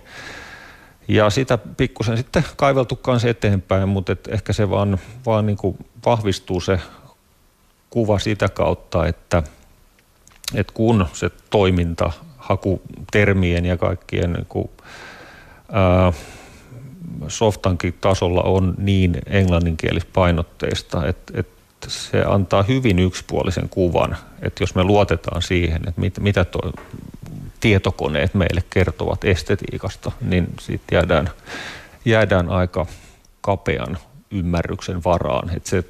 Ja 1.09 1.31
sitä 1.31 1.59
pikkusen 1.59 2.17
sitten 2.17 2.45
kaiveltu 2.57 2.97
kanssa 2.97 3.29
eteenpäin, 3.29 3.89
mutta 3.89 4.13
et 4.13 4.29
ehkä 4.29 4.53
se 4.53 4.71
vaan, 4.71 4.99
vaan 5.27 5.47
niin 5.47 5.57
kuin 5.57 5.77
vahvistuu 6.07 6.61
se 6.61 6.81
kuva 7.91 8.19
sitä 8.19 8.49
kautta, 8.49 9.07
että– 9.07 9.43
että 10.55 10.73
kun 10.73 11.07
se 11.13 11.31
toiminta 11.51 12.13
hakutermien 12.37 13.67
ja 13.67 13.77
kaikkien 13.77 14.33
niin 14.33 14.47
kuin, 14.49 14.71
ää, 15.73 16.13
softankin 17.29 17.95
tasolla 18.01 18.43
on 18.43 18.75
niin 18.79 19.19
englanninkielipainotteista, 19.27 21.07
että, 21.07 21.41
että 21.41 21.57
se 21.89 22.23
antaa 22.23 22.63
hyvin 22.63 22.99
yksipuolisen 22.99 23.69
kuvan, 23.69 24.17
että 24.43 24.63
jos 24.63 24.75
me 24.75 24.85
luotetaan 24.85 25.43
siihen, 25.43 25.89
että 25.89 26.01
mit, 26.01 26.19
mitä 26.19 26.45
to, 26.45 26.59
tietokoneet 27.61 28.35
meille 28.35 28.63
kertovat 28.71 29.25
estetiikasta, 29.25 30.13
niin 30.21 30.49
sitten 30.61 30.97
jäädään, 30.97 31.31
jäädään 32.05 32.49
aika 32.49 32.87
kapean 33.41 33.99
ymmärryksen 34.31 35.05
varaan. 35.05 35.57
Että 35.57 35.71
se, 35.71 35.85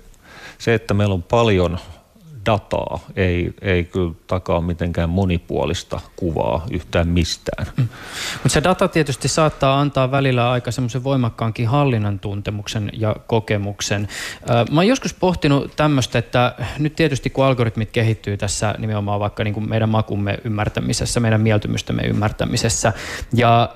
se, 0.59 0.75
että 0.75 0.95
meillä 0.95 1.15
on 1.15 1.23
paljon 1.23 1.79
dataa 2.47 3.01
ei, 3.17 3.55
ei 3.63 3.85
kyllä 3.85 4.13
takaa 4.27 4.61
mitenkään 4.61 5.11
monipuolista 5.11 6.01
kuvaa 6.17 6.67
yhtään 6.71 7.09
mistään. 7.09 7.67
Mm. 7.77 7.89
Mutta 8.33 8.49
se 8.49 8.63
data 8.65 8.89
tietysti 8.89 9.29
saattaa 9.29 9.81
antaa 9.81 10.11
välillä 10.11 10.51
aika 10.51 10.71
semmoisen 10.71 11.05
voimakkaankin 11.05 11.69
hallinnan 11.69 12.19
tuntemuksen 12.19 12.91
ja 12.93 13.17
kokemuksen. 13.27 14.09
Mä 14.71 14.81
oon 14.81 14.87
joskus 14.87 15.15
pohtinut 15.15 15.77
tämmöistä, 15.77 16.19
että 16.19 16.55
nyt 16.79 16.97
tietysti 16.97 17.31
kun 17.31 17.45
algoritmit 17.45 17.91
kehittyy 17.91 18.37
tässä 18.37 18.75
nimenomaan 18.79 19.21
vaikka 19.21 19.45
niin 19.45 19.55
kuin 19.55 19.69
meidän 19.69 19.89
makumme 19.89 20.39
ymmärtämisessä, 20.45 21.21
meidän 21.21 21.41
mieltymystemme 21.41 22.03
ymmärtämisessä 22.03 22.93
ja 23.35 23.75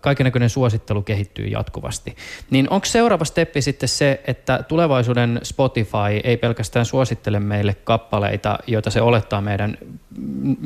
kaikenlainen 0.00 0.50
suosittelu 0.50 1.02
kehittyy 1.02 1.46
jatkuvasti, 1.46 2.16
niin 2.50 2.70
onko 2.70 2.86
seuraava 2.86 3.24
steppi 3.24 3.62
sitten 3.62 3.88
se, 3.88 4.20
että 4.26 4.64
tulevaisuuden 4.68 5.40
Spotify 5.42 6.20
ei 6.24 6.36
pelkästään 6.36 6.86
suosittele 6.86 7.40
meille 7.40 7.74
kappaleita, 7.92 8.58
joita 8.66 8.90
se 8.90 9.00
olettaa 9.00 9.40
meidän 9.40 9.78
mm, 10.16 10.56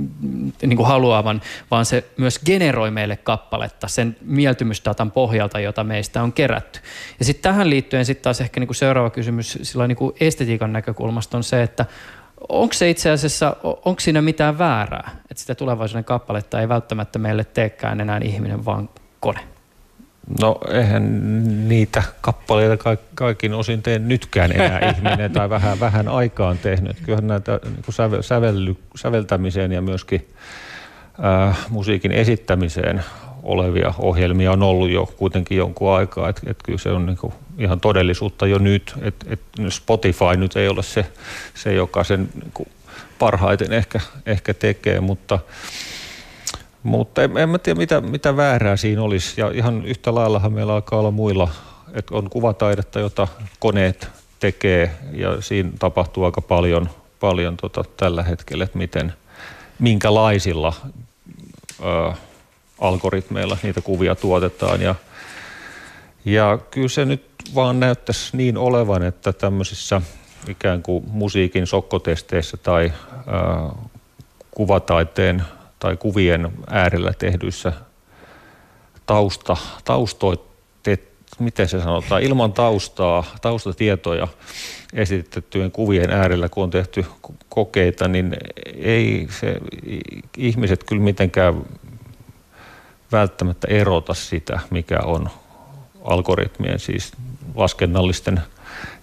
niin 0.63 0.77
kuin 0.77 0.87
haluavan, 0.87 1.43
vaan 1.71 1.85
se 1.85 2.05
myös 2.17 2.39
generoi 2.47 2.91
meille 2.91 3.17
kappaletta 3.17 3.89
sen 3.89 4.17
mieltymysdatan 4.21 5.11
pohjalta, 5.11 5.61
jota 5.61 5.85
meistä 5.85 6.23
on 6.23 6.33
kerätty. 6.33 6.81
Ja 7.19 7.25
sitten 7.25 7.43
tähän 7.43 7.71
liittyen 7.71 8.05
sitten 8.05 8.23
taas 8.23 8.41
ehkä 8.41 8.61
niin 8.61 8.69
kuin 8.69 8.77
seuraava 8.77 9.11
kysymys 9.11 9.59
sillä 9.63 9.87
niin 9.87 9.97
kuin 9.97 10.15
estetiikan 10.21 10.73
näkökulmasta 10.73 11.37
on 11.37 11.45
se, 11.45 11.63
että 11.63 11.87
onko 12.49 12.73
se 12.73 12.91
itse 12.91 13.11
asiassa, 13.11 13.57
onko 13.63 14.01
siinä 14.01 14.23
mitään 14.23 14.59
väärää, 14.59 15.11
että 15.31 15.41
sitä 15.41 15.55
tulevaisuuden 15.55 16.05
kappaletta 16.05 16.61
ei 16.61 16.69
välttämättä 16.69 17.19
meille 17.19 17.45
teekään 17.45 18.01
enää 18.01 18.21
ihminen, 18.23 18.65
vaan 18.65 18.89
kone? 19.21 19.56
No 20.41 20.59
eihän 20.71 21.69
niitä 21.69 22.03
kappaleita 22.21 22.97
kaikin 23.15 23.55
osin 23.55 23.83
tee 23.83 23.99
nytkään 23.99 24.53
enää 24.53 24.79
ihminen 24.97 25.33
tai 25.33 25.51
vähän, 25.51 25.81
vähän 25.81 26.09
aikaan 26.09 26.59
tehnyt. 26.59 26.97
Kyllähän 27.01 27.27
näitä 27.27 27.61
niin 27.65 27.85
sävel, 27.91 28.23
sävelly, 28.23 28.77
säveltämiseen 28.97 29.73
ja 29.73 29.83
myöskin 29.83 30.29
äh, 31.25 31.59
musiikin 31.69 32.13
esittämiseen 32.13 33.05
olevia 33.43 33.95
ohjelmia 33.99 34.53
on 34.53 34.63
ollut 34.63 34.91
jo 34.91 35.07
kuitenkin 35.17 35.59
jonkun 35.59 35.95
aikaa. 35.95 36.29
Että 36.29 36.43
et 36.47 36.57
kyllä 36.65 36.79
se 36.79 36.91
on 36.91 37.07
niin 37.07 37.33
ihan 37.59 37.81
todellisuutta 37.81 38.47
jo 38.47 38.59
nyt. 38.59 38.95
Että 39.03 39.27
et 39.31 39.41
Spotify 39.69 40.37
nyt 40.37 40.57
ei 40.57 40.69
ole 40.69 40.83
se, 40.83 41.07
se 41.55 41.75
joka 41.75 42.05
sen 42.05 42.29
niin 42.35 42.69
parhaiten 43.19 43.73
ehkä, 43.73 44.01
ehkä 44.27 44.55
tekee, 44.55 45.01
mutta 45.01 45.39
mutta 46.87 47.23
en, 47.23 47.37
en 47.37 47.49
mä 47.49 47.59
tiedä, 47.59 47.79
mitä, 47.79 48.01
mitä 48.01 48.37
väärää 48.37 48.77
siinä 48.77 49.03
olisi. 49.03 49.41
Ja 49.41 49.51
ihan 49.55 49.87
yhtä 49.87 50.15
laillahan 50.15 50.53
meillä 50.53 50.75
alkaa 50.75 50.99
olla 50.99 51.11
muilla, 51.11 51.49
että 51.95 52.15
on 52.15 52.31
kuvataidetta, 52.31 53.01
jota 53.01 53.29
koneet 53.59 54.09
tekee 54.41 54.91
ja 55.13 55.41
siinä 55.41 55.71
tapahtuu 55.79 56.25
aika 56.25 56.41
paljon, 56.41 56.91
paljon 57.21 57.57
tota 57.57 57.85
tällä 57.97 58.23
hetkellä, 58.23 58.65
että 58.65 58.79
miten, 58.79 59.13
minkälaisilla 59.79 60.73
ö, 61.81 62.13
algoritmeilla 62.79 63.59
niitä 63.63 63.81
kuvia 63.81 64.15
tuotetaan. 64.15 64.83
Ja, 64.83 64.95
ja 66.25 66.59
kyllä 66.71 66.89
se 66.89 67.05
nyt 67.05 67.27
vaan 67.55 67.81
näyttäisi 67.81 68.37
niin 68.37 68.59
olevan, 68.59 69.03
että 69.03 69.33
tämmöisissä 69.33 70.03
ikään 70.49 70.83
kuin 70.83 71.05
musiikin 71.11 71.67
sokkotesteissä 71.67 72.57
tai 72.57 72.93
ö, 73.13 73.75
kuvataiteen 74.51 75.43
tai 75.79 75.97
kuvien 75.97 76.53
äärellä 76.71 77.13
tehdyissä 77.19 77.73
tausta, 79.07 79.57
taustoitte, 79.85 80.99
miten 81.39 81.69
se 81.69 81.81
sanotaan, 81.81 82.23
ilman 82.23 82.53
taustaa, 82.53 83.25
taustatietoja 83.43 84.29
esitettyjen 84.93 85.71
kuvien 85.71 86.11
äärellä, 86.11 86.49
kun 86.49 86.65
on 86.65 86.71
tehty 86.71 87.05
kokeita, 87.49 88.09
niin 88.09 88.37
ei 88.77 89.29
se 89.31 89.57
ihmiset 90.37 90.85
kyllä 90.85 91.03
mitenkään 91.03 91.63
välttämättä 93.13 93.69
erota 93.69 94.15
sitä, 94.15 94.61
mikä 94.71 94.99
on 95.05 95.31
algoritmien, 96.05 96.79
siis 96.79 97.13
laskennallisten 97.55 98.41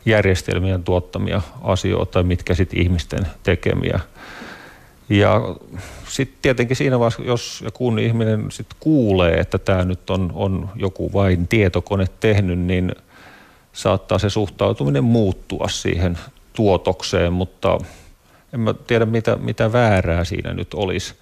järjestelmien 0.05 0.83
tuottamia 0.83 1.41
asioita, 1.61 2.23
mitkä 2.23 2.55
sitten 2.55 2.81
ihmisten 2.81 3.27
tekemiä. 3.43 3.99
Ja 5.09 5.41
sitten 6.13 6.37
tietenkin 6.41 6.77
siinä 6.77 6.99
vaiheessa, 6.99 7.23
jos 7.23 7.61
ja 7.65 7.71
kun 7.71 7.99
ihminen 7.99 8.51
sit 8.51 8.67
kuulee, 8.79 9.39
että 9.39 9.57
tämä 9.57 9.85
nyt 9.85 10.09
on, 10.09 10.31
on 10.35 10.69
joku 10.75 11.13
vain 11.13 11.47
tietokone 11.47 12.05
tehnyt, 12.19 12.59
niin 12.59 12.95
saattaa 13.73 14.19
se 14.19 14.29
suhtautuminen 14.29 15.03
muuttua 15.03 15.67
siihen 15.67 16.17
tuotokseen, 16.53 17.33
mutta 17.33 17.77
en 18.53 18.59
mä 18.59 18.73
tiedä 18.73 19.05
mitä, 19.05 19.35
mitä 19.35 19.73
väärää 19.73 20.23
siinä 20.23 20.53
nyt 20.53 20.73
olisi. 20.73 21.13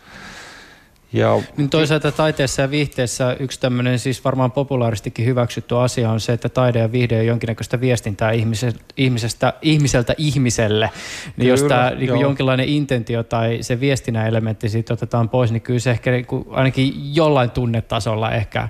Ja, 1.13 1.41
niin 1.57 1.69
toisaalta 1.69 2.11
taiteessa 2.11 2.61
ja 2.61 2.71
viihteessä 2.71 3.35
yksi 3.39 3.59
tämmöinen 3.59 3.99
siis 3.99 4.25
varmaan 4.25 4.51
populaaristikin 4.51 5.25
hyväksytty 5.25 5.77
asia 5.77 6.11
on 6.11 6.19
se, 6.19 6.33
että 6.33 6.49
taide 6.49 6.79
ja 6.79 6.91
viihde 6.91 7.19
on 7.19 7.25
jonkinnäköistä 7.25 7.81
viestintää 7.81 8.31
ihmisestä, 8.31 8.83
ihmisestä, 8.97 9.53
ihmiseltä 9.61 10.15
ihmiselle. 10.17 10.89
Niin 11.25 11.33
kyllä, 11.35 11.49
jos 11.49 11.63
tämä 11.63 11.89
niin 11.89 12.19
jonkinlainen 12.19 12.69
intentio 12.69 13.23
tai 13.23 13.57
se 13.61 13.79
viestinnän 13.79 14.27
elementti 14.27 14.69
siitä 14.69 14.93
otetaan 14.93 15.29
pois, 15.29 15.51
niin 15.51 15.61
kyllä 15.61 15.79
se 15.79 15.91
ehkä 15.91 16.11
niin 16.11 16.25
kuin, 16.25 16.45
ainakin 16.51 17.15
jollain 17.15 17.51
tunnetasolla 17.51 18.31
ehkä 18.31 18.69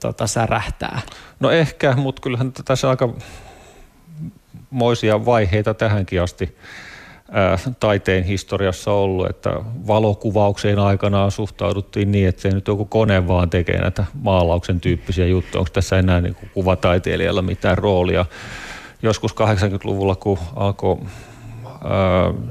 tota, 0.00 0.26
särähtää. 0.26 1.00
No 1.40 1.50
ehkä, 1.50 1.92
mutta 1.96 2.22
kyllähän 2.22 2.52
tässä 2.64 2.90
aika 2.90 3.14
moisia 4.70 5.24
vaiheita 5.24 5.74
tähänkin 5.74 6.22
asti 6.22 6.56
taiteen 7.80 8.24
historiassa 8.24 8.92
ollut, 8.92 9.30
että 9.30 9.50
valokuvaukseen 9.86 10.78
aikanaan 10.78 11.30
suhtauduttiin 11.30 12.12
niin, 12.12 12.28
että 12.28 12.42
se 12.42 12.50
nyt 12.50 12.68
joku 12.68 12.84
kone 12.84 13.28
vaan 13.28 13.50
tekee 13.50 13.80
näitä 13.80 14.04
maalauksen 14.22 14.80
tyyppisiä 14.80 15.26
juttuja. 15.26 15.60
Onko 15.60 15.70
tässä 15.72 15.98
enää 15.98 16.20
niin 16.20 16.34
kuin 16.34 16.50
kuvataiteilijalla 16.54 17.42
mitään 17.42 17.78
roolia? 17.78 18.26
Joskus 19.02 19.34
80-luvulla, 19.34 20.14
kun 20.14 20.38
alkoi 20.56 20.98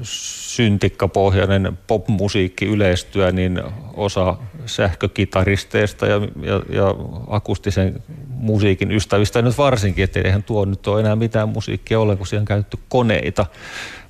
syntikkapohjainen 0.02 1.78
popmusiikki 1.86 2.64
yleistyä, 2.64 3.32
niin 3.32 3.62
osa 3.94 4.36
sähkökitaristeista 4.66 6.06
ja, 6.06 6.16
ja, 6.42 6.62
ja 6.68 6.94
akustisen 7.28 8.02
musiikin 8.28 8.92
ystävistä 8.92 9.42
nyt 9.42 9.58
varsinkin, 9.58 10.04
että 10.04 10.20
eihän 10.20 10.42
tuo 10.42 10.64
nyt 10.64 10.86
ole 10.86 11.00
enää 11.00 11.16
mitään 11.16 11.48
musiikkia 11.48 12.00
ole, 12.00 12.16
kun 12.16 12.26
siellä 12.26 12.42
on 12.42 12.46
käytetty 12.46 12.78
koneita. 12.88 13.46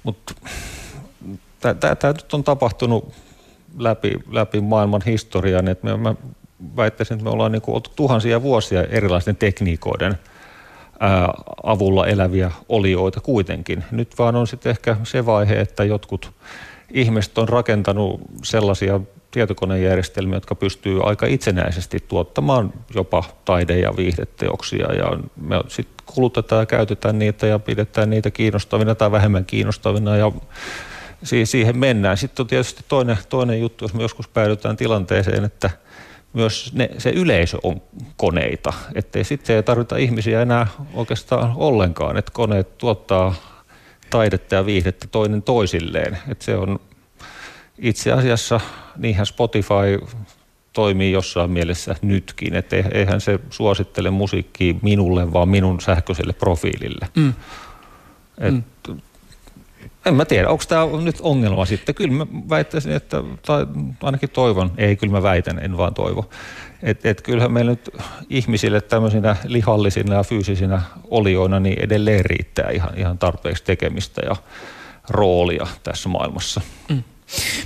Mutta 0.03 0.35
tämä 1.61 2.13
nyt 2.13 2.35
on 2.35 2.45
tapahtunut 2.45 3.15
läpi, 3.79 4.13
läpi 4.31 4.61
maailman 4.61 5.03
historian, 5.07 5.69
että 5.69 5.97
mä 5.97 6.15
väittäisin, 6.77 7.15
että 7.15 7.25
me 7.25 7.31
ollaan 7.31 7.53
niinku 7.53 7.75
oltu 7.75 7.91
tuhansia 7.97 8.43
vuosia 8.43 8.83
erilaisten 8.83 9.37
tekniikoiden 9.37 10.19
avulla 11.63 12.07
eläviä 12.07 12.51
olioita 12.69 13.21
kuitenkin. 13.21 13.85
Nyt 13.91 14.19
vaan 14.19 14.37
on 14.37 14.47
sitten 14.47 14.71
ehkä 14.71 14.97
se 15.03 15.27
vaihe, 15.27 15.61
että 15.61 15.85
jotkut 15.85 16.33
ihmiset 16.91 17.39
on 17.39 17.49
rakentanut 17.49 18.21
sellaisia 18.45 19.01
tietokonejärjestelmiä, 19.31 20.37
jotka 20.37 20.55
pystyy 20.55 21.01
aika 21.03 21.27
itsenäisesti 21.27 22.05
tuottamaan 22.09 22.73
jopa 22.95 23.25
taide- 23.45 23.79
ja 23.79 23.97
viihdeteoksia. 23.97 24.93
Ja 24.93 25.19
me 25.37 25.57
sitten 25.69 26.07
kulutetaan 26.07 26.63
ja 26.63 26.67
käytetään 26.67 27.19
niitä 27.19 27.47
ja 27.47 27.59
pidetään 27.59 28.11
niitä 28.11 28.31
kiinnostavina 28.31 28.95
tai 28.95 29.11
vähemmän 29.11 29.45
kiinnostavina 29.45 30.17
ja 30.17 30.33
siihen 31.45 31.79
mennään. 31.79 32.17
Sitten 32.17 32.43
on 32.43 32.47
tietysti 32.47 32.85
toinen, 32.89 33.19
toinen 33.29 33.61
juttu, 33.61 33.85
jos 33.85 33.95
me 33.95 34.03
joskus 34.03 34.29
päädytään 34.29 34.77
tilanteeseen, 34.77 35.45
että 35.45 35.71
myös 36.35 36.73
ne, 36.75 36.91
se 36.99 37.11
yleisö 37.11 37.59
on 37.63 37.83
koneita. 38.17 38.73
Että 38.95 39.25
sitten 39.25 39.57
ei 39.57 39.63
tarvita 39.63 39.97
ihmisiä 39.97 40.43
enää 40.43 40.67
oikeastaan 40.95 41.53
ollenkaan, 41.57 42.17
että 42.17 42.33
koneet 42.35 42.79
tuottaa 42.79 43.35
taidetta 44.11 44.55
ja 44.55 44.67
viihdettä 44.67 45.07
toinen 45.11 45.43
toisilleen. 45.43 46.19
Että 46.29 46.45
se 46.45 46.57
on 46.57 46.81
itse 47.79 48.13
asiassa, 48.13 48.61
niinhän 48.97 49.27
Spotify 49.27 50.01
toimii 50.73 51.13
jossain 51.13 51.51
mielessä 51.51 51.97
nytkin, 52.03 52.55
että 52.55 52.77
eihän 52.77 53.21
se 53.21 53.41
suosittele 53.51 54.11
musiikkia 54.11 54.75
minulle, 54.83 55.33
vaan 55.33 55.49
minun 55.49 55.81
sähköiselle 55.81 56.33
profiilille. 56.33 57.09
Mm. 57.17 57.35
Et, 58.39 58.55
mm. 58.89 59.01
En 60.07 60.15
mä 60.15 60.25
tiedä, 60.25 60.49
onko 60.49 60.65
tämä 60.69 60.87
nyt 61.05 61.17
ongelma 61.21 61.65
sitten. 61.65 61.95
Kyllä 61.95 62.15
mä 62.15 62.27
väittäisin, 62.49 62.93
että, 62.93 63.23
tai 63.47 63.67
ainakin 64.03 64.31
toivon, 64.31 64.73
ei 64.77 64.97
kyllä 64.97 65.13
mä 65.13 65.23
väitän, 65.23 65.59
en 65.59 65.77
vaan 65.77 65.95
toivo. 65.95 66.31
Että 66.83 67.11
et 67.11 67.23
kyllähän 67.23 67.53
meillä 67.53 67.71
nyt 67.71 67.91
ihmisille 68.31 68.81
tämmöisinä 68.81 69.37
lihallisina 69.45 70.15
ja 70.15 70.23
fyysisinä 70.23 70.83
olioina 71.11 71.61
niin 71.61 71.85
edelleen 71.85 72.25
riittää 72.25 72.71
ihan, 72.71 72.99
ihan 72.99 73.19
tarpeeksi 73.19 73.65
tekemistä 73.65 74.23
ja 74.27 74.37
roolia 75.09 75.67
tässä 75.83 76.09
maailmassa. 76.09 76.61
Mm. 76.89 77.03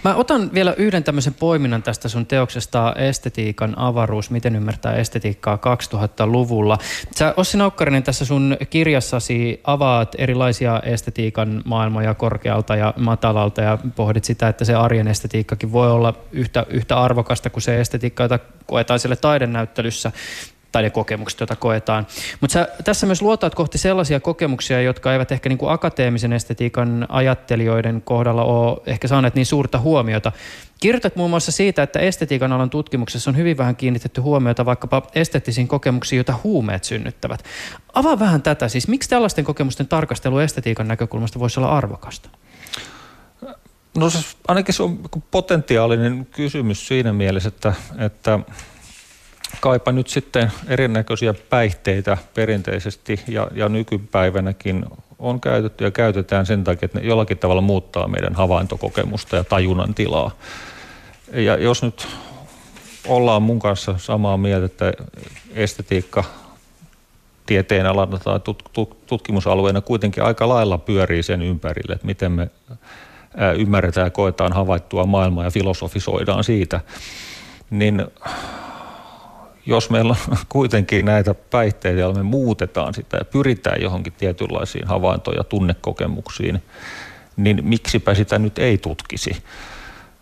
Mä 0.04 0.14
otan 0.14 0.50
vielä 0.54 0.74
yhden 0.76 1.04
tämmöisen 1.04 1.34
poiminnan 1.34 1.82
tästä 1.82 2.08
sun 2.08 2.26
teoksesta 2.26 2.94
Estetiikan 2.96 3.78
avaruus, 3.78 4.30
miten 4.30 4.56
ymmärtää 4.56 4.94
estetiikkaa 4.94 5.56
2000-luvulla. 5.56 6.78
Sä 7.16 7.34
Ossi 7.36 7.56
Naukkarinen 7.56 8.02
tässä 8.02 8.24
sun 8.24 8.56
kirjassasi 8.70 9.60
avaat 9.64 10.14
erilaisia 10.18 10.80
estetiikan 10.84 11.62
maailmoja 11.64 12.14
korkealta 12.14 12.76
ja 12.76 12.94
matalalta 12.96 13.62
ja 13.62 13.78
pohdit 13.96 14.24
sitä, 14.24 14.48
että 14.48 14.64
se 14.64 14.74
arjen 14.74 15.08
estetiikkakin 15.08 15.72
voi 15.72 15.90
olla 15.90 16.14
yhtä, 16.32 16.66
yhtä 16.68 17.00
arvokasta 17.00 17.50
kuin 17.50 17.62
se 17.62 17.80
estetiikka, 17.80 18.22
jota 18.22 18.38
koetaan 18.66 18.98
siellä 18.98 19.16
taidenäyttelyssä 19.16 20.12
taidekokemukset, 20.72 21.40
joita 21.40 21.56
koetaan. 21.56 22.06
Mutta 22.40 22.66
tässä 22.84 23.06
myös 23.06 23.22
luotaat 23.22 23.54
kohti 23.54 23.78
sellaisia 23.78 24.20
kokemuksia, 24.20 24.82
jotka 24.82 25.12
eivät 25.12 25.32
ehkä 25.32 25.48
niin 25.48 25.58
kuin 25.58 25.72
akateemisen 25.72 26.32
estetiikan 26.32 27.06
ajattelijoiden 27.08 28.02
kohdalla 28.02 28.44
ole 28.44 28.78
ehkä 28.86 29.08
saaneet 29.08 29.34
niin 29.34 29.46
suurta 29.46 29.78
huomiota. 29.78 30.32
Kirjoitat 30.80 31.16
muun 31.16 31.30
muassa 31.30 31.52
siitä, 31.52 31.82
että 31.82 31.98
estetiikan 31.98 32.52
alan 32.52 32.70
tutkimuksessa 32.70 33.30
on 33.30 33.36
hyvin 33.36 33.58
vähän 33.58 33.76
kiinnitetty 33.76 34.20
huomiota 34.20 34.66
vaikkapa 34.66 35.02
esteettisiin 35.14 35.68
kokemuksiin, 35.68 36.16
joita 36.16 36.34
huumeet 36.44 36.84
synnyttävät. 36.84 37.44
Avaa 37.94 38.18
vähän 38.18 38.42
tätä, 38.42 38.68
siis 38.68 38.88
miksi 38.88 39.10
tällaisten 39.10 39.44
kokemusten 39.44 39.88
tarkastelu 39.88 40.38
estetiikan 40.38 40.88
näkökulmasta 40.88 41.38
voisi 41.38 41.60
olla 41.60 41.76
arvokasta? 41.76 42.28
No 43.96 44.10
siis 44.10 44.36
ainakin 44.48 44.74
se 44.74 44.82
on 44.82 44.98
potentiaalinen 45.30 46.26
kysymys 46.30 46.88
siinä 46.88 47.12
mielessä, 47.12 47.48
että, 47.48 47.74
että 47.98 48.38
kaipa 49.61 49.92
nyt 49.92 50.09
sitten 50.09 50.53
erinäköisiä 50.68 51.34
päihteitä 51.34 52.18
perinteisesti 52.34 53.20
ja, 53.28 53.49
ja 53.55 53.68
nykypäivänäkin 53.68 54.84
on 55.18 55.40
käytetty 55.40 55.84
ja 55.84 55.90
käytetään 55.90 56.46
sen 56.46 56.64
takia, 56.64 56.86
että 56.86 57.01
ne 57.01 57.07
jollakin 57.07 57.38
tavalla 57.38 57.61
muuttaa 57.61 58.09
meidän 58.09 58.34
havaintokokemusta 58.34 59.36
ja 59.36 59.44
tajunnan 59.44 59.94
tilaa. 59.94 60.30
Ja 61.32 61.57
jos 61.57 61.82
nyt 61.82 62.09
ollaan 63.07 63.42
mun 63.42 63.59
kanssa 63.59 63.94
samaa 63.99 64.36
mieltä, 64.36 64.66
että 64.66 64.92
estetiikka 65.55 66.24
tieteen 67.46 67.86
alana 67.86 68.18
tai 68.18 68.40
tutkimusalueena 69.07 69.80
kuitenkin 69.80 70.22
aika 70.22 70.49
lailla 70.49 70.78
pyörii 70.78 71.22
sen 71.22 71.42
ympärille, 71.42 71.94
että 71.94 72.07
miten 72.07 72.32
me 72.32 72.51
ymmärretään 73.59 74.07
ja 74.07 74.11
koetaan 74.11 74.53
havaittua 74.53 75.07
maailmaa 75.07 75.44
ja 75.44 75.51
filosofisoidaan 75.51 76.44
siitä, 76.44 76.80
niin 77.70 78.07
jos 79.68 79.90
meillä 79.90 80.16
on 80.30 80.36
kuitenkin 80.48 81.04
näitä 81.04 81.34
päihteitä, 81.34 82.00
joilla 82.00 82.18
me 82.18 82.22
muutetaan 82.22 82.94
sitä 82.94 83.16
ja 83.16 83.24
pyritään 83.24 83.82
johonkin 83.82 84.12
tietynlaisiin 84.12 84.88
havainto- 84.88 85.32
ja 85.32 85.44
tunnekokemuksiin, 85.44 86.62
niin 87.36 87.64
miksipä 87.64 88.14
sitä 88.14 88.38
nyt 88.38 88.58
ei 88.58 88.78
tutkisi. 88.78 89.42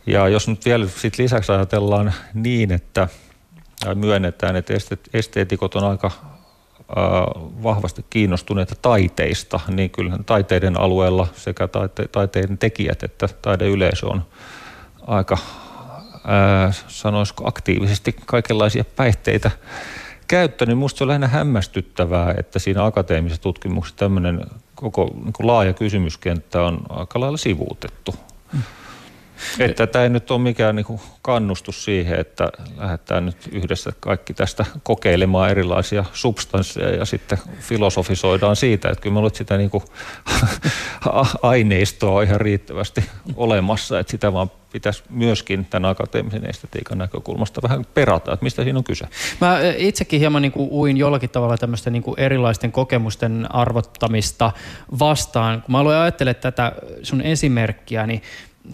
Ja 0.06 0.28
jos 0.28 0.48
nyt 0.48 0.64
vielä 0.64 0.86
sit 0.86 1.18
lisäksi 1.18 1.52
ajatellaan 1.52 2.12
niin, 2.34 2.72
että 2.72 3.08
myönnetään, 3.94 4.56
että 4.56 4.74
esteetikot 5.12 5.74
on 5.74 5.84
aika 5.84 6.10
vahvasti 7.62 8.04
kiinnostuneita 8.10 8.74
taiteista, 8.82 9.60
niin 9.68 9.90
kyllähän 9.90 10.24
taiteiden 10.24 10.80
alueella 10.80 11.26
sekä 11.34 11.66
taite- 11.68 12.08
taiteiden 12.12 12.58
tekijät 12.58 13.02
että 13.02 13.28
taideyleisö 13.42 14.06
on 14.06 14.22
aika, 15.06 15.38
sanoisiko 16.88 17.48
aktiivisesti 17.48 18.16
kaikenlaisia 18.26 18.84
päihteitä 18.84 19.50
käyttänyt. 20.28 20.68
Niin 20.68 20.78
minusta 20.78 20.98
se 20.98 21.04
on 21.04 21.08
lähinnä 21.08 21.28
hämmästyttävää, 21.28 22.34
että 22.38 22.58
siinä 22.58 22.84
akateemisessa 22.84 23.42
tutkimuksessa 23.42 23.96
tämmöinen 23.96 24.40
koko 24.74 25.10
niin 25.24 25.46
laaja 25.46 25.72
kysymyskenttä 25.72 26.62
on 26.62 26.80
aika 26.88 27.20
lailla 27.20 27.36
sivuutettu. 27.38 28.14
Että 29.58 29.86
tämä 29.86 30.02
ei 30.02 30.10
nyt 30.10 30.30
ole 30.30 30.40
mikään 30.40 30.76
niin 30.76 31.00
kannustus 31.22 31.84
siihen, 31.84 32.20
että 32.20 32.48
lähdetään 32.76 33.26
nyt 33.26 33.36
yhdessä 33.52 33.92
kaikki 34.00 34.34
tästä 34.34 34.64
kokeilemaan 34.82 35.50
erilaisia 35.50 36.04
substansseja 36.12 36.96
ja 36.96 37.04
sitten 37.04 37.38
filosofisoidaan 37.60 38.56
siitä, 38.56 38.88
että 38.88 39.02
kyllä 39.02 39.20
me 39.20 39.30
sitä 39.32 39.56
niin 39.56 39.70
kuin 39.70 39.84
aineistoa 41.42 42.22
ihan 42.22 42.40
riittävästi 42.40 43.04
olemassa, 43.36 43.98
että 43.98 44.10
sitä 44.10 44.32
vaan 44.32 44.50
pitäisi 44.72 45.02
myöskin 45.10 45.64
tämän 45.64 45.90
akateemisen 45.90 46.50
estetiikan 46.50 46.98
näkökulmasta 46.98 47.62
vähän 47.62 47.86
perata, 47.94 48.32
että 48.32 48.44
mistä 48.44 48.62
siinä 48.64 48.78
on 48.78 48.84
kyse. 48.84 49.06
Mä 49.40 49.58
itsekin 49.76 50.20
hieman 50.20 50.42
niin 50.42 50.52
kuin 50.52 50.68
uin 50.70 50.96
jollakin 50.96 51.30
tavalla 51.30 51.56
tämmöistä 51.56 51.90
niin 51.90 52.02
kuin 52.02 52.20
erilaisten 52.20 52.72
kokemusten 52.72 53.54
arvottamista 53.54 54.52
vastaan. 54.98 55.62
Kun 55.62 55.72
mä 55.72 55.78
aloin 55.78 55.96
ajattelemaan 55.96 56.42
tätä 56.42 56.72
sun 57.02 57.20
esimerkkiä, 57.20 58.06
niin 58.06 58.22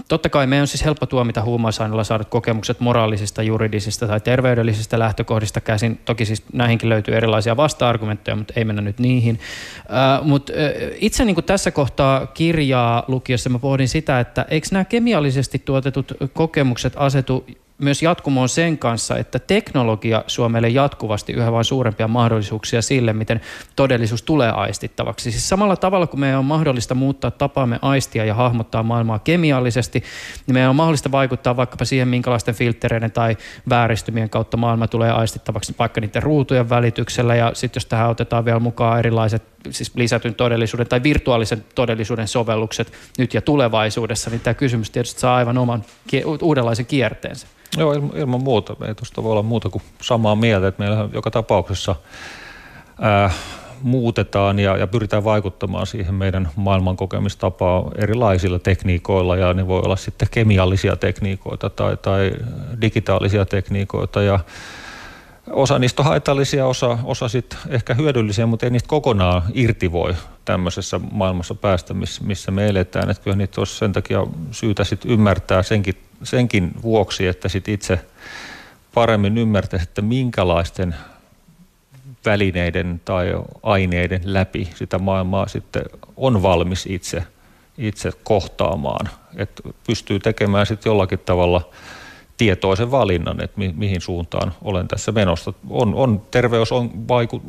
totta 0.08 0.28
kai 0.28 0.46
meidän 0.46 0.62
on 0.62 0.66
siis 0.66 0.84
helppo 0.84 1.06
tuomita 1.06 1.42
huumausaineilla 1.42 2.04
saadut 2.04 2.28
kokemukset 2.28 2.80
moraalisista, 2.80 3.42
juridisista 3.42 4.06
tai 4.06 4.20
terveydellisistä 4.20 4.98
lähtökohdista 4.98 5.60
käsin. 5.60 6.00
Toki 6.04 6.24
siis 6.24 6.44
näihinkin 6.52 6.88
löytyy 6.88 7.14
erilaisia 7.14 7.56
vasta-argumentteja, 7.56 8.36
mutta 8.36 8.54
ei 8.56 8.64
mennä 8.64 8.82
nyt 8.82 8.98
niihin. 8.98 9.40
Äh, 9.78 10.26
mutta 10.26 10.52
äh, 10.52 10.92
itse 11.00 11.24
niin 11.24 11.44
tässä 11.46 11.70
kohtaa 11.70 12.26
kirjaa 12.26 13.04
lukiessa 13.08 13.50
mä 13.50 13.58
pohdin 13.58 13.88
sitä, 13.88 14.20
että 14.20 14.46
eikö 14.48 14.66
nämä 14.70 14.84
kemiallisesti 14.84 15.58
tuotetut 15.58 16.12
kokemukset 16.32 16.92
asetu 16.96 17.46
myös 17.82 18.02
jatkumoon 18.02 18.48
sen 18.48 18.78
kanssa, 18.78 19.18
että 19.18 19.38
teknologia 19.38 20.24
suo 20.26 20.48
meille 20.48 20.68
jatkuvasti 20.68 21.32
yhä 21.32 21.52
vain 21.52 21.64
suurempia 21.64 22.08
mahdollisuuksia 22.08 22.82
sille, 22.82 23.12
miten 23.12 23.40
todellisuus 23.76 24.22
tulee 24.22 24.50
aistittavaksi. 24.50 25.30
Siis 25.30 25.48
samalla 25.48 25.76
tavalla 25.76 26.06
kuin 26.06 26.20
meidän 26.20 26.38
on 26.38 26.44
mahdollista 26.44 26.94
muuttaa 26.94 27.30
tapaamme 27.30 27.78
aistia 27.82 28.24
ja 28.24 28.34
hahmottaa 28.34 28.82
maailmaa 28.82 29.18
kemiallisesti, 29.18 30.02
niin 30.46 30.54
meidän 30.54 30.70
on 30.70 30.76
mahdollista 30.76 31.12
vaikuttaa 31.12 31.56
vaikkapa 31.56 31.84
siihen, 31.84 32.08
minkälaisten 32.08 32.54
filtreiden 32.54 33.12
tai 33.12 33.36
vääristymien 33.68 34.30
kautta 34.30 34.56
maailma 34.56 34.88
tulee 34.88 35.10
aistittavaksi 35.10 35.74
vaikka 35.78 36.00
niiden 36.00 36.22
ruutujen 36.22 36.68
välityksellä. 36.70 37.34
Ja 37.34 37.50
sitten 37.54 37.80
jos 37.80 37.86
tähän 37.86 38.10
otetaan 38.10 38.44
vielä 38.44 38.60
mukaan 38.60 38.98
erilaiset 38.98 39.42
siis 39.70 39.92
lisätyn 39.94 40.34
todellisuuden 40.34 40.86
tai 40.86 41.02
virtuaalisen 41.02 41.64
todellisuuden 41.74 42.28
sovellukset 42.28 42.92
nyt 43.18 43.34
ja 43.34 43.40
tulevaisuudessa, 43.40 44.30
niin 44.30 44.40
tämä 44.40 44.54
kysymys 44.54 44.90
tietysti 44.90 45.20
saa 45.20 45.36
aivan 45.36 45.58
oman 45.58 45.84
uudenlaisen 46.42 46.86
kierteensä. 46.86 47.46
Joo, 47.76 47.92
ilman, 47.92 48.42
muuta. 48.42 48.76
Ei 48.88 48.94
tuosta 48.94 49.22
voi 49.22 49.32
olla 49.32 49.42
muuta 49.42 49.68
kuin 49.68 49.82
samaa 50.02 50.36
mieltä, 50.36 50.68
että 50.68 50.82
meillä 50.82 51.08
joka 51.12 51.30
tapauksessa 51.30 51.96
ää, 53.00 53.30
muutetaan 53.82 54.58
ja, 54.58 54.76
ja 54.76 54.86
pyritään 54.86 55.24
vaikuttamaan 55.24 55.86
siihen 55.86 56.14
meidän 56.14 56.48
maailman 56.56 56.96
kokemistapaa 56.96 57.90
erilaisilla 57.98 58.58
tekniikoilla 58.58 59.36
ja 59.36 59.54
ne 59.54 59.66
voi 59.66 59.80
olla 59.84 59.96
sitten 59.96 60.28
kemiallisia 60.30 60.96
tekniikoita 60.96 61.70
tai, 61.70 61.96
tai 61.96 62.32
digitaalisia 62.80 63.44
tekniikoita 63.44 64.22
ja 64.22 64.40
osa 65.50 65.78
niistä 65.78 66.02
on 66.02 66.06
haitallisia, 66.06 66.66
osa, 66.66 66.98
osa 67.04 67.28
sitten 67.28 67.58
ehkä 67.68 67.94
hyödyllisiä, 67.94 68.46
mutta 68.46 68.66
ei 68.66 68.70
niistä 68.70 68.88
kokonaan 68.88 69.42
irti 69.54 69.92
voi 69.92 70.14
tämmöisessä 70.44 71.00
maailmassa 71.10 71.54
päästä, 71.54 71.94
missä, 71.94 72.50
me 72.50 72.68
eletään. 72.68 73.10
Että 73.10 73.22
kyllä 73.22 73.36
niitä 73.36 73.60
olisi 73.60 73.78
sen 73.78 73.92
takia 73.92 74.26
syytä 74.50 74.84
sitten 74.84 75.10
ymmärtää 75.10 75.62
senkin, 75.62 76.02
senkin 76.22 76.70
vuoksi, 76.82 77.26
että 77.26 77.48
sitten 77.48 77.74
itse 77.74 77.98
paremmin 78.94 79.38
ymmärtäisi, 79.38 79.82
että 79.82 80.02
minkälaisten 80.02 80.94
välineiden 82.24 83.00
tai 83.04 83.32
aineiden 83.62 84.20
läpi 84.24 84.70
sitä 84.74 84.98
maailmaa 84.98 85.48
sitten 85.48 85.82
on 86.16 86.42
valmis 86.42 86.86
itse, 86.86 87.24
itse 87.78 88.10
kohtaamaan. 88.24 89.08
Että 89.36 89.62
pystyy 89.86 90.18
tekemään 90.20 90.66
sitten 90.66 90.90
jollakin 90.90 91.18
tavalla– 91.18 91.68
tietoisen 92.42 92.90
valinnan, 92.90 93.40
että 93.42 93.58
mi- 93.58 93.74
mihin 93.76 94.00
suuntaan 94.00 94.54
olen 94.62 94.88
tässä 94.88 95.12
menossa. 95.12 95.52
On, 95.70 95.94
on 95.94 96.22
terveys, 96.30 96.72
on 96.72 96.90
vaiku- 97.08 97.42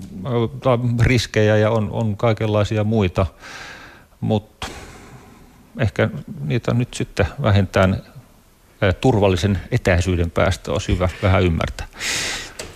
riskejä 1.02 1.58
ja 1.58 1.72
on, 1.72 1.92
on 1.92 2.18
kaikenlaisia 2.18 2.84
muita, 2.84 3.26
mutta 4.22 4.68
ehkä 5.80 6.10
niitä 6.46 6.74
nyt 6.74 6.94
sitten 6.94 7.26
vähintään 7.42 8.04
turvallisen 9.02 9.60
etäisyyden 9.72 10.32
päästä 10.32 10.72
olisi 10.72 10.94
hyvä 10.94 11.10
vähän 11.24 11.44
ymmärtää. 11.44 11.88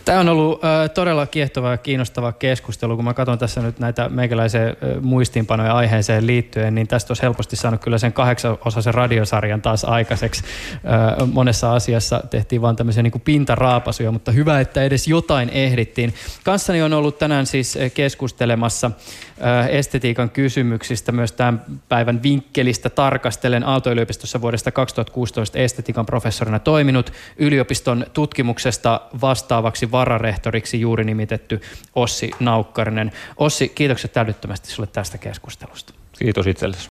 Tämä 0.07 0.19
on 0.19 0.29
ollut 0.29 0.63
äh, 0.63 0.89
todella 0.89 1.25
kiehtova 1.25 1.71
ja 1.71 1.77
kiinnostava 1.77 2.31
keskustelu. 2.31 2.95
Kun 2.95 3.05
mä 3.05 3.13
katson 3.13 3.37
tässä 3.37 3.61
nyt 3.61 3.79
näitä 3.79 4.09
meikäläisen 4.09 4.67
äh, 4.67 4.75
muistiinpanoja 5.01 5.73
aiheeseen 5.73 6.27
liittyen, 6.27 6.75
niin 6.75 6.87
tästä 6.87 7.11
olisi 7.11 7.23
helposti 7.23 7.55
saanut 7.55 7.81
kyllä 7.81 7.97
sen 7.97 8.13
kahdeksanosaisen 8.13 8.93
radiosarjan 8.93 9.61
taas 9.61 9.85
aikaiseksi. 9.85 10.43
Äh, 10.73 11.27
monessa 11.33 11.73
asiassa 11.73 12.23
tehtiin 12.29 12.61
vaan 12.61 12.75
tämmöisiä 12.75 13.03
niin 13.03 13.21
pintaraapasuja, 13.25 14.11
mutta 14.11 14.31
hyvä, 14.31 14.59
että 14.59 14.83
edes 14.83 15.07
jotain 15.07 15.49
ehdittiin. 15.49 16.13
Kanssani 16.43 16.81
on 16.81 16.93
ollut 16.93 17.19
tänään 17.19 17.45
siis 17.45 17.77
keskustelemassa 17.93 18.91
äh, 19.45 19.67
estetiikan 19.69 20.29
kysymyksistä, 20.29 21.11
myös 21.11 21.31
tämän 21.31 21.61
päivän 21.89 22.23
vinkkelistä 22.23 22.89
tarkastelen 22.89 23.63
Aalto-yliopistossa 23.63 24.41
vuodesta 24.41 24.71
2016 24.71 25.59
estetiikan 25.59 26.05
professorina 26.05 26.59
toiminut 26.59 27.13
yliopiston 27.37 28.05
tutkimuksesta 28.13 29.01
vastaavaksi 29.21 29.91
vararehtoriksi 29.97 30.81
juuri 30.81 31.03
nimitetty 31.03 31.61
Ossi 31.95 32.31
Naukkarinen. 32.39 33.11
Ossi, 33.37 33.69
kiitokset 33.69 34.13
täydyttömästi 34.13 34.67
sinulle 34.67 34.89
tästä 34.93 35.17
keskustelusta. 35.17 35.93
Kiitos 36.19 36.47
itsellesi. 36.47 36.87